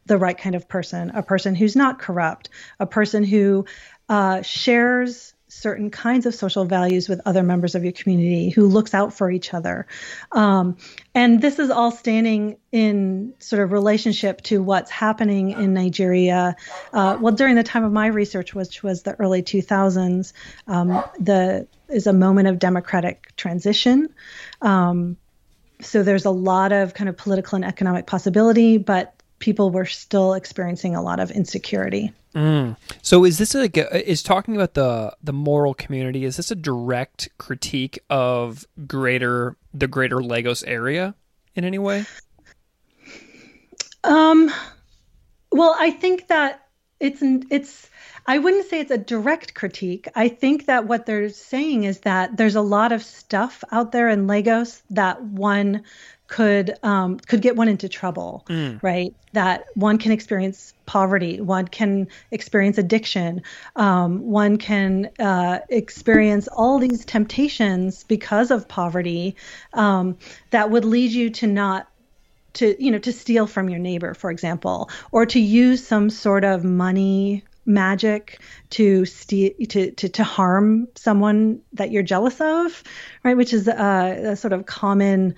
the 0.06 0.18
right 0.18 0.38
kind 0.38 0.56
of 0.56 0.68
person 0.68 1.12
a 1.12 1.22
person 1.22 1.54
who's 1.56 1.76
not 1.76 2.00
corrupt 2.00 2.50
a 2.80 2.86
person 2.86 3.24
who 3.24 3.66
uh, 4.08 4.42
shares 4.42 5.34
certain 5.50 5.90
kinds 5.90 6.26
of 6.26 6.34
social 6.34 6.64
values 6.64 7.10
with 7.10 7.20
other 7.26 7.44
members 7.44 7.76
of 7.76 7.84
your 7.84 7.92
community, 7.92 8.50
who 8.50 8.68
looks 8.68 8.94
out 8.94 9.14
for 9.14 9.30
each 9.30 9.54
other. 9.54 9.88
Um, 10.32 10.78
and 11.14 11.42
this 11.42 11.60
is 11.60 11.70
all 11.70 11.92
standing 11.92 12.58
in 12.72 13.34
sort 13.40 13.62
of 13.62 13.72
relationship 13.72 14.42
to 14.44 14.62
what's 14.64 14.92
happening 14.92 15.52
in 15.52 15.74
Nigeria. 15.74 16.56
Uh, 16.94 17.18
well, 17.20 17.34
during 17.34 17.56
the 17.56 17.64
time 17.64 17.84
of 17.84 17.92
my 17.92 18.08
research, 18.08 18.54
which 18.54 18.84
was 18.84 19.04
the 19.04 19.16
early 19.16 19.42
2000s, 19.42 20.34
um, 20.68 21.04
the 21.20 21.68
is 21.90 22.06
a 22.06 22.14
moment 22.14 22.48
of 22.48 22.60
democratic 22.60 23.36
transition. 23.36 24.10
Um, 24.62 25.18
so 25.82 26.04
there's 26.04 26.26
a 26.26 26.32
lot 26.32 26.72
of 26.72 26.94
kind 26.94 27.10
of 27.10 27.18
political 27.18 27.56
and 27.56 27.66
economic 27.66 28.06
possibility, 28.06 28.78
but 28.78 29.19
people 29.40 29.72
were 29.72 29.86
still 29.86 30.34
experiencing 30.34 30.96
a 30.96 31.02
lot 31.02 31.20
of 31.20 31.32
insecurity. 31.32 32.12
Mm. 32.36 32.78
So 33.02 33.26
is 33.26 33.38
this 33.38 33.56
a 33.56 34.10
is 34.10 34.22
talking 34.22 34.56
about 34.56 34.76
the 34.76 35.16
the 35.24 35.34
moral 35.34 35.74
community? 35.74 36.26
Is 36.26 36.38
this 36.38 36.52
a 36.52 36.56
direct 36.56 37.30
critique 37.38 38.00
of 38.10 38.68
greater 38.86 39.58
the 39.74 39.88
greater 39.88 40.22
Lagos 40.22 40.64
area 40.64 41.16
in 41.56 41.66
any 41.66 41.80
way? 41.80 42.06
Um, 44.04 44.52
well, 45.52 45.76
I 45.80 45.92
think 45.92 46.28
that 46.28 46.68
it's 47.00 47.22
it's 47.50 47.90
I 48.28 48.38
wouldn't 48.38 48.70
say 48.70 48.80
it's 48.80 48.92
a 48.92 48.98
direct 48.98 49.56
critique. 49.56 50.08
I 50.16 50.28
think 50.28 50.68
that 50.68 50.86
what 50.86 51.08
they're 51.08 51.30
saying 51.30 51.86
is 51.86 52.02
that 52.02 52.38
there's 52.38 52.56
a 52.56 52.62
lot 52.62 52.92
of 52.92 53.02
stuff 53.02 53.64
out 53.72 53.92
there 53.92 54.08
in 54.08 54.28
Lagos 54.28 54.84
that 54.92 55.24
one 55.24 55.84
could 56.30 56.76
um, 56.84 57.18
could 57.18 57.42
get 57.42 57.56
one 57.56 57.68
into 57.68 57.90
trouble, 57.90 58.46
mm. 58.48 58.82
right? 58.82 59.14
That 59.34 59.66
one 59.74 59.98
can 59.98 60.12
experience 60.12 60.74
poverty, 60.86 61.42
one 61.42 61.68
can 61.68 62.08
experience 62.32 62.78
addiction, 62.78 63.42
um, 63.76 64.22
one 64.22 64.58
can 64.58 65.10
uh, 65.20 65.60
experience 65.70 66.48
all 66.48 66.80
these 66.80 67.04
temptations 67.04 68.04
because 68.04 68.52
of 68.52 68.68
poverty 68.68 69.36
um, 69.74 70.18
that 70.52 70.70
would 70.70 70.86
lead 70.86 71.12
you 71.12 71.32
to 71.32 71.48
not 71.48 71.90
to 72.54 72.82
you 72.84 72.92
know 72.92 73.00
to 73.00 73.12
steal 73.12 73.48
from 73.48 73.68
your 73.68 73.80
neighbor, 73.80 74.14
for 74.14 74.30
example, 74.30 74.90
or 75.12 75.26
to 75.26 75.40
use 75.40 75.86
some 75.86 76.12
sort 76.12 76.44
of 76.44 76.64
money 76.64 77.44
magic 77.70 78.40
to 78.72 79.06
steal 79.06 79.52
to, 79.70 79.92
to 79.92 80.10
to 80.10 80.24
harm 80.24 80.88
someone 80.96 81.62
that 81.74 81.92
you're 81.92 82.04
jealous 82.04 82.42
of, 82.42 82.84
right? 83.24 83.38
Which 83.38 83.54
is 83.54 83.68
a, 83.68 84.32
a 84.32 84.36
sort 84.36 84.52
of 84.52 84.66
common 84.66 85.36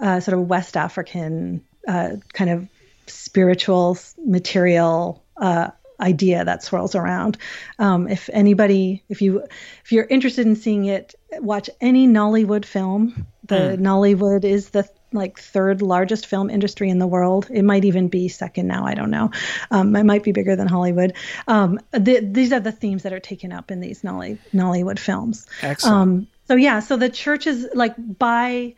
uh, 0.00 0.20
sort 0.20 0.36
of 0.36 0.48
West 0.48 0.76
African 0.76 1.64
uh, 1.86 2.16
kind 2.32 2.50
of 2.50 2.68
spiritual 3.06 3.98
material 4.18 5.22
uh, 5.36 5.70
idea 6.00 6.44
that 6.44 6.62
swirls 6.62 6.94
around. 6.94 7.38
Um, 7.78 8.08
if 8.08 8.28
anybody, 8.32 9.04
if 9.08 9.22
you 9.22 9.44
if 9.84 9.92
you're 9.92 10.04
interested 10.04 10.46
in 10.46 10.56
seeing 10.56 10.86
it, 10.86 11.14
watch 11.38 11.70
any 11.80 12.08
Nollywood 12.08 12.64
film. 12.64 13.26
The 13.44 13.76
mm. 13.76 13.78
Nollywood 13.78 14.44
is 14.44 14.70
the 14.70 14.88
like 15.14 15.38
third 15.38 15.82
largest 15.82 16.26
film 16.26 16.50
industry 16.50 16.90
in 16.90 16.98
the 16.98 17.06
world. 17.06 17.48
It 17.50 17.62
might 17.62 17.84
even 17.84 18.08
be 18.08 18.28
second 18.28 18.66
now. 18.66 18.84
I 18.84 18.94
don't 18.94 19.10
know. 19.10 19.30
Um, 19.70 19.94
it 19.96 20.04
might 20.04 20.22
be 20.22 20.32
bigger 20.32 20.56
than 20.56 20.68
Hollywood. 20.68 21.14
Um, 21.48 21.80
the, 21.92 22.20
these 22.20 22.52
are 22.52 22.60
the 22.60 22.72
themes 22.72 23.04
that 23.04 23.12
are 23.12 23.20
taken 23.20 23.52
up 23.52 23.70
in 23.70 23.80
these 23.80 24.04
Nolly, 24.04 24.38
Nollywood 24.52 24.98
films. 24.98 25.46
Excellent. 25.62 25.96
Um, 25.96 26.26
so 26.46 26.56
yeah, 26.56 26.80
so 26.80 26.96
the 26.96 27.08
church 27.08 27.46
is 27.46 27.68
like 27.74 27.94
by 27.96 28.74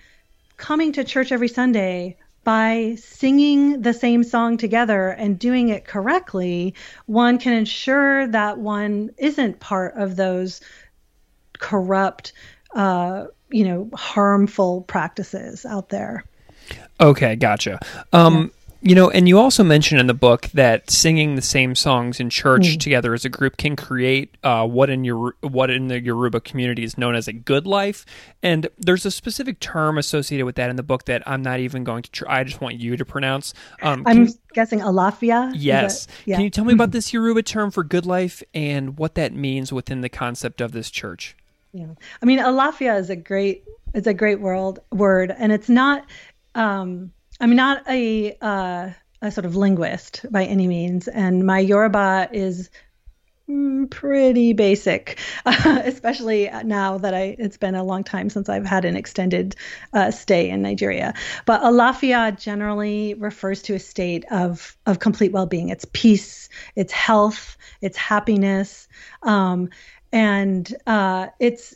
coming 0.56 0.92
to 0.92 1.04
church 1.04 1.32
every 1.32 1.48
Sunday 1.48 2.16
by 2.46 2.94
singing 2.96 3.82
the 3.82 3.92
same 3.92 4.22
song 4.22 4.56
together 4.56 5.08
and 5.08 5.36
doing 5.36 5.68
it 5.68 5.84
correctly, 5.84 6.74
one 7.06 7.38
can 7.38 7.52
ensure 7.52 8.28
that 8.28 8.56
one 8.56 9.10
isn't 9.18 9.58
part 9.58 9.96
of 9.96 10.14
those 10.14 10.60
corrupt, 11.58 12.32
uh, 12.76 13.26
you 13.50 13.64
know, 13.64 13.90
harmful 13.94 14.82
practices 14.82 15.64
out 15.64 15.88
there. 15.88 16.24
Okay, 17.00 17.34
gotcha. 17.36 17.80
Um, 18.12 18.52
you 18.82 18.94
know, 18.94 19.10
and 19.10 19.26
you 19.26 19.38
also 19.38 19.64
mentioned 19.64 20.00
in 20.00 20.06
the 20.06 20.14
book 20.14 20.48
that 20.52 20.90
singing 20.90 21.34
the 21.34 21.42
same 21.42 21.74
songs 21.74 22.20
in 22.20 22.28
church 22.28 22.62
mm. 22.62 22.78
together 22.78 23.14
as 23.14 23.24
a 23.24 23.28
group 23.28 23.56
can 23.56 23.74
create 23.76 24.36
uh, 24.44 24.66
what 24.66 24.90
in 24.90 25.04
your 25.04 25.34
what 25.40 25.70
in 25.70 25.88
the 25.88 26.00
Yoruba 26.00 26.40
community 26.40 26.84
is 26.84 26.98
known 26.98 27.14
as 27.14 27.26
a 27.26 27.32
good 27.32 27.66
life. 27.66 28.04
And 28.42 28.68
there's 28.78 29.06
a 29.06 29.10
specific 29.10 29.58
term 29.58 29.96
associated 29.96 30.44
with 30.44 30.56
that 30.56 30.68
in 30.68 30.76
the 30.76 30.82
book 30.82 31.06
that 31.06 31.22
I'm 31.26 31.42
not 31.42 31.60
even 31.60 31.82
going 31.82 32.02
to. 32.02 32.10
Tr- 32.10 32.28
I 32.28 32.44
just 32.44 32.60
want 32.60 32.78
you 32.78 32.96
to 32.96 33.04
pronounce. 33.04 33.54
Um, 33.80 34.02
I'm 34.06 34.28
guessing 34.52 34.80
alafia. 34.80 35.52
Yes. 35.54 36.06
yeah. 36.26 36.36
Can 36.36 36.44
you 36.44 36.50
tell 36.50 36.64
me 36.66 36.74
about 36.74 36.90
this 36.92 37.12
Yoruba 37.12 37.42
term 37.42 37.70
for 37.70 37.82
good 37.82 38.04
life 38.06 38.42
and 38.52 38.98
what 38.98 39.14
that 39.14 39.32
means 39.32 39.72
within 39.72 40.02
the 40.02 40.10
concept 40.10 40.60
of 40.60 40.72
this 40.72 40.90
church? 40.90 41.36
Yeah, 41.76 41.92
I 42.22 42.24
mean, 42.24 42.38
alafia 42.38 42.98
is 42.98 43.10
a 43.10 43.16
great 43.16 43.64
it's 43.92 44.06
a 44.06 44.14
great 44.14 44.40
world 44.40 44.78
word, 44.92 45.34
and 45.36 45.52
it's 45.52 45.68
not. 45.68 46.06
Um, 46.54 47.12
I'm 47.38 47.54
not 47.54 47.82
a 47.86 48.34
uh, 48.40 48.90
a 49.20 49.30
sort 49.30 49.44
of 49.44 49.56
linguist 49.56 50.24
by 50.30 50.44
any 50.44 50.66
means, 50.68 51.06
and 51.06 51.44
my 51.44 51.58
Yoruba 51.58 52.30
is 52.32 52.70
mm, 53.46 53.90
pretty 53.90 54.54
basic, 54.54 55.18
uh, 55.44 55.82
especially 55.84 56.48
now 56.64 56.96
that 56.96 57.12
I 57.12 57.36
it's 57.38 57.58
been 57.58 57.74
a 57.74 57.84
long 57.84 58.04
time 58.04 58.30
since 58.30 58.48
I've 58.48 58.64
had 58.64 58.86
an 58.86 58.96
extended 58.96 59.54
uh, 59.92 60.10
stay 60.10 60.48
in 60.48 60.62
Nigeria. 60.62 61.12
But 61.44 61.60
alafia 61.60 62.38
generally 62.38 63.12
refers 63.14 63.60
to 63.62 63.74
a 63.74 63.78
state 63.78 64.24
of 64.30 64.78
of 64.86 64.98
complete 64.98 65.32
well-being. 65.32 65.68
It's 65.68 65.84
peace, 65.92 66.48
it's 66.74 66.92
health, 66.92 67.58
it's 67.82 67.98
happiness, 67.98 68.88
um, 69.22 69.68
and 70.16 70.74
uh, 70.86 71.28
it's 71.38 71.74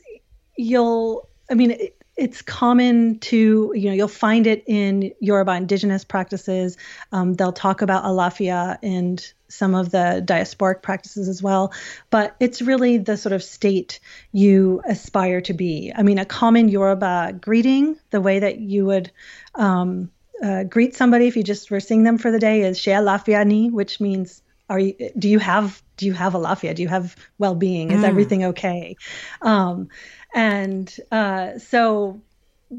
you'll. 0.56 1.28
I 1.50 1.54
mean. 1.54 1.72
It, 1.72 1.96
it's 2.16 2.42
common 2.42 3.18
to 3.20 3.72
you 3.74 3.88
know 3.88 3.94
you'll 3.94 4.06
find 4.08 4.46
it 4.46 4.64
in 4.66 5.14
Yoruba 5.20 5.52
indigenous 5.52 6.04
practices. 6.04 6.76
Um, 7.12 7.32
they'll 7.32 7.52
talk 7.52 7.80
about 7.80 8.04
alafia 8.04 8.76
and 8.82 9.32
some 9.48 9.74
of 9.74 9.90
the 9.90 10.22
diasporic 10.22 10.82
practices 10.82 11.28
as 11.28 11.42
well, 11.42 11.72
but 12.10 12.36
it's 12.38 12.60
really 12.60 12.98
the 12.98 13.16
sort 13.16 13.32
of 13.32 13.42
state 13.42 14.00
you 14.32 14.82
aspire 14.86 15.40
to 15.42 15.54
be. 15.54 15.94
I 15.96 16.02
mean, 16.02 16.18
a 16.18 16.26
common 16.26 16.68
Yoruba 16.68 17.38
greeting, 17.40 17.96
the 18.10 18.20
way 18.20 18.40
that 18.40 18.58
you 18.58 18.84
would 18.84 19.10
um, 19.54 20.10
uh, 20.42 20.64
greet 20.64 20.94
somebody 20.94 21.26
if 21.26 21.38
you 21.38 21.42
just 21.42 21.70
were 21.70 21.80
seeing 21.80 22.02
them 22.02 22.18
for 22.18 22.30
the 22.30 22.38
day, 22.38 22.62
is 22.62 22.78
"She 22.78 22.90
alafia 22.90 23.46
ni," 23.46 23.70
which 23.70 23.98
means 23.98 24.42
are 24.70 24.78
you 24.78 24.94
do 25.18 25.28
you 25.28 25.40
have 25.40 25.82
do 25.96 26.06
you 26.06 26.14
have 26.14 26.32
alafia? 26.32 26.74
Do 26.74 26.80
you 26.80 26.88
have 26.88 27.14
well-being? 27.38 27.90
Is 27.90 28.00
mm. 28.00 28.08
everything 28.08 28.44
okay? 28.44 28.96
Um, 29.42 29.88
and 30.32 30.96
uh, 31.12 31.58
so 31.58 32.22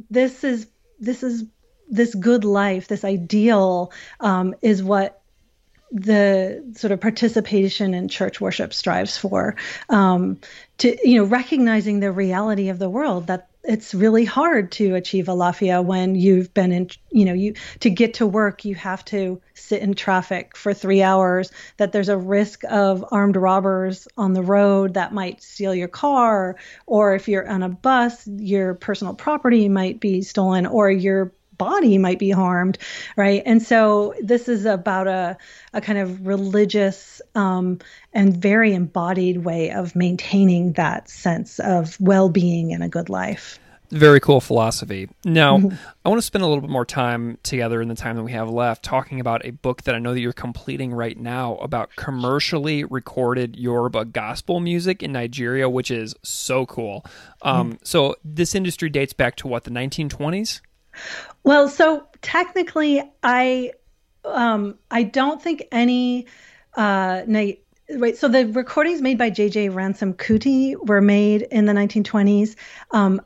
this 0.09 0.43
is 0.43 0.67
this 0.99 1.21
is 1.21 1.43
this 1.89 2.15
good 2.15 2.45
life, 2.45 2.87
this 2.87 3.03
ideal, 3.03 3.91
um, 4.21 4.55
is 4.61 4.81
what 4.81 5.21
the 5.91 6.63
sort 6.77 6.91
of 6.91 7.01
participation 7.01 7.93
in 7.93 8.07
church 8.07 8.39
worship 8.39 8.73
strives 8.73 9.17
for. 9.17 9.55
Um, 9.89 10.39
to 10.77 10.97
you 11.07 11.17
know, 11.17 11.25
recognizing 11.25 11.99
the 11.99 12.11
reality 12.11 12.69
of 12.69 12.79
the 12.79 12.89
world 12.89 13.27
that 13.27 13.50
it's 13.63 13.93
really 13.93 14.25
hard 14.25 14.71
to 14.71 14.95
achieve 14.95 15.25
alafia 15.25 15.83
when 15.83 16.15
you've 16.15 16.53
been 16.53 16.71
in 16.71 16.89
you 17.11 17.25
know 17.25 17.33
you 17.33 17.53
to 17.79 17.89
get 17.89 18.15
to 18.15 18.25
work 18.25 18.65
you 18.65 18.73
have 18.73 19.05
to 19.05 19.39
sit 19.53 19.81
in 19.81 19.93
traffic 19.93 20.57
for 20.57 20.73
three 20.73 21.03
hours 21.03 21.51
that 21.77 21.91
there's 21.91 22.09
a 22.09 22.17
risk 22.17 22.63
of 22.69 23.05
armed 23.11 23.35
robbers 23.35 24.07
on 24.17 24.33
the 24.33 24.41
road 24.41 24.95
that 24.95 25.13
might 25.13 25.43
steal 25.43 25.75
your 25.75 25.87
car 25.87 26.55
or 26.87 27.13
if 27.13 27.27
you're 27.27 27.47
on 27.47 27.61
a 27.61 27.69
bus 27.69 28.27
your 28.27 28.73
personal 28.73 29.13
property 29.13 29.69
might 29.69 29.99
be 29.99 30.21
stolen 30.21 30.65
or 30.65 30.89
your 30.89 31.31
body 31.61 31.99
might 31.99 32.17
be 32.17 32.31
harmed, 32.31 32.79
right? 33.15 33.43
And 33.45 33.61
so 33.61 34.15
this 34.19 34.49
is 34.49 34.65
about 34.65 35.07
a, 35.07 35.37
a 35.73 35.81
kind 35.81 35.99
of 35.99 36.25
religious 36.25 37.21
um, 37.35 37.77
and 38.13 38.35
very 38.35 38.73
embodied 38.73 39.45
way 39.45 39.69
of 39.69 39.95
maintaining 39.95 40.73
that 40.73 41.07
sense 41.07 41.59
of 41.59 42.01
well 42.01 42.29
being 42.29 42.73
and 42.73 42.83
a 42.83 42.89
good 42.89 43.09
life. 43.09 43.59
Very 43.91 44.19
cool 44.19 44.41
philosophy. 44.41 45.07
Now, 45.23 45.57
mm-hmm. 45.57 45.75
I 46.03 46.09
want 46.09 46.17
to 46.17 46.25
spend 46.25 46.43
a 46.43 46.47
little 46.47 46.61
bit 46.61 46.69
more 46.71 46.85
time 46.85 47.37
together 47.43 47.79
in 47.79 47.89
the 47.89 47.95
time 47.95 48.15
that 48.15 48.23
we 48.23 48.31
have 48.31 48.49
left 48.49 48.81
talking 48.81 49.19
about 49.19 49.45
a 49.45 49.51
book 49.51 49.83
that 49.83 49.93
I 49.93 49.99
know 49.99 50.15
that 50.15 50.19
you're 50.19 50.33
completing 50.33 50.91
right 50.93 51.17
now 51.17 51.57
about 51.57 51.95
commercially 51.95 52.85
recorded 52.85 53.55
Yoruba 53.55 54.05
gospel 54.05 54.61
music 54.61 55.03
in 55.03 55.11
Nigeria, 55.11 55.69
which 55.69 55.91
is 55.91 56.15
so 56.23 56.65
cool. 56.65 57.05
Um, 57.43 57.73
mm-hmm. 57.73 57.77
So, 57.83 58.15
this 58.23 58.55
industry 58.55 58.89
dates 58.89 59.13
back 59.13 59.35
to 59.37 59.47
what, 59.47 59.65
the 59.65 59.71
1920s? 59.71 60.61
Well, 61.43 61.69
so 61.69 62.07
technically, 62.21 63.01
I 63.23 63.73
um, 64.23 64.77
I 64.89 65.03
don't 65.03 65.41
think 65.41 65.67
any 65.71 66.27
uh, 66.75 67.23
night. 67.27 67.63
Right, 67.93 68.17
so 68.17 68.29
the 68.29 68.45
recordings 68.47 69.01
made 69.01 69.17
by 69.17 69.29
J.J. 69.29 69.67
Ransom 69.69 70.13
Kuti 70.13 70.75
were 70.77 71.01
made 71.01 71.41
in 71.41 71.65
the 71.65 71.73
1920s. 71.73 72.55
Um, 72.91 73.21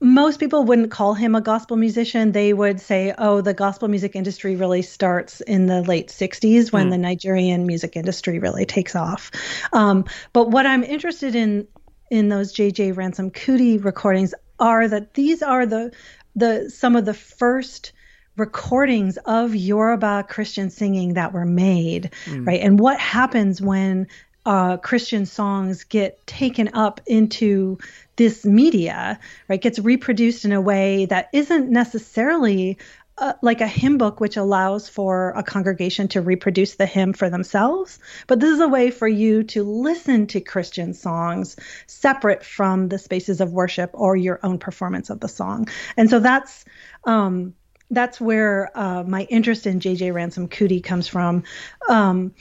most 0.00 0.38
people 0.38 0.64
wouldn't 0.64 0.90
call 0.90 1.14
him 1.14 1.34
a 1.34 1.40
gospel 1.40 1.76
musician. 1.76 2.32
They 2.32 2.52
would 2.52 2.80
say, 2.80 3.14
oh, 3.18 3.40
the 3.40 3.52
gospel 3.52 3.88
music 3.88 4.14
industry 4.14 4.56
really 4.56 4.82
starts 4.82 5.40
in 5.40 5.66
the 5.66 5.82
late 5.82 6.08
60s 6.08 6.72
when 6.72 6.86
mm. 6.86 6.90
the 6.90 6.98
Nigerian 6.98 7.66
music 7.66 7.96
industry 7.96 8.38
really 8.38 8.64
takes 8.64 8.94
off. 8.94 9.30
Um, 9.72 10.04
but 10.32 10.50
what 10.50 10.66
I'm 10.66 10.84
interested 10.84 11.34
in 11.34 11.66
in 12.10 12.30
those 12.30 12.52
J.J. 12.52 12.92
Ransom 12.92 13.30
Kuti 13.30 13.84
recordings 13.84 14.32
are 14.58 14.88
that 14.88 15.14
these 15.14 15.42
are 15.42 15.66
the 15.66 15.92
the 16.38 16.70
some 16.70 16.96
of 16.96 17.04
the 17.04 17.14
first 17.14 17.92
recordings 18.36 19.18
of 19.24 19.54
Yoruba 19.54 20.24
Christian 20.28 20.70
singing 20.70 21.14
that 21.14 21.32
were 21.32 21.44
made, 21.44 22.10
mm. 22.24 22.46
right? 22.46 22.60
And 22.60 22.78
what 22.78 22.98
happens 22.98 23.60
when 23.60 24.06
uh, 24.46 24.76
Christian 24.78 25.26
songs 25.26 25.84
get 25.84 26.24
taken 26.26 26.70
up 26.72 27.00
into 27.06 27.78
this 28.16 28.44
media, 28.44 29.18
right? 29.48 29.60
Gets 29.60 29.78
reproduced 29.78 30.44
in 30.44 30.52
a 30.52 30.60
way 30.60 31.04
that 31.06 31.28
isn't 31.32 31.68
necessarily 31.68 32.78
uh, 33.20 33.32
like 33.42 33.60
a 33.60 33.66
hymn 33.66 33.98
book 33.98 34.20
which 34.20 34.36
allows 34.36 34.88
for 34.88 35.32
a 35.36 35.42
congregation 35.42 36.08
to 36.08 36.20
reproduce 36.20 36.76
the 36.76 36.86
hymn 36.86 37.12
for 37.12 37.28
themselves. 37.30 37.98
But 38.26 38.40
this 38.40 38.50
is 38.50 38.60
a 38.60 38.68
way 38.68 38.90
for 38.90 39.08
you 39.08 39.42
to 39.44 39.64
listen 39.64 40.26
to 40.28 40.40
christian 40.40 40.94
songs 40.94 41.56
separate 41.86 42.44
from 42.44 42.88
the 42.88 42.98
spaces 42.98 43.40
of 43.40 43.52
worship 43.52 43.90
or 43.94 44.16
your 44.16 44.40
own 44.42 44.58
performance 44.58 45.10
of 45.10 45.20
the 45.20 45.28
song. 45.28 45.68
And 45.96 46.08
so 46.08 46.20
that's 46.20 46.64
um, 47.04 47.54
that's 47.90 48.20
where 48.20 48.70
uh, 48.74 49.02
my 49.04 49.22
interest 49.24 49.66
in 49.66 49.80
jj 49.80 50.12
ransom 50.12 50.48
Kuti 50.48 50.82
comes 50.82 51.08
from. 51.08 51.44
Um, 51.88 52.34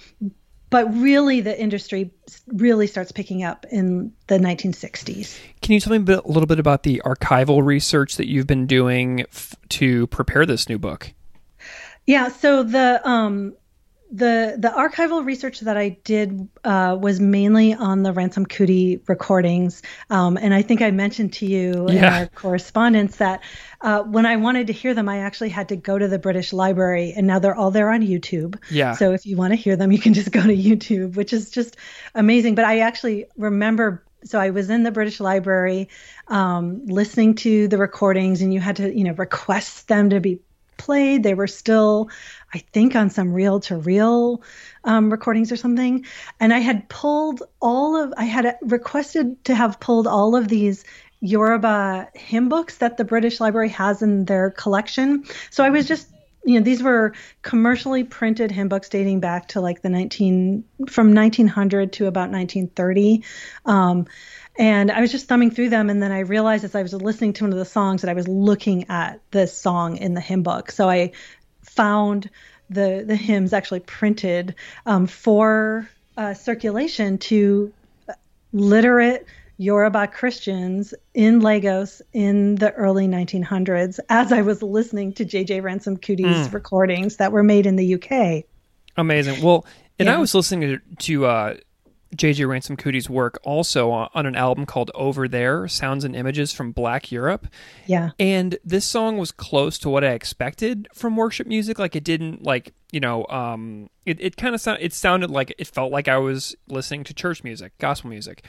but 0.69 0.93
really 0.93 1.41
the 1.41 1.59
industry 1.59 2.11
really 2.47 2.87
starts 2.87 3.11
picking 3.11 3.43
up 3.43 3.65
in 3.71 4.11
the 4.27 4.37
1960s. 4.37 5.37
Can 5.61 5.73
you 5.73 5.79
tell 5.79 5.91
me 5.91 5.97
a, 5.97 6.01
bit, 6.01 6.23
a 6.23 6.27
little 6.27 6.47
bit 6.47 6.59
about 6.59 6.83
the 6.83 7.01
archival 7.05 7.63
research 7.63 8.17
that 8.17 8.27
you've 8.27 8.47
been 8.47 8.67
doing 8.67 9.21
f- 9.21 9.55
to 9.69 10.07
prepare 10.07 10.45
this 10.45 10.67
new 10.67 10.77
book? 10.77 11.13
Yeah, 12.05 12.29
so 12.29 12.63
the 12.63 13.01
um, 13.07 13.53
the 14.11 14.55
the 14.57 14.69
archival 14.69 15.25
research 15.25 15.59
that 15.61 15.77
I 15.77 15.89
did 16.03 16.47
uh, 16.63 16.97
was 16.99 17.19
mainly 17.19 17.73
on 17.73 18.03
the 18.03 18.13
Ransom 18.13 18.45
Kuti 18.45 19.01
recordings, 19.07 19.81
um, 20.09 20.37
and 20.37 20.53
I 20.53 20.61
think 20.61 20.81
I 20.81 20.91
mentioned 20.91 21.33
to 21.33 21.45
you 21.45 21.87
yeah. 21.89 21.95
in 21.95 22.03
our 22.03 22.25
correspondence 22.27 23.17
that 23.17 23.43
uh, 23.81 24.03
when 24.03 24.25
I 24.25 24.37
wanted 24.37 24.67
to 24.67 24.73
hear 24.73 24.93
them, 24.93 25.09
I 25.09 25.19
actually 25.19 25.49
had 25.49 25.69
to 25.69 25.75
go 25.75 25.97
to 25.97 26.07
the 26.07 26.19
British 26.19 26.53
Library, 26.53 27.13
and 27.15 27.27
now 27.27 27.39
they're 27.39 27.55
all 27.55 27.71
there 27.71 27.89
on 27.91 28.01
YouTube. 28.01 28.57
Yeah. 28.71 28.93
So 28.93 29.11
if 29.11 29.25
you 29.25 29.35
want 29.35 29.51
to 29.51 29.57
hear 29.57 29.75
them, 29.75 29.91
you 29.91 29.99
can 29.99 30.13
just 30.13 30.31
go 30.31 30.41
to 30.41 30.55
YouTube, 30.55 31.15
which 31.15 31.33
is 31.33 31.49
just 31.49 31.75
amazing. 32.15 32.55
But 32.55 32.65
I 32.65 32.79
actually 32.79 33.25
remember 33.37 34.03
so 34.23 34.39
I 34.39 34.49
was 34.49 34.69
in 34.69 34.83
the 34.83 34.91
British 34.91 35.19
Library 35.19 35.89
um, 36.27 36.85
listening 36.85 37.35
to 37.35 37.67
the 37.67 37.77
recordings, 37.77 38.41
and 38.41 38.53
you 38.53 38.59
had 38.59 38.77
to, 38.77 38.95
you 38.95 39.03
know, 39.03 39.13
request 39.13 39.87
them 39.87 40.09
to 40.09 40.19
be 40.19 40.39
played. 40.77 41.23
They 41.23 41.33
were 41.33 41.47
still, 41.47 42.09
I 42.53 42.59
think, 42.59 42.95
on 42.95 43.09
some 43.09 43.33
reel 43.33 43.59
to 43.61 43.77
reel 43.77 44.41
recordings 44.85 45.51
or 45.51 45.57
something. 45.57 46.05
And 46.39 46.53
I 46.53 46.59
had 46.59 46.87
pulled 46.89 47.43
all 47.61 48.01
of, 48.01 48.13
I 48.17 48.25
had 48.25 48.57
requested 48.61 49.43
to 49.45 49.55
have 49.55 49.79
pulled 49.79 50.07
all 50.07 50.35
of 50.35 50.47
these 50.47 50.83
Yoruba 51.19 52.09
hymn 52.13 52.47
books 52.47 52.77
that 52.77 52.97
the 52.97 53.03
British 53.03 53.39
Library 53.39 53.69
has 53.69 54.01
in 54.01 54.25
their 54.25 54.51
collection. 54.51 55.25
So 55.49 55.63
I 55.63 55.69
was 55.69 55.87
just 55.87 56.09
you 56.45 56.57
know 56.57 56.63
these 56.63 56.81
were 56.81 57.13
commercially 57.41 58.05
printed 58.05 58.51
hymn 58.51 58.69
books 58.69 58.87
dating 58.87 59.19
back 59.19 59.49
to 59.49 59.59
like 59.59 59.81
the 59.81 59.89
19 59.89 60.63
from 60.87 61.13
1900 61.13 61.91
to 61.93 62.05
about 62.05 62.31
1930 62.31 63.23
um, 63.65 64.07
and 64.59 64.91
I 64.91 65.01
was 65.01 65.11
just 65.11 65.27
thumbing 65.27 65.51
through 65.51 65.69
them, 65.69 65.89
and 65.89 66.01
then 66.01 66.11
I 66.11 66.19
realized 66.19 66.63
as 66.63 66.73
I 66.73 66.81
was 66.81 66.93
listening 66.93 67.33
to 67.33 67.43
one 67.43 67.53
of 67.53 67.59
the 67.59 67.65
songs 67.65 68.01
that 68.01 68.09
I 68.09 68.13
was 68.13 68.27
looking 68.27 68.89
at 68.89 69.21
this 69.31 69.55
song 69.55 69.97
in 69.97 70.15
the 70.15 70.21
hymn 70.21 70.41
book. 70.41 70.71
So 70.71 70.89
I 70.89 71.11
found 71.77 72.29
the 72.69 73.03
the 73.07 73.15
hymns 73.15 73.53
actually 73.53 73.79
printed 73.79 74.55
um, 74.85 75.07
for 75.07 75.89
uh, 76.17 76.33
circulation 76.33 77.17
to 77.19 77.71
literate 78.51 79.25
Yoruba 79.57 80.07
Christians 80.07 80.93
in 81.13 81.39
Lagos 81.39 82.01
in 82.13 82.55
the 82.55 82.71
early 82.73 83.07
1900s 83.07 83.99
as 84.09 84.31
I 84.31 84.41
was 84.41 84.61
listening 84.61 85.13
to 85.13 85.25
J.J. 85.25 85.61
Ransom 85.61 85.97
Kuti's 85.97 86.47
mm. 86.47 86.53
recordings 86.53 87.17
that 87.17 87.31
were 87.31 87.43
made 87.43 87.65
in 87.65 87.75
the 87.75 87.95
UK. 87.95 88.43
Amazing. 88.97 89.41
Well, 89.41 89.65
and 89.97 90.07
yeah. 90.07 90.15
I 90.15 90.17
was 90.19 90.35
listening 90.35 90.79
to, 90.79 90.95
to 91.05 91.25
uh, 91.25 91.55
J.J. 92.15 92.45
Ransom 92.45 92.77
Kuti's 92.77 93.09
work 93.09 93.39
also 93.43 93.91
on 93.91 94.25
an 94.25 94.35
album 94.35 94.65
called 94.65 94.91
Over 94.95 95.27
There 95.27 95.67
Sounds 95.67 96.03
and 96.03 96.15
Images 96.15 96.53
from 96.53 96.71
Black 96.71 97.11
Europe. 97.11 97.47
Yeah. 97.85 98.11
And 98.19 98.57
this 98.63 98.85
song 98.85 99.17
was 99.17 99.31
close 99.31 99.77
to 99.79 99.89
what 99.89 100.03
I 100.03 100.11
expected 100.11 100.87
from 100.93 101.15
worship 101.15 101.47
music. 101.47 101.79
Like 101.79 101.95
it 101.95 102.03
didn't, 102.03 102.43
like, 102.43 102.73
you 102.91 102.99
know, 102.99 103.25
um, 103.27 103.89
it, 104.05 104.19
it 104.21 104.37
kind 104.37 104.55
of 104.55 104.61
sound, 104.61 104.79
it 104.81 104.93
sounded 104.93 105.29
like 105.29 105.53
it 105.57 105.67
felt 105.67 105.91
like 105.91 106.07
I 106.07 106.17
was 106.17 106.55
listening 106.67 107.03
to 107.05 107.13
church 107.13 107.43
music, 107.43 107.77
gospel 107.77 108.09
music. 108.09 108.45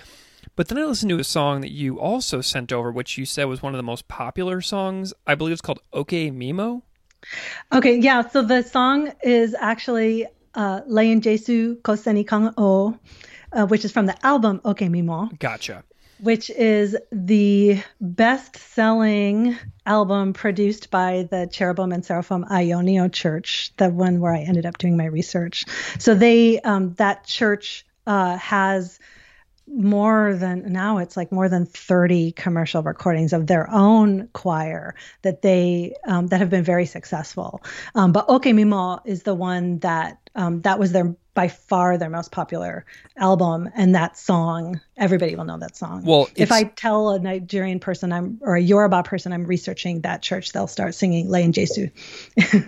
But 0.57 0.69
then 0.69 0.79
I 0.79 0.85
listened 0.85 1.11
to 1.11 1.19
a 1.19 1.25
song 1.25 1.61
that 1.61 1.71
you 1.71 2.01
also 2.01 2.41
sent 2.41 2.73
over, 2.73 2.91
which 2.91 3.19
you 3.19 3.27
said 3.27 3.45
was 3.45 3.63
one 3.63 3.75
of 3.75 3.79
the 3.79 3.83
most 3.83 4.09
popular 4.09 4.61
songs. 4.61 5.13
I 5.27 5.35
believe 5.35 5.53
it's 5.53 5.61
called 5.61 5.81
Oke 5.93 6.11
Mimo. 6.11 6.83
Okay, 7.73 7.99
yeah. 7.99 8.27
So 8.29 8.43
the 8.43 8.63
song 8.63 9.13
is 9.23 9.55
actually 9.59 10.27
uh, 10.55 10.83
Leyin 10.83 11.21
Jesu 11.21 11.81
Koseni 11.83 12.27
Kang 12.27 12.53
O 12.57 12.99
uh, 13.53 13.67
which 13.67 13.85
is 13.85 13.93
from 13.93 14.07
the 14.07 14.27
album 14.27 14.61
Oke 14.65 14.79
Mimo. 14.81 15.37
Gotcha. 15.39 15.85
Which 16.21 16.51
is 16.51 16.97
the 17.13 17.81
best 18.01 18.57
selling 18.57 19.57
album 19.87 20.33
produced 20.33 20.91
by 20.91 21.29
the 21.31 21.49
Cherubim 21.51 21.93
and 21.93 22.05
Seraphim 22.05 22.45
Ayo 22.51 22.83
Ni 22.83 22.99
O 22.99 23.09
Church, 23.09 23.73
the 23.77 23.89
one 23.89 24.21
where 24.21 24.35
I 24.35 24.41
ended 24.41 24.67
up 24.67 24.79
doing 24.79 24.97
my 24.97 25.05
research. 25.07 25.65
So 25.99 26.15
they, 26.15 26.61
um, 26.61 26.95
that 26.95 27.25
church 27.25 27.87
uh, 28.07 28.37
has 28.37 28.99
more 29.71 30.35
than 30.35 30.73
now 30.73 30.99
it's 30.99 31.17
like 31.17 31.31
more 31.31 31.49
than 31.49 31.67
30 31.67 32.33
commercial 32.33 32.83
recordings 32.83 33.33
of 33.33 33.47
their 33.47 33.71
own 33.71 34.29
choir 34.33 34.95
that 35.23 35.43
they 35.43 35.95
um, 36.07 36.27
that 36.29 36.41
have 36.41 36.51
been 36.51 36.65
very 36.65 36.87
successful 36.87 37.63
um, 37.95 38.13
but 38.13 38.25
oke 38.29 38.45
mimo 38.45 39.01
is 39.05 39.25
the 39.25 39.35
one 39.35 39.79
that 39.81 40.19
um, 40.35 40.63
that 40.63 40.79
was 40.79 40.93
their 40.93 41.15
by 41.39 41.47
far 41.47 41.97
their 41.99 42.11
most 42.11 42.33
popular 42.33 42.85
album 43.17 43.71
and 43.77 43.95
that 43.95 44.19
song 44.19 44.81
everybody 44.97 45.37
will 45.37 45.45
know 45.45 45.59
that 45.59 45.77
song. 45.77 46.05
Well 46.05 46.29
if 46.35 46.51
i 46.51 46.65
tell 46.65 47.11
a 47.11 47.21
nigerian 47.21 47.79
person 47.79 48.13
i'm 48.13 48.39
or 48.41 48.57
a 48.57 48.61
yoruba 48.61 49.05
person 49.05 49.33
i'm 49.33 49.45
researching 49.45 50.01
that 50.01 50.21
church 50.21 50.51
they'll 50.51 50.67
start 50.67 50.97
singing 50.97 51.29
leyin 51.29 51.53
jesu. 51.53 51.91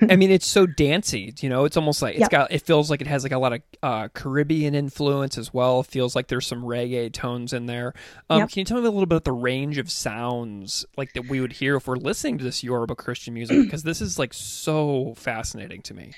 I 0.08 0.14
mean 0.14 0.30
it's 0.36 0.46
so 0.46 0.66
dancey 0.66 1.34
you 1.40 1.48
know? 1.48 1.64
It's 1.64 1.76
almost 1.76 2.02
like 2.02 2.14
it's 2.14 2.20
yep. 2.20 2.30
got 2.30 2.52
it 2.52 2.62
feels 2.62 2.90
like 2.90 3.00
it 3.00 3.06
has 3.06 3.22
like 3.22 3.32
a 3.32 3.38
lot 3.38 3.52
of 3.52 3.62
uh, 3.82 4.08
caribbean 4.08 4.74
influence 4.74 5.38
as 5.38 5.52
well. 5.52 5.80
It 5.80 5.86
feels 5.86 6.14
like 6.14 6.28
there's 6.28 6.46
some 6.46 6.62
reggae 6.62 7.12
tones 7.12 7.52
in 7.52 7.66
there. 7.66 7.94
Um, 8.28 8.40
yep. 8.40 8.50
can 8.50 8.60
you 8.60 8.64
tell 8.64 8.78
me 8.78 8.86
a 8.86 8.90
little 8.90 9.06
bit 9.06 9.16
about 9.16 9.24
the 9.24 9.32
range 9.32 9.78
of 9.78 9.90
sounds 9.90 10.84
like 10.96 11.12
that 11.14 11.28
we 11.28 11.40
would 11.40 11.52
hear 11.52 11.76
if 11.76 11.86
we're 11.86 11.96
listening 11.96 12.38
to 12.38 12.44
this 12.44 12.62
yoruba 12.62 12.94
christian 12.94 13.34
music? 13.34 13.56
Because 13.70 13.82
this 13.84 14.00
is 14.00 14.18
like 14.18 14.34
so 14.34 15.14
fascinating 15.16 15.82
to 15.82 15.94
me 15.94 16.12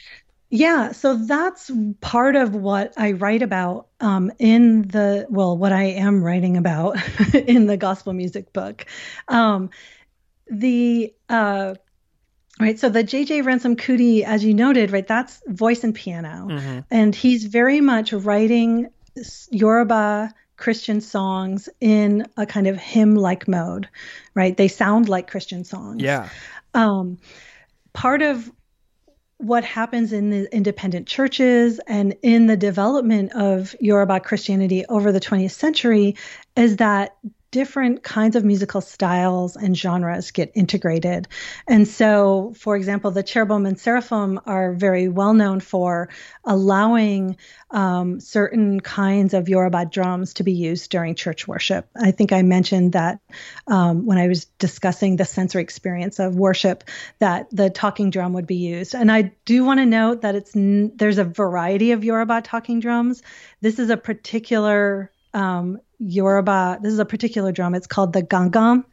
yeah, 0.54 0.92
so 0.92 1.16
that's 1.16 1.70
part 2.02 2.36
of 2.36 2.54
what 2.54 2.92
I 2.98 3.12
write 3.12 3.40
about 3.40 3.86
um, 4.00 4.30
in 4.38 4.82
the, 4.82 5.26
well, 5.30 5.56
what 5.56 5.72
I 5.72 5.84
am 5.84 6.22
writing 6.22 6.58
about 6.58 6.98
in 7.34 7.66
the 7.66 7.78
gospel 7.78 8.12
music 8.12 8.52
book. 8.52 8.84
Um, 9.28 9.70
the, 10.50 11.14
uh, 11.30 11.76
right, 12.60 12.78
so 12.78 12.90
the 12.90 13.02
JJ 13.02 13.46
Ransom 13.46 13.76
Kuti, 13.76 14.24
as 14.24 14.44
you 14.44 14.52
noted, 14.52 14.90
right, 14.90 15.06
that's 15.06 15.42
voice 15.46 15.84
and 15.84 15.94
piano. 15.94 16.48
Mm-hmm. 16.50 16.80
And 16.90 17.14
he's 17.14 17.44
very 17.46 17.80
much 17.80 18.12
writing 18.12 18.90
Yoruba 19.50 20.34
Christian 20.58 21.00
songs 21.00 21.70
in 21.80 22.26
a 22.36 22.44
kind 22.44 22.66
of 22.66 22.76
hymn 22.76 23.14
like 23.14 23.48
mode, 23.48 23.88
right? 24.34 24.54
They 24.54 24.68
sound 24.68 25.08
like 25.08 25.30
Christian 25.30 25.64
songs. 25.64 26.02
Yeah. 26.02 26.28
Um, 26.74 27.16
part 27.94 28.20
of 28.20 28.52
what 29.42 29.64
happens 29.64 30.12
in 30.12 30.30
the 30.30 30.54
independent 30.54 31.08
churches 31.08 31.80
and 31.88 32.14
in 32.22 32.46
the 32.46 32.56
development 32.56 33.32
of 33.32 33.74
Yoruba 33.80 34.20
Christianity 34.20 34.84
over 34.88 35.10
the 35.10 35.18
20th 35.18 35.50
century 35.50 36.14
is 36.56 36.76
that 36.76 37.16
different 37.52 38.02
kinds 38.02 38.34
of 38.34 38.44
musical 38.44 38.80
styles 38.80 39.56
and 39.56 39.76
genres 39.76 40.32
get 40.32 40.50
integrated. 40.54 41.28
And 41.68 41.86
so, 41.86 42.54
for 42.56 42.74
example, 42.74 43.10
the 43.12 43.22
cherubim 43.22 43.66
and 43.66 43.78
seraphim 43.78 44.40
are 44.46 44.72
very 44.72 45.06
well 45.06 45.34
known 45.34 45.60
for 45.60 46.08
allowing 46.44 47.36
um, 47.70 48.20
certain 48.20 48.80
kinds 48.80 49.34
of 49.34 49.48
Yoruba 49.48 49.84
drums 49.84 50.34
to 50.34 50.42
be 50.42 50.52
used 50.52 50.90
during 50.90 51.14
church 51.14 51.46
worship. 51.46 51.88
I 51.94 52.10
think 52.10 52.32
I 52.32 52.40
mentioned 52.42 52.92
that 52.92 53.20
um, 53.66 54.06
when 54.06 54.18
I 54.18 54.28
was 54.28 54.46
discussing 54.58 55.16
the 55.16 55.26
sensory 55.26 55.62
experience 55.62 56.18
of 56.18 56.34
worship, 56.34 56.84
that 57.18 57.48
the 57.52 57.68
talking 57.68 58.10
drum 58.10 58.32
would 58.32 58.46
be 58.46 58.56
used. 58.56 58.94
And 58.94 59.12
I 59.12 59.32
do 59.44 59.64
want 59.64 59.78
to 59.78 59.86
note 59.86 60.22
that 60.22 60.34
it's 60.34 60.52
there's 60.54 61.18
a 61.18 61.24
variety 61.24 61.92
of 61.92 62.02
Yoruba 62.02 62.40
talking 62.40 62.80
drums. 62.80 63.22
This 63.60 63.78
is 63.78 63.90
a 63.90 63.96
particular 63.98 65.10
um, 65.34 65.80
Yoruba. 66.02 66.78
This 66.82 66.92
is 66.92 66.98
a 66.98 67.04
particular 67.04 67.52
drum. 67.52 67.74
It's 67.74 67.86
called 67.86 68.12
the 68.12 68.22
gangan. 68.22 68.84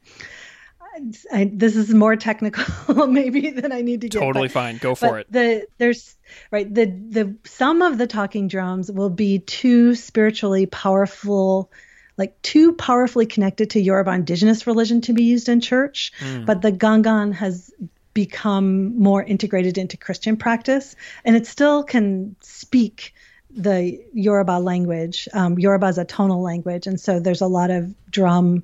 I, 1.32 1.50
this 1.54 1.76
is 1.76 1.94
more 1.94 2.16
technical 2.16 3.08
maybe 3.08 3.52
than 3.52 3.72
I 3.72 3.82
need 3.82 4.02
to 4.02 4.10
get. 4.10 4.20
Totally 4.20 4.48
but, 4.48 4.54
fine. 4.54 4.78
Go 4.78 4.96
for 4.96 5.20
it. 5.20 5.32
The 5.32 5.66
there's 5.78 6.16
right 6.52 6.72
the 6.74 6.86
the 6.86 7.36
some 7.46 7.82
of 7.82 7.98
the 7.98 8.08
talking 8.08 8.48
drums 8.48 8.92
will 8.92 9.10
be 9.10 9.40
too 9.40 9.96
spiritually 9.96 10.66
powerful 10.66 11.72
like 12.18 12.40
too 12.42 12.74
powerfully 12.74 13.26
connected 13.26 13.70
to 13.72 13.80
Yoruba 13.80 14.12
indigenous 14.12 14.68
religion 14.68 15.00
to 15.02 15.14
be 15.14 15.24
used 15.24 15.48
in 15.48 15.62
church, 15.62 16.12
mm. 16.20 16.46
but 16.46 16.62
the 16.62 16.72
gangan 16.72 17.34
has 17.34 17.72
become 18.14 19.00
more 19.00 19.24
integrated 19.24 19.78
into 19.78 19.96
Christian 19.96 20.36
practice, 20.36 20.98
and 21.24 21.38
it 21.38 21.48
still 21.48 21.84
can 21.84 22.36
speak 22.42 23.14
the 23.52 24.00
Yoruba 24.14 24.60
language. 24.60 25.28
Um, 25.34 25.58
Yoruba 25.58 25.88
is 25.88 25.98
a 25.98 26.06
tonal 26.06 26.42
language, 26.42 26.88
and 26.88 27.00
so 27.00 27.20
there's 27.20 27.42
a 27.42 27.48
lot 27.48 27.72
of 27.72 27.94
drum 28.12 28.64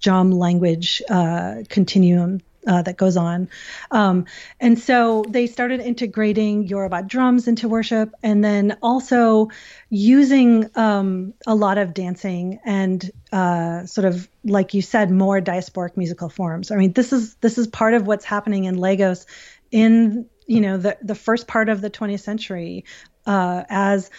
drum 0.00 0.32
language 0.32 1.00
uh, 1.08 1.62
continuum 1.68 2.40
uh, 2.66 2.82
that 2.82 2.96
goes 2.96 3.16
on. 3.16 3.48
Um, 3.90 4.26
and 4.58 4.78
so 4.78 5.24
they 5.28 5.46
started 5.46 5.80
integrating 5.80 6.66
Yoruba 6.66 7.02
drums 7.02 7.48
into 7.48 7.68
worship 7.68 8.14
and 8.22 8.44
then 8.44 8.76
also 8.82 9.48
using 9.88 10.68
um, 10.74 11.32
a 11.46 11.54
lot 11.54 11.78
of 11.78 11.94
dancing 11.94 12.60
and 12.64 13.10
uh, 13.32 13.86
sort 13.86 14.04
of, 14.04 14.28
like 14.44 14.74
you 14.74 14.82
said, 14.82 15.10
more 15.10 15.40
diasporic 15.40 15.96
musical 15.96 16.28
forms. 16.28 16.70
I 16.70 16.76
mean, 16.76 16.92
this 16.92 17.12
is 17.12 17.34
this 17.36 17.58
is 17.58 17.66
part 17.66 17.94
of 17.94 18.06
what's 18.06 18.24
happening 18.24 18.64
in 18.64 18.76
Lagos 18.76 19.26
in 19.70 20.26
you 20.46 20.60
know 20.60 20.76
the 20.76 20.98
the 21.00 21.14
first 21.14 21.46
part 21.46 21.68
of 21.68 21.80
the 21.80 21.90
20th 21.90 22.20
century 22.20 22.84
uh, 23.26 23.64
as 23.68 24.10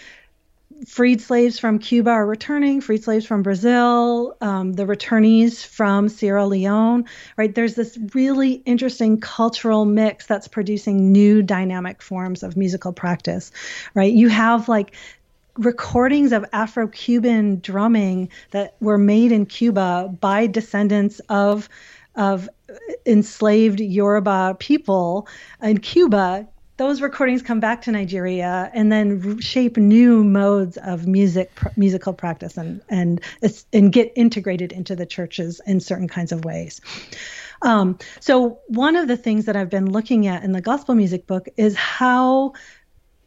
freed 0.86 1.20
slaves 1.20 1.58
from 1.58 1.78
Cuba 1.78 2.10
are 2.10 2.26
returning, 2.26 2.80
freed 2.80 3.04
slaves 3.04 3.26
from 3.26 3.42
Brazil, 3.42 4.36
um, 4.40 4.72
the 4.72 4.84
returnees 4.84 5.64
from 5.64 6.08
Sierra 6.08 6.46
Leone, 6.46 7.04
right? 7.36 7.54
There's 7.54 7.74
this 7.74 7.98
really 8.14 8.54
interesting 8.64 9.20
cultural 9.20 9.84
mix 9.84 10.26
that's 10.26 10.48
producing 10.48 11.12
new 11.12 11.42
dynamic 11.42 12.02
forms 12.02 12.42
of 12.42 12.56
musical 12.56 12.92
practice, 12.92 13.52
right? 13.94 14.12
You 14.12 14.28
have 14.28 14.68
like 14.68 14.94
recordings 15.56 16.32
of 16.32 16.44
Afro 16.52 16.88
Cuban 16.88 17.60
drumming 17.60 18.30
that 18.50 18.74
were 18.80 18.98
made 18.98 19.32
in 19.32 19.46
Cuba 19.46 20.14
by 20.20 20.46
descendants 20.46 21.20
of 21.28 21.68
of 22.14 22.46
enslaved 23.06 23.80
Yoruba 23.80 24.56
people 24.58 25.26
in 25.62 25.78
Cuba 25.78 26.46
those 26.82 27.00
recordings 27.00 27.42
come 27.42 27.60
back 27.60 27.82
to 27.82 27.92
Nigeria 27.92 28.68
and 28.74 28.90
then 28.90 29.38
shape 29.38 29.76
new 29.76 30.24
modes 30.24 30.76
of 30.78 31.06
music 31.06 31.54
pr- 31.54 31.68
musical 31.76 32.12
practice 32.12 32.56
and 32.56 32.82
and 32.88 33.20
and 33.72 33.92
get 33.92 34.12
integrated 34.16 34.72
into 34.72 34.96
the 34.96 35.06
churches 35.06 35.60
in 35.64 35.78
certain 35.78 36.08
kinds 36.08 36.32
of 36.32 36.44
ways. 36.44 36.80
Um, 37.62 37.98
so 38.18 38.58
one 38.66 38.96
of 38.96 39.06
the 39.06 39.16
things 39.16 39.44
that 39.44 39.54
I've 39.54 39.70
been 39.70 39.92
looking 39.92 40.26
at 40.26 40.42
in 40.42 40.50
the 40.50 40.60
gospel 40.60 40.96
music 40.96 41.28
book 41.28 41.46
is 41.56 41.76
how 41.76 42.54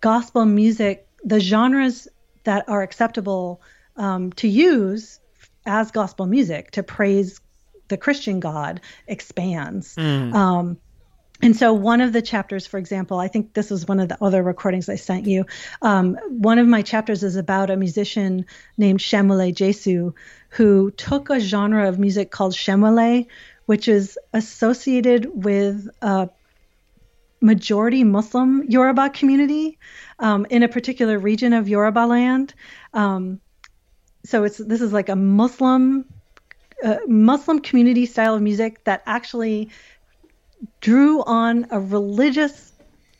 gospel 0.02 0.44
music, 0.44 1.08
the 1.24 1.40
genres 1.40 2.10
that 2.44 2.68
are 2.68 2.82
acceptable 2.82 3.62
um, 3.96 4.34
to 4.34 4.50
use 4.50 5.22
as 5.66 5.92
gospel 5.92 6.26
music 6.26 6.72
to 6.72 6.84
praise 6.84 7.40
the 7.88 7.96
Christian 7.96 8.42
God 8.42 8.82
expands. 9.08 9.96
Mm. 9.96 10.34
Um, 10.34 10.78
and 11.42 11.56
so 11.56 11.74
one 11.74 12.02
of 12.02 12.14
the 12.14 12.22
chapters 12.22 12.66
for 12.66 12.78
example 12.78 13.20
i 13.20 13.28
think 13.28 13.54
this 13.54 13.70
was 13.70 13.88
one 13.88 14.00
of 14.00 14.10
the 14.10 14.18
other 14.24 14.42
recordings 14.42 14.90
i 14.90 14.96
sent 14.96 15.26
you 15.26 15.46
um, 15.82 16.16
one 16.30 16.60
of 16.60 16.68
my 16.68 16.82
chapters 16.82 17.24
is 17.24 17.36
about 17.36 17.70
a 17.70 17.76
musician 17.76 18.46
named 18.78 19.00
Seunwole 19.00 19.54
Jesu 19.54 20.14
who 20.50 20.92
took 20.92 21.30
a 21.30 21.40
genre 21.40 21.88
of 21.90 22.00
music 22.00 22.32
called 22.32 22.54
Seunwole 22.54 23.28
which 23.66 23.88
is 23.88 24.18
associated 24.34 25.44
with 25.44 25.90
a 26.02 26.30
majority 27.42 28.04
muslim 28.04 28.64
yoruba 28.70 29.10
community 29.10 29.78
um, 30.20 30.46
in 30.50 30.64
a 30.64 30.68
particular 30.68 31.20
region 31.20 31.54
of 31.54 31.68
yoruba 31.68 32.06
land. 32.06 32.54
Um, 32.94 33.42
so 34.24 34.44
it's 34.44 34.58
this 34.58 34.82
is 34.82 34.94
like 34.94 35.10
a 35.10 35.16
muslim 35.16 36.06
uh, 36.84 36.98
muslim 37.08 37.60
community 37.60 38.06
style 38.06 38.36
of 38.36 38.42
music 38.42 38.84
that 38.86 39.04
actually 39.06 39.70
drew 40.82 41.24
on 41.24 41.68
a 41.72 41.80
religious 41.80 42.72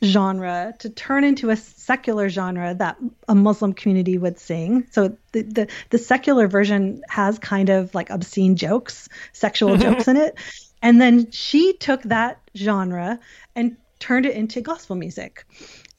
genre 0.04 0.74
to 0.78 0.90
turn 0.90 1.24
into 1.24 1.50
a 1.50 1.56
secular 1.56 2.28
genre 2.28 2.74
that 2.74 2.96
a 3.28 3.34
Muslim 3.34 3.72
community 3.72 4.18
would 4.18 4.38
sing. 4.38 4.86
So 4.90 5.16
the 5.32 5.42
the, 5.42 5.68
the 5.90 5.98
secular 5.98 6.48
version 6.48 7.02
has 7.08 7.38
kind 7.38 7.70
of 7.70 7.94
like 7.94 8.10
obscene 8.10 8.56
jokes, 8.56 9.08
sexual 9.32 9.70
mm-hmm. 9.70 9.82
jokes 9.82 10.08
in 10.08 10.16
it. 10.16 10.36
And 10.82 11.00
then 11.00 11.30
she 11.30 11.72
took 11.72 12.02
that 12.02 12.40
genre 12.56 13.18
and 13.54 13.76
turned 13.98 14.26
it 14.26 14.36
into 14.36 14.60
gospel 14.60 14.96
music 14.96 15.46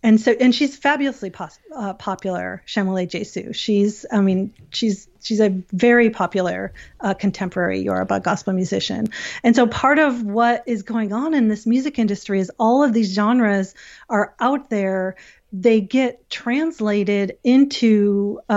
and 0.04 0.22
so 0.22 0.32
and 0.40 0.54
she's 0.54 0.78
fabulously 0.78 1.30
pos- 1.30 1.60
uh, 1.76 1.94
popular 1.94 2.62
Seunwole 2.68 3.10
Jesu. 3.10 3.54
She's 3.54 4.06
i 4.12 4.22
mean 4.22 4.54
she's 4.70 5.08
she's 5.22 5.40
a 5.40 5.50
very 5.72 6.10
popular 6.10 6.74
uh, 7.00 7.14
contemporary 7.14 7.82
yoruba 7.82 8.20
gospel 8.20 8.54
musician. 8.54 9.08
And 9.44 9.56
so 9.56 9.68
part 9.68 10.00
of 10.00 10.24
what 10.24 10.64
is 10.66 10.84
going 10.84 11.14
on 11.14 11.34
in 11.34 11.48
this 11.48 11.66
music 11.66 12.00
industry 12.00 12.40
is 12.40 12.52
all 12.60 12.84
of 12.84 12.94
these 12.94 13.14
genres 13.14 13.74
are 14.10 14.36
out 14.40 14.70
there. 14.70 15.16
They 15.52 15.82
get 15.82 16.30
translated 16.30 17.38
into 17.44 18.40
uh, 18.50 18.54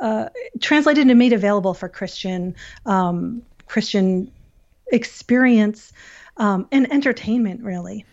uh 0.00 0.28
translated 0.60 1.06
and 1.08 1.18
made 1.18 1.32
available 1.32 1.72
for 1.72 1.88
christian 1.88 2.54
um, 2.84 3.42
christian 3.66 4.30
experience 4.88 5.92
um, 6.36 6.66
and 6.70 6.92
entertainment 6.92 7.62
really 7.62 8.04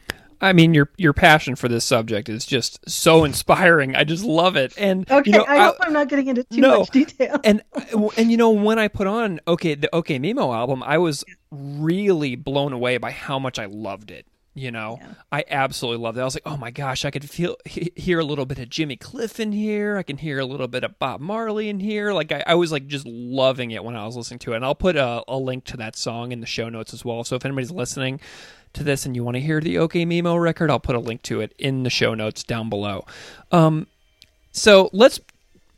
I 0.41 0.53
mean, 0.53 0.73
your 0.73 0.89
your 0.97 1.13
passion 1.13 1.55
for 1.55 1.67
this 1.67 1.83
subject 1.83 2.29
is 2.29 2.45
just 2.45 2.89
so 2.89 3.23
inspiring. 3.25 3.95
I 3.95 4.03
just 4.05 4.23
love 4.23 4.55
it. 4.55 4.73
And 4.77 5.09
okay, 5.09 5.31
you 5.31 5.37
know, 5.37 5.43
I, 5.43 5.57
I 5.57 5.63
hope 5.65 5.75
I'm 5.81 5.93
not 5.93 6.07
getting 6.07 6.27
into 6.27 6.43
too 6.45 6.61
no, 6.61 6.79
much 6.79 6.91
detail. 6.91 7.39
and 7.43 7.61
and 8.17 8.31
you 8.31 8.37
know, 8.37 8.51
when 8.51 8.79
I 8.79 8.87
put 8.87 9.07
on 9.07 9.39
okay 9.47 9.75
the 9.75 9.93
Oke 9.93 10.07
Mimo 10.07 10.55
album, 10.55 10.81
I 10.83 10.97
was 10.97 11.25
really 11.51 12.35
blown 12.35 12.71
away 12.73 12.97
by 12.97 13.11
how 13.11 13.37
much 13.37 13.59
I 13.59 13.65
loved 13.65 14.11
it. 14.11 14.25
You 14.55 14.71
know, 14.71 14.97
yeah. 14.99 15.13
I 15.31 15.45
absolutely 15.49 16.03
loved 16.03 16.17
it. 16.17 16.21
I 16.21 16.25
was 16.25 16.35
like, 16.35 16.43
oh 16.45 16.57
my 16.57 16.71
gosh, 16.71 17.05
I 17.05 17.11
could 17.11 17.29
feel 17.29 17.55
he, 17.65 17.93
hear 17.95 18.19
a 18.19 18.25
little 18.25 18.45
bit 18.45 18.59
of 18.59 18.67
Jimmy 18.67 18.97
Cliff 18.97 19.39
in 19.39 19.51
here. 19.51 19.95
I 19.95 20.03
can 20.03 20.17
hear 20.17 20.39
a 20.39 20.45
little 20.45 20.67
bit 20.67 20.83
of 20.83 20.99
Bob 20.99 21.21
Marley 21.21 21.69
in 21.69 21.79
here. 21.79 22.11
Like 22.13 22.31
I, 22.31 22.43
I 22.45 22.55
was 22.55 22.71
like 22.71 22.87
just 22.87 23.05
loving 23.05 23.71
it 23.71 23.83
when 23.83 23.95
I 23.95 24.05
was 24.05 24.17
listening 24.17 24.39
to 24.39 24.53
it. 24.53 24.57
And 24.57 24.65
I'll 24.65 24.75
put 24.75 24.97
a, 24.97 25.23
a 25.29 25.37
link 25.37 25.63
to 25.65 25.77
that 25.77 25.95
song 25.95 26.31
in 26.33 26.41
the 26.41 26.47
show 26.47 26.67
notes 26.67 26.93
as 26.93 27.05
well. 27.05 27.23
So 27.23 27.35
if 27.35 27.45
anybody's 27.45 27.71
listening 27.71 28.19
to 28.73 28.83
this 28.83 29.05
and 29.05 29.15
you 29.15 29.23
want 29.23 29.35
to 29.35 29.41
hear 29.41 29.59
the 29.59 29.77
Oke 29.77 29.93
Mimo 29.93 30.39
record, 30.41 30.69
I'll 30.69 30.79
put 30.79 30.95
a 30.95 30.99
link 30.99 31.21
to 31.23 31.41
it 31.41 31.53
in 31.57 31.83
the 31.83 31.89
show 31.89 32.13
notes 32.13 32.43
down 32.43 32.69
below. 32.69 33.05
Um, 33.51 33.87
so 34.51 34.89
let's 34.93 35.19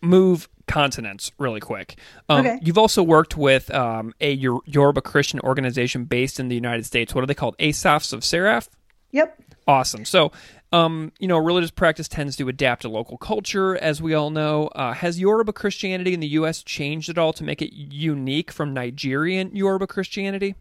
move 0.01 0.47
continents 0.67 1.31
really 1.37 1.59
quick. 1.59 1.97
Um, 2.29 2.45
okay. 2.45 2.59
You've 2.61 2.77
also 2.77 3.03
worked 3.03 3.35
with 3.37 3.69
um, 3.73 4.13
a 4.21 4.31
Yoruba 4.33 5.01
Christian 5.01 5.39
organization 5.41 6.05
based 6.05 6.39
in 6.39 6.47
the 6.47 6.55
United 6.55 6.85
States. 6.85 7.13
What 7.13 7.23
are 7.23 7.27
they 7.27 7.33
called? 7.33 7.57
Asaphs 7.59 8.13
of 8.13 8.23
Seraph? 8.23 8.69
Yep. 9.11 9.37
Awesome. 9.67 10.05
So, 10.05 10.31
um, 10.71 11.11
you 11.19 11.27
know, 11.27 11.37
religious 11.37 11.71
practice 11.71 12.07
tends 12.07 12.35
to 12.37 12.47
adapt 12.47 12.83
to 12.83 12.89
local 12.89 13.17
culture, 13.17 13.75
as 13.77 14.01
we 14.01 14.13
all 14.13 14.29
know. 14.29 14.67
Uh, 14.67 14.93
has 14.93 15.19
Yoruba 15.19 15.53
Christianity 15.53 16.13
in 16.13 16.19
the 16.21 16.27
U.S. 16.29 16.63
changed 16.63 17.09
at 17.09 17.17
all 17.17 17.33
to 17.33 17.43
make 17.43 17.61
it 17.61 17.73
unique 17.73 18.51
from 18.51 18.73
Nigerian 18.73 19.53
Yoruba 19.55 19.87
Christianity? 19.87 20.55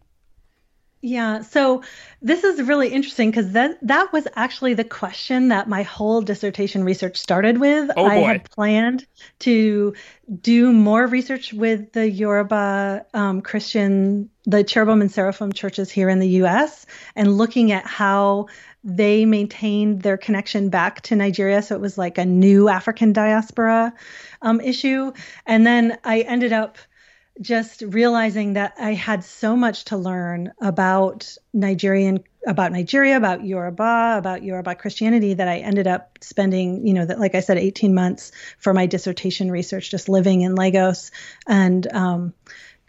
Yeah, 1.03 1.41
so 1.41 1.81
this 2.21 2.43
is 2.43 2.61
really 2.61 2.89
interesting 2.89 3.31
because 3.31 3.53
that 3.53 3.79
that 3.81 4.13
was 4.13 4.27
actually 4.35 4.75
the 4.75 4.83
question 4.83 5.47
that 5.47 5.67
my 5.67 5.81
whole 5.81 6.21
dissertation 6.21 6.83
research 6.83 7.17
started 7.17 7.57
with. 7.57 7.89
Oh 7.97 8.05
I 8.05 8.17
had 8.17 8.49
planned 8.51 9.07
to 9.39 9.95
do 10.41 10.71
more 10.71 11.07
research 11.07 11.53
with 11.53 11.93
the 11.93 12.07
Yoruba 12.07 13.07
um, 13.15 13.41
Christian, 13.41 14.29
the 14.45 14.63
cherubim 14.63 15.01
and 15.01 15.11
seraphim 15.11 15.51
churches 15.53 15.89
here 15.89 16.07
in 16.07 16.19
the 16.19 16.29
U.S. 16.29 16.85
and 17.15 17.35
looking 17.35 17.71
at 17.71 17.87
how 17.87 18.45
they 18.83 19.25
maintained 19.25 20.03
their 20.03 20.17
connection 20.17 20.69
back 20.69 21.01
to 21.01 21.15
Nigeria. 21.15 21.63
So 21.63 21.73
it 21.73 21.81
was 21.81 21.97
like 21.97 22.19
a 22.19 22.25
new 22.25 22.69
African 22.69 23.11
diaspora 23.11 23.91
um, 24.43 24.61
issue, 24.61 25.13
and 25.47 25.65
then 25.65 25.97
I 26.03 26.21
ended 26.21 26.53
up 26.53 26.77
just 27.41 27.81
realizing 27.81 28.53
that 28.53 28.75
I 28.79 28.93
had 28.93 29.23
so 29.23 29.55
much 29.55 29.85
to 29.85 29.97
learn 29.97 30.53
about 30.61 31.35
Nigerian 31.53 32.23
about 32.47 32.71
Nigeria, 32.71 33.17
about 33.17 33.45
Yoruba, 33.45 34.15
about 34.17 34.43
Yoruba 34.43 34.73
Christianity 34.73 35.35
that 35.35 35.47
I 35.47 35.59
ended 35.59 35.85
up 35.85 36.17
spending, 36.21 36.87
you 36.87 36.93
know, 36.93 37.05
that 37.05 37.19
like 37.19 37.35
I 37.35 37.39
said, 37.39 37.57
18 37.57 37.93
months 37.93 38.31
for 38.57 38.73
my 38.73 38.87
dissertation 38.87 39.51
research, 39.51 39.91
just 39.91 40.09
living 40.09 40.41
in 40.41 40.55
Lagos 40.55 41.11
and 41.47 41.85
um, 41.93 42.33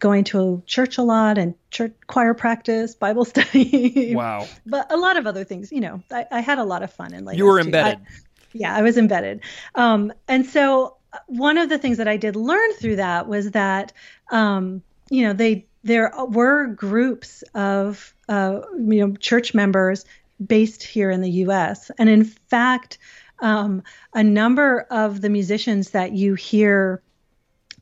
going 0.00 0.24
to 0.24 0.62
church 0.66 0.96
a 0.96 1.02
lot 1.02 1.36
and 1.36 1.54
church 1.70 1.92
choir 2.06 2.32
practice, 2.32 2.94
Bible 2.94 3.24
study. 3.26 4.14
Wow. 4.16 4.46
but 4.64 4.90
a 4.90 4.96
lot 4.96 5.18
of 5.18 5.26
other 5.26 5.44
things, 5.44 5.70
you 5.70 5.80
know, 5.80 6.02
I, 6.10 6.26
I 6.30 6.40
had 6.40 6.58
a 6.58 6.64
lot 6.64 6.82
of 6.82 6.92
fun 6.92 7.12
in 7.12 7.26
Lagos. 7.26 7.38
You 7.38 7.46
were 7.46 7.60
embedded. 7.60 8.00
I, 8.00 8.06
yeah, 8.54 8.74
I 8.74 8.82
was 8.82 8.96
embedded. 8.96 9.42
Um, 9.74 10.12
and 10.28 10.46
so 10.46 10.96
one 11.26 11.58
of 11.58 11.68
the 11.68 11.78
things 11.78 11.98
that 11.98 12.08
I 12.08 12.16
did 12.16 12.36
learn 12.36 12.72
through 12.74 12.96
that 12.96 13.28
was 13.28 13.50
that, 13.52 13.92
um, 14.30 14.82
you 15.10 15.22
know, 15.22 15.32
they 15.32 15.66
there 15.84 16.12
were 16.28 16.66
groups 16.66 17.42
of 17.54 18.14
uh, 18.28 18.60
you 18.74 19.06
know 19.06 19.16
church 19.16 19.54
members 19.54 20.04
based 20.44 20.82
here 20.82 21.10
in 21.10 21.20
the 21.20 21.30
U.S. 21.30 21.90
and 21.98 22.08
in 22.08 22.24
fact, 22.24 22.98
um, 23.40 23.82
a 24.14 24.22
number 24.22 24.86
of 24.90 25.20
the 25.20 25.28
musicians 25.28 25.90
that 25.90 26.12
you 26.12 26.34
hear 26.34 27.02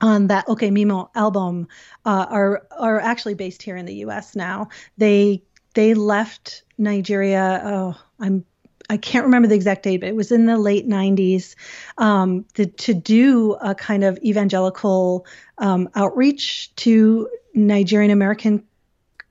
on 0.01 0.29
that 0.29 0.49
Oke 0.49 0.61
Mimo 0.61 1.11
album 1.15 1.69
uh, 2.05 2.27
are 2.29 2.67
are 2.79 3.01
actually 3.01 3.35
based 3.35 3.63
here 3.63 3.77
in 3.77 3.87
the 3.87 3.97
U.S. 3.97 4.35
now. 4.35 4.69
They 4.97 5.43
they 5.75 5.95
left 5.95 6.65
Nigeria. 6.79 7.61
Oh, 7.65 8.01
I'm 8.19 8.45
I 8.91 8.97
can't 8.97 9.25
remember 9.25 9.47
the 9.47 9.55
exact 9.55 9.85
date, 9.85 9.99
but 9.99 10.09
it 10.09 10.17
was 10.17 10.33
in 10.33 10.47
the 10.47 10.59
late 10.59 10.89
90s 10.89 11.55
um, 11.97 12.45
to, 12.55 12.67
to 12.67 12.93
do 12.93 13.53
a 13.63 13.73
kind 13.73 14.03
of 14.03 14.19
evangelical 14.19 15.27
um, 15.59 15.89
outreach 15.95 16.75
to 16.77 17.29
Nigerian 17.55 18.11
American 18.11 18.65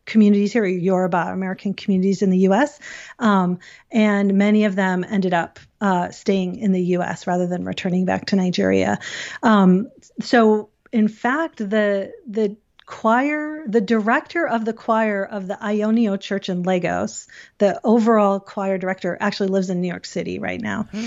communities 0.06 0.54
here, 0.54 0.66
Yoruba 0.66 1.28
American 1.28 1.74
communities 1.74 2.22
in 2.22 2.30
the 2.30 2.38
U.S. 2.40 2.80
Um, 3.20 3.60
and 3.92 4.36
many 4.36 4.64
of 4.64 4.78
them 4.78 5.04
ended 5.04 5.34
up 5.34 5.60
uh, 5.82 6.10
staying 6.10 6.56
in 6.56 6.72
the 6.72 6.82
U.S. 6.96 7.28
rather 7.28 7.46
than 7.46 7.66
returning 7.66 8.06
back 8.06 8.28
to 8.28 8.38
Nigeria. 8.38 8.98
Um, 9.44 9.92
so, 10.22 10.70
in 10.94 11.10
fact, 11.10 11.58
the 11.58 12.14
the 12.26 12.56
choir, 12.90 13.64
the 13.68 13.82
director 13.82 14.48
of 14.48 14.66
the 14.66 14.74
choir 14.74 15.24
of 15.24 15.46
the 15.46 15.54
Ayo 15.54 15.94
Ni 15.94 16.10
O 16.10 16.18
Church 16.18 16.50
in 16.50 16.64
Lagos, 16.64 17.28
the 17.60 17.80
overall 17.84 18.40
choir 18.40 18.80
director, 18.80 19.16
actually 19.20 19.50
lives 19.50 19.70
in 19.70 19.80
New 19.80 19.88
York 19.88 20.08
City 20.08 20.40
right 20.40 20.60
now. 20.60 20.88
Hmm. 20.92 21.06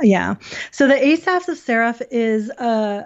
Yeah. 0.00 0.36
So 0.70 0.88
the 0.88 0.94
Asaphs 0.94 1.48
of 1.48 1.58
Seraph 1.58 2.00
is 2.10 2.48
uh 2.48 3.04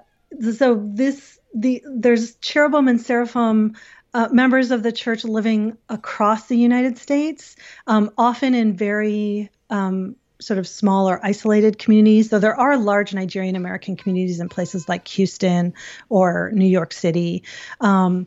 so 0.57 0.81
this 0.95 1.41
the 1.55 1.83
there's 1.91 2.37
cherubim 2.37 2.87
and 2.87 3.01
seraphim 3.01 3.75
uh, 4.15 4.29
members 4.31 4.71
of 4.71 4.85
the 4.85 4.93
church 4.93 5.25
living 5.25 5.77
across 5.89 6.47
the 6.47 6.57
United 6.57 6.99
States, 6.99 7.57
um, 7.89 8.13
often 8.17 8.55
in 8.55 8.77
very 8.77 9.51
um, 9.71 10.15
sort 10.41 10.59
of 10.59 10.67
small 10.67 11.09
or 11.09 11.21
isolated 11.25 11.79
communities, 11.79 12.29
though 12.29 12.39
there 12.39 12.59
are 12.59 12.77
large 12.77 13.15
Nigerian 13.15 13.57
American 13.57 13.97
communities 13.97 14.41
in 14.41 14.49
places 14.49 14.89
like 14.89 15.07
Houston 15.09 15.75
or 16.09 16.51
New 16.53 16.67
York 16.67 16.93
City. 16.93 17.45
Um, 17.81 18.27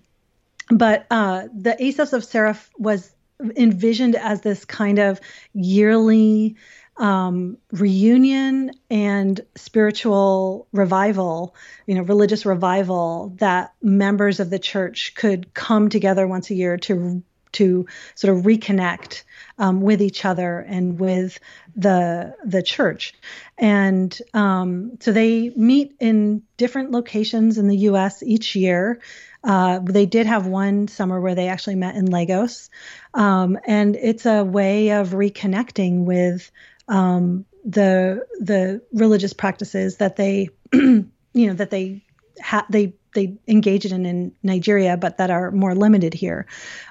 but 0.70 1.06
uh, 1.12 1.48
the 1.54 1.76
Asaphs 1.80 2.14
of 2.14 2.26
Seraph 2.26 2.70
was 2.78 3.14
envisioned 3.56 4.16
as 4.16 4.42
this 4.42 4.66
kind 4.66 5.00
of 5.00 5.20
yearly 5.54 6.56
um, 6.98 7.58
reunion 7.72 8.72
and 8.90 9.40
spiritual 9.56 10.68
revival, 10.72 11.56
you 11.86 11.96
know, 11.96 12.02
religious 12.02 12.46
revival 12.46 13.36
that 13.38 13.74
members 13.82 14.40
of 14.40 14.50
the 14.50 14.60
church 14.60 15.14
could 15.16 15.54
come 15.54 15.90
together 15.90 16.28
once 16.28 16.50
a 16.50 16.56
year 16.56 16.78
to 16.78 17.22
to 17.54 17.86
sort 18.16 18.38
of 18.38 18.44
reconnect 18.44 19.24
um, 19.58 19.82
with 19.82 20.02
each 20.02 20.26
other 20.26 20.60
and 20.60 21.00
with 21.00 21.40
the 21.76 22.36
the 22.44 22.62
church. 22.62 23.14
And 23.58 24.18
um, 24.34 24.98
so 25.00 25.12
they 25.12 25.50
meet 25.56 25.96
in 26.00 26.44
different 26.58 26.92
locations 26.92 27.58
in 27.58 27.68
the 27.68 27.78
U.S. 27.78 28.24
each 28.24 28.56
year. 28.56 29.00
Uh, 29.44 29.80
they 29.80 30.06
did 30.06 30.26
have 30.26 30.48
one 30.48 30.88
summer 30.88 31.22
where 31.22 31.36
they 31.36 31.48
actually 31.48 31.76
met 31.76 31.96
in 31.96 32.08
Lagos, 32.08 32.70
um, 33.14 33.58
and 33.66 33.96
it's 33.96 34.26
a 34.26 34.44
way 34.44 34.92
of 34.92 35.10
reconnecting 35.10 36.06
with 36.06 36.52
um, 36.88 37.46
the 37.64 38.26
the 38.40 38.82
religious 38.94 39.34
practices 39.34 39.98
that 39.98 40.16
they 40.16 40.50
you 40.74 41.12
know 41.34 41.54
that 41.54 41.70
they 41.70 42.04
ha- 42.42 42.66
they 42.70 42.94
they 43.14 43.36
engage 43.48 43.86
in 43.86 44.06
in 44.06 44.32
Nigeria, 44.44 44.98
but 44.98 45.18
that 45.18 45.30
are 45.30 45.52
more 45.52 45.76
limited 45.76 46.14
here. 46.14 46.46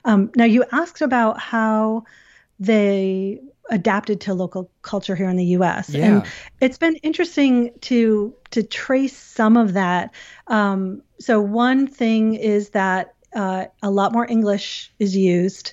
Um, 0.05 0.31
now, 0.37 0.45
you 0.45 0.65
asked 0.73 1.03
about 1.03 1.39
how 1.39 2.05
they 2.59 3.41
adapted 3.71 4.21
to 4.21 4.35
local 4.35 4.71
culture 4.83 5.17
here 5.17 5.29
in 5.29 5.37
the 5.37 5.45
U.S. 5.45 5.91
Yeah. 5.91 6.05
And 6.05 6.27
it's 6.61 6.79
been 6.79 6.97
interesting 6.97 7.73
to 7.83 8.35
to 8.51 8.63
trace 8.63 9.17
some 9.17 9.57
of 9.57 9.73
that. 9.75 10.15
Um, 10.47 11.03
so 11.19 11.41
one 11.41 11.87
thing 11.87 12.35
is 12.35 12.71
that 12.71 13.15
uh, 13.35 13.67
a 13.83 13.91
lot 13.91 14.13
more 14.13 14.29
English 14.31 14.93
is 14.99 15.17
used 15.17 15.73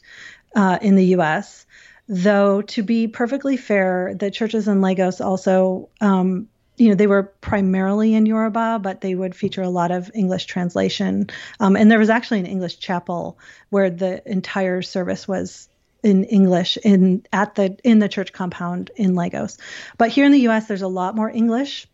uh, 0.56 0.80
in 0.82 0.96
the 0.96 1.06
U.S. 1.08 1.66
Though 2.08 2.62
to 2.64 2.84
be 2.84 3.08
perfectly 3.08 3.58
fair, 3.58 4.14
the 4.16 4.30
churches 4.30 4.68
in 4.68 4.82
Lagos 4.82 5.22
also 5.22 5.90
um, 6.02 6.50
you 6.84 6.90
know, 6.90 6.96
they 6.96 7.08
were 7.08 7.24
primarily 7.24 8.14
in 8.14 8.26
Yoruba, 8.26 8.78
but 8.84 9.00
they 9.00 9.16
would 9.16 9.34
feature 9.34 9.62
a 9.62 9.70
lot 9.70 9.90
of 9.92 10.12
English 10.14 10.48
translation. 10.48 11.30
Um, 11.62 11.78
and 11.78 11.90
there 11.90 11.98
was 11.98 12.10
actually 12.10 12.42
an 12.42 12.46
English 12.46 12.80
chapel 12.80 13.40
where 13.70 13.90
the 13.90 14.22
entire 14.30 14.82
service 14.82 15.26
was 15.26 15.70
in 16.04 16.26
English 16.26 16.78
in 16.84 17.26
at 17.32 17.56
the 17.56 17.78
in 17.86 18.00
the 18.00 18.10
church 18.10 18.34
compound 18.34 18.92
in 18.98 19.16
Lagos. 19.16 19.58
But 19.98 20.10
here 20.10 20.26
in 20.26 20.34
the 20.34 20.42
U.S., 20.42 20.68
there's 20.68 20.82
a 20.82 20.90
lot 20.90 21.16
more 21.16 21.30
English. 21.30 21.88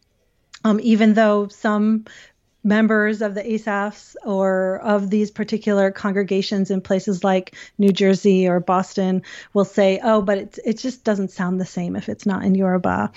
Um, 0.63 0.79
even 0.81 1.13
though 1.13 1.49
some 1.49 2.05
members 2.63 3.21
of 3.21 3.35
the 3.35 3.43
Asaphs 3.43 4.15
or 4.25 4.79
of 4.83 5.11
these 5.11 5.29
particular 5.29 5.91
congregations 5.91 6.71
in 6.71 6.81
places 6.81 7.23
like 7.23 7.55
New 7.77 7.91
Jersey 7.91 8.47
or 8.47 8.59
Boston 8.59 9.21
will 9.53 9.65
say, 9.65 9.99
"Oh, 10.03 10.23
but 10.23 10.39
it 10.39 10.59
it 10.65 10.77
just 10.79 11.03
doesn't 11.03 11.29
sound 11.29 11.61
the 11.61 11.65
same 11.65 11.95
if 11.95 12.09
it's 12.09 12.25
not 12.25 12.43
in 12.43 12.55
Yoruba." 12.55 13.11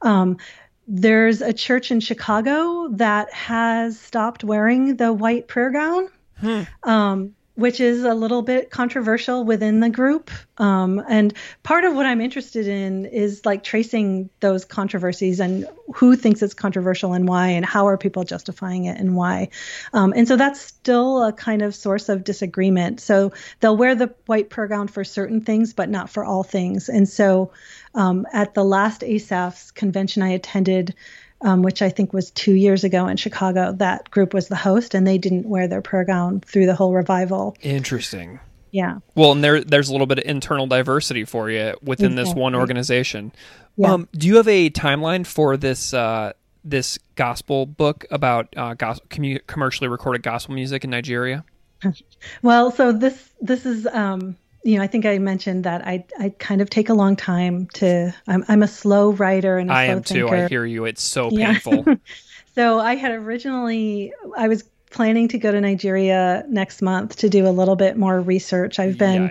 Um, 0.00 0.38
there's 0.86 1.40
a 1.40 1.52
church 1.52 1.90
in 1.90 2.00
Chicago 2.00 2.88
that 2.92 3.32
has 3.32 3.98
stopped 3.98 4.44
wearing 4.44 4.96
the 4.96 5.12
white 5.12 5.48
prayer 5.48 5.70
gown. 5.70 6.08
Hmm. 6.38 6.62
Um, 6.82 7.34
which 7.60 7.80
is 7.80 8.04
a 8.04 8.14
little 8.14 8.42
bit 8.42 8.70
controversial 8.70 9.44
within 9.44 9.80
the 9.80 9.90
group. 9.90 10.30
Um, 10.58 11.02
and 11.08 11.32
part 11.62 11.84
of 11.84 11.94
what 11.94 12.06
I'm 12.06 12.20
interested 12.20 12.66
in 12.66 13.06
is 13.06 13.46
like 13.46 13.62
tracing 13.62 14.30
those 14.40 14.64
controversies 14.64 15.40
and 15.40 15.66
who 15.94 16.16
thinks 16.16 16.42
it's 16.42 16.54
controversial 16.54 17.12
and 17.12 17.28
why, 17.28 17.48
and 17.48 17.64
how 17.64 17.86
are 17.86 17.96
people 17.96 18.24
justifying 18.24 18.84
it 18.86 18.98
and 18.98 19.14
why. 19.14 19.48
Um, 19.92 20.12
and 20.16 20.26
so 20.26 20.36
that's 20.36 20.60
still 20.60 21.24
a 21.24 21.32
kind 21.32 21.62
of 21.62 21.74
source 21.74 22.08
of 22.08 22.24
disagreement. 22.24 23.00
So 23.00 23.32
they'll 23.60 23.76
wear 23.76 23.94
the 23.94 24.14
white 24.26 24.50
prayer 24.50 24.66
gown 24.66 24.88
for 24.88 25.04
certain 25.04 25.40
things, 25.40 25.72
but 25.72 25.88
not 25.88 26.10
for 26.10 26.24
all 26.24 26.42
things. 26.42 26.88
And 26.88 27.08
so 27.08 27.52
um, 27.94 28.26
at 28.32 28.54
the 28.54 28.64
last 28.64 29.02
Asaph's 29.02 29.70
convention 29.70 30.22
I 30.22 30.30
attended, 30.30 30.94
um, 31.42 31.62
which 31.62 31.82
I 31.82 31.88
think 31.88 32.12
was 32.12 32.30
two 32.30 32.54
years 32.54 32.84
ago 32.84 33.06
in 33.06 33.16
Chicago. 33.16 33.72
That 33.72 34.10
group 34.10 34.34
was 34.34 34.48
the 34.48 34.56
host, 34.56 34.94
and 34.94 35.06
they 35.06 35.18
didn't 35.18 35.46
wear 35.46 35.68
their 35.68 35.82
prayer 35.82 36.04
gown 36.04 36.40
through 36.40 36.66
the 36.66 36.74
whole 36.74 36.92
revival. 36.92 37.56
Interesting. 37.60 38.40
Yeah. 38.72 38.98
Well, 39.14 39.32
and 39.32 39.42
there 39.42 39.62
there's 39.62 39.88
a 39.88 39.92
little 39.92 40.06
bit 40.06 40.18
of 40.18 40.24
internal 40.26 40.66
diversity 40.66 41.24
for 41.24 41.50
you 41.50 41.74
within 41.82 42.12
exactly. 42.12 42.24
this 42.24 42.34
one 42.34 42.54
organization. 42.54 43.32
Yeah. 43.76 43.94
Um, 43.94 44.08
do 44.12 44.26
you 44.26 44.36
have 44.36 44.48
a 44.48 44.70
timeline 44.70 45.26
for 45.26 45.56
this 45.56 45.92
uh, 45.94 46.32
this 46.64 46.98
gospel 47.16 47.66
book 47.66 48.04
about 48.10 48.48
uh, 48.56 48.74
gospel, 48.74 49.06
commu- 49.08 49.44
commercially 49.46 49.88
recorded 49.88 50.22
gospel 50.22 50.54
music 50.54 50.84
in 50.84 50.90
Nigeria? 50.90 51.44
well, 52.42 52.70
so 52.70 52.92
this 52.92 53.30
this 53.40 53.66
is 53.66 53.86
um, 53.86 54.36
you 54.62 54.76
know, 54.76 54.82
I 54.82 54.86
think 54.86 55.06
I 55.06 55.18
mentioned 55.18 55.64
that 55.64 55.86
I 55.86 56.04
I 56.18 56.30
kind 56.38 56.60
of 56.60 56.68
take 56.68 56.88
a 56.88 56.94
long 56.94 57.16
time 57.16 57.66
to. 57.74 58.14
I'm 58.26 58.44
I'm 58.48 58.62
a 58.62 58.68
slow 58.68 59.12
writer 59.12 59.58
and 59.58 59.70
a 59.70 59.74
I 59.74 59.86
slow 59.86 59.96
am 59.96 60.02
thinker. 60.02 60.28
too. 60.28 60.34
I 60.34 60.48
hear 60.48 60.64
you. 60.64 60.84
It's 60.84 61.02
so 61.02 61.30
painful. 61.30 61.84
Yeah. 61.86 61.94
so 62.54 62.78
I 62.78 62.96
had 62.96 63.12
originally 63.12 64.12
I 64.36 64.48
was 64.48 64.64
planning 64.90 65.28
to 65.28 65.38
go 65.38 65.52
to 65.52 65.60
Nigeria 65.60 66.44
next 66.48 66.82
month 66.82 67.16
to 67.18 67.30
do 67.30 67.46
a 67.46 67.50
little 67.50 67.76
bit 67.76 67.96
more 67.96 68.20
research. 68.20 68.78
I've 68.78 68.98
been 68.98 69.30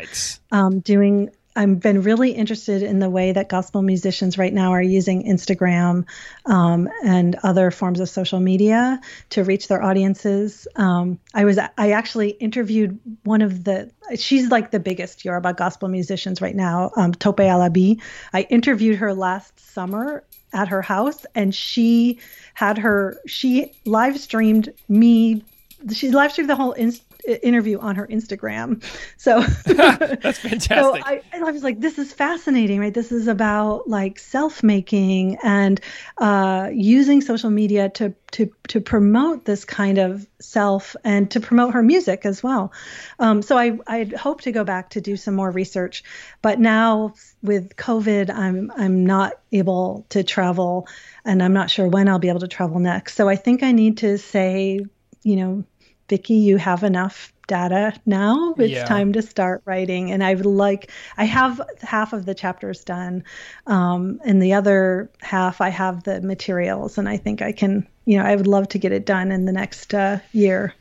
um, 0.52 0.80
doing 0.80 1.30
I've 1.60 1.82
been 1.82 2.04
really 2.04 2.32
interested 2.32 2.84
in 2.84 3.00
the 3.00 3.10
way 3.10 3.34
that 3.34 3.50
gospel 3.50 3.82
musicians 3.82 4.38
right 4.38 4.54
now 4.54 4.72
are 4.72 4.82
using 4.82 5.26
Instagram 5.26 6.06
um, 6.46 6.88
and 7.04 7.36
other 7.44 7.70
forms 7.70 8.00
of 8.00 8.08
social 8.08 8.40
media 8.40 9.02
to 9.32 9.44
reach 9.44 9.68
their 9.68 9.84
audiences. 9.84 10.70
Um, 10.78 11.20
I 11.34 11.44
was 11.44 11.60
I 11.78 11.92
actually 11.92 12.30
interviewed 12.30 12.98
one 13.26 13.42
of 13.42 13.66
the 13.66 13.92
she's 14.16 14.50
like 14.50 14.72
the 14.72 14.80
biggest 14.80 15.26
Yoruba 15.26 15.54
gospel 15.54 15.90
musicians 15.90 16.42
right 16.42 16.56
now, 16.56 16.92
um, 16.96 17.12
Tope 17.12 17.40
Alabi. 17.40 18.02
I 18.32 18.44
interviewed 18.44 18.96
her 18.96 19.14
last 19.14 19.60
summer 19.60 20.24
at 20.54 20.70
her 20.70 20.82
house, 20.82 21.26
and 21.36 21.54
she 21.54 22.20
had 22.54 22.78
her 22.78 23.18
she 23.28 23.74
live 23.84 24.18
streamed 24.18 24.72
me. 24.88 25.44
She 25.92 26.10
live 26.12 26.32
streamed 26.32 26.50
the 26.50 26.56
whole 26.56 26.72
inst- 26.72 27.04
interview 27.30 27.80
on 27.80 27.96
her 27.96 28.08
Instagram. 28.08 28.84
So 29.18 29.42
that's 29.66 30.40
fantastic. 30.40 30.70
So 30.70 30.96
I, 30.96 31.22
I, 31.34 31.52
was 31.52 31.62
like, 31.62 31.80
this 31.80 32.00
is 32.00 32.14
fascinating, 32.14 32.80
right? 32.80 32.94
This 32.94 33.12
is 33.12 33.28
about 33.28 33.88
like 33.90 34.18
self 34.18 34.64
making 34.64 35.38
and 35.44 35.80
uh, 36.18 36.70
using 36.72 37.20
social 37.22 37.50
media 37.50 37.90
to 37.90 38.14
to 38.32 38.52
to 38.70 38.80
promote 38.82 39.46
this 39.46 39.66
kind 39.66 39.98
of 39.98 40.26
self 40.40 40.96
and 41.04 41.30
to 41.32 41.40
promote 41.40 41.74
her 41.74 41.84
music 41.84 42.26
as 42.26 42.42
well. 42.42 42.72
Um, 43.20 43.42
so 43.42 43.58
I 43.58 43.78
I 43.88 44.06
hope 44.06 44.42
to 44.42 44.52
go 44.52 44.64
back 44.64 44.92
to 44.92 45.02
do 45.02 45.18
some 45.18 45.36
more 45.36 45.52
research, 45.52 46.04
but 46.42 46.60
now 46.60 47.14
with 47.42 47.76
COVID, 47.76 48.30
I'm 48.34 48.72
I'm 48.76 49.06
not 49.06 49.34
able 49.52 50.06
to 50.10 50.24
travel, 50.24 50.88
and 51.26 51.44
I'm 51.44 51.54
not 51.54 51.70
sure 51.70 51.88
when 51.88 52.08
I'll 52.08 52.20
be 52.20 52.30
able 52.30 52.42
to 52.42 52.48
travel 52.48 52.80
next. 52.80 53.16
So 53.16 53.28
I 53.28 53.36
think 53.36 53.64
I 53.64 53.72
need 53.72 53.98
to 53.98 54.18
say, 54.18 54.80
you 55.24 55.36
know 55.36 55.66
Vicki, 56.10 56.34
you 56.34 56.58
have 56.58 56.84
enough 56.84 57.32
data 57.48 57.94
now. 58.06 58.54
It's 58.58 58.74
yeah. 58.74 58.86
time 58.86 59.14
to 59.14 59.22
start 59.22 59.62
writing. 59.66 60.12
And 60.12 60.24
I 60.24 60.36
would 60.36 60.46
like, 60.46 60.92
I 61.18 61.26
have 61.26 61.62
half 61.82 62.14
of 62.14 62.26
the 62.26 62.36
chapters 62.36 62.84
done. 62.84 63.24
Um, 63.68 64.20
and 64.26 64.42
the 64.42 64.54
other 64.54 65.10
half, 65.22 65.62
I 65.62 65.70
have 65.70 66.04
the 66.04 66.22
materials. 66.22 66.98
And 66.98 67.10
I 67.10 67.18
think 67.18 67.42
I 67.42 67.52
can, 67.52 67.88
you 68.06 68.18
know, 68.18 68.24
I 68.24 68.36
would 68.36 68.48
love 68.48 68.70
to 68.70 68.80
get 68.80 68.92
it 68.92 69.06
done 69.06 69.32
in 69.32 69.46
the 69.46 69.52
next 69.52 69.94
uh, 69.94 70.20
year. 70.32 70.74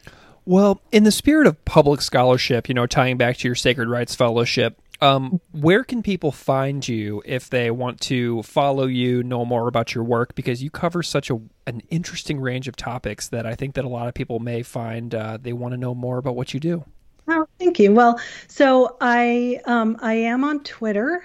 Well, 0.45 0.81
in 0.93 1.05
the 1.05 1.13
spirit 1.13 1.47
of 1.47 1.63
public 1.65 2.01
scholarship, 2.01 2.69
you 2.69 2.75
know, 2.75 2.87
tying 2.87 3.19
back 3.19 3.37
to 3.39 3.49
your 3.49 3.55
Sacred 3.55 3.89
Writes 3.89 4.15
Fellowship, 4.15 4.81
um, 5.01 5.41
where 5.53 5.85
can 5.85 6.03
people 6.03 6.33
find 6.33 6.87
you 6.87 7.23
if 7.25 7.51
they 7.51 7.71
want 7.71 8.01
to 8.03 8.43
follow 8.43 8.87
you, 8.87 9.23
know 9.23 9.45
more 9.45 9.69
about 9.69 9.95
your 9.95 10.05
work? 10.05 10.35
Because 10.35 10.63
you 10.63 10.71
cover 10.71 11.03
such 11.03 11.31
a 11.31 11.41
an 11.67 11.83
interesting 11.91 12.41
range 12.41 12.67
of 12.67 12.77
topics 12.77 13.29
that 13.29 13.47
I 13.47 13.55
think 13.55 13.75
that 13.75 13.85
a 13.85 13.89
lot 13.89 14.09
of 14.09 14.15
people 14.15 14.39
may 14.39 14.63
find 14.63 15.15
uh, 15.15 15.39
they 15.41 15.53
want 15.53 15.73
to 15.73 15.79
know 15.79 15.95
more 15.95 16.19
about 16.19 16.35
what 16.35 16.55
you 16.55 16.61
do. 16.61 16.85
Oh, 17.29 17.47
thank 17.59 17.79
you. 17.79 17.93
Well, 17.93 18.19
so 18.49 18.97
I 19.01 19.61
um, 19.67 19.99
I 20.01 20.15
am 20.15 20.45
on 20.45 20.65
Twitter. 20.65 21.23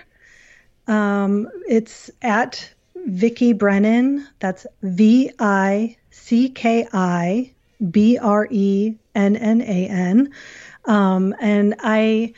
Um, 0.88 1.50
it's 1.68 2.12
at 2.22 2.70
Vicki 2.96 3.54
Brennan. 3.54 4.28
That's 4.40 4.68
V 4.84 5.32
I 5.40 5.98
C 6.12 6.50
K 6.50 6.88
I 6.94 7.54
B 7.90 8.20
R 8.20 8.48
E 8.52 8.96
N 9.16 9.36
N 9.36 9.62
A 9.62 9.88
N. 9.88 10.32
Um, 10.86 11.34
and 11.40 11.76
I 11.80 12.34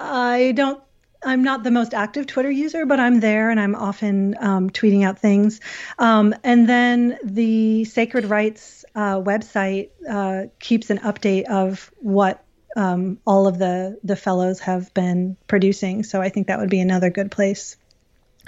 I 0.00 0.52
don't. 0.54 0.82
I'm 1.20 1.42
not 1.42 1.64
the 1.64 1.72
most 1.72 1.94
active 1.94 2.28
Twitter 2.28 2.50
user, 2.50 2.86
but 2.86 3.00
I'm 3.00 3.18
there 3.18 3.50
and 3.50 3.58
I'm 3.58 3.74
often 3.74 4.36
um, 4.38 4.70
tweeting 4.70 5.04
out 5.04 5.18
things. 5.18 5.60
Um, 5.98 6.32
and 6.44 6.68
then 6.68 7.18
the 7.24 7.84
Sacred 7.86 8.26
Writes 8.26 8.84
uh, 8.94 9.16
website 9.16 9.90
uh, 10.08 10.44
keeps 10.60 10.90
an 10.90 10.98
update 10.98 11.46
of 11.50 11.90
what 11.96 12.44
um, 12.76 13.18
all 13.26 13.48
of 13.48 13.58
the 13.58 13.98
the 14.04 14.14
fellows 14.14 14.60
have 14.60 14.94
been 14.94 15.36
producing. 15.48 16.04
So 16.04 16.20
I 16.22 16.28
think 16.28 16.46
that 16.46 16.60
would 16.60 16.70
be 16.70 16.80
another 16.80 17.10
good 17.10 17.32
place 17.32 17.76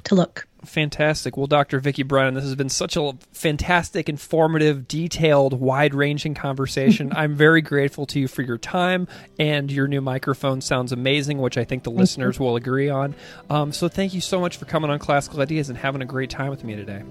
to 0.04 0.14
look. 0.14 0.46
Fantastic. 0.64 1.36
Well, 1.36 1.46
Dr. 1.46 1.80
Vicki 1.80 2.02
Brennan, 2.02 2.34
this 2.34 2.44
has 2.44 2.54
been 2.54 2.68
such 2.68 2.96
a 2.96 3.12
fantastic, 3.32 4.08
informative, 4.08 4.86
detailed, 4.86 5.58
wide 5.58 5.94
ranging 5.94 6.34
conversation. 6.34 7.12
I'm 7.16 7.34
very 7.34 7.62
grateful 7.62 8.06
to 8.06 8.20
you 8.20 8.28
for 8.28 8.42
your 8.42 8.58
time, 8.58 9.08
and 9.38 9.72
your 9.72 9.88
new 9.88 10.00
microphone 10.00 10.60
sounds 10.60 10.92
amazing, 10.92 11.38
which 11.38 11.56
I 11.56 11.64
think 11.64 11.84
the 11.84 11.90
thank 11.90 12.00
listeners 12.00 12.38
you. 12.38 12.44
will 12.44 12.56
agree 12.56 12.90
on. 12.90 13.14
Um, 13.48 13.72
so, 13.72 13.88
thank 13.88 14.12
you 14.12 14.20
so 14.20 14.40
much 14.40 14.58
for 14.58 14.66
coming 14.66 14.90
on 14.90 14.98
Classical 14.98 15.40
Ideas 15.40 15.70
and 15.70 15.78
having 15.78 16.02
a 16.02 16.06
great 16.06 16.30
time 16.30 16.50
with 16.50 16.62
me 16.62 16.76
today. 16.76 17.02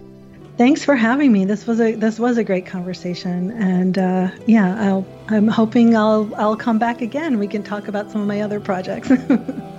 Thanks 0.58 0.84
for 0.84 0.95
having 0.95 1.32
me. 1.32 1.45
This 1.45 1.66
was 1.66 1.80
a 1.80 1.95
this 1.95 2.20
was 2.20 2.38
a 2.38 2.43
great 2.43 2.66
conversation, 2.66 3.52
and 3.52 3.97
uh, 3.97 4.30
yeah, 4.45 4.76
I'll, 4.78 5.06
I'm 5.30 5.47
hoping 5.47 5.95
I'll 5.95 6.30
I'll 6.36 6.58
come 6.58 6.78
back 6.78 7.02
again. 7.02 7.39
We 7.39 7.47
can 7.47 7.64
talk 7.64 7.88
about 7.88 8.12
some 8.12 8.20
of 8.20 8.28
my 8.28 8.41
other 8.41 8.60
projects. 8.60 9.10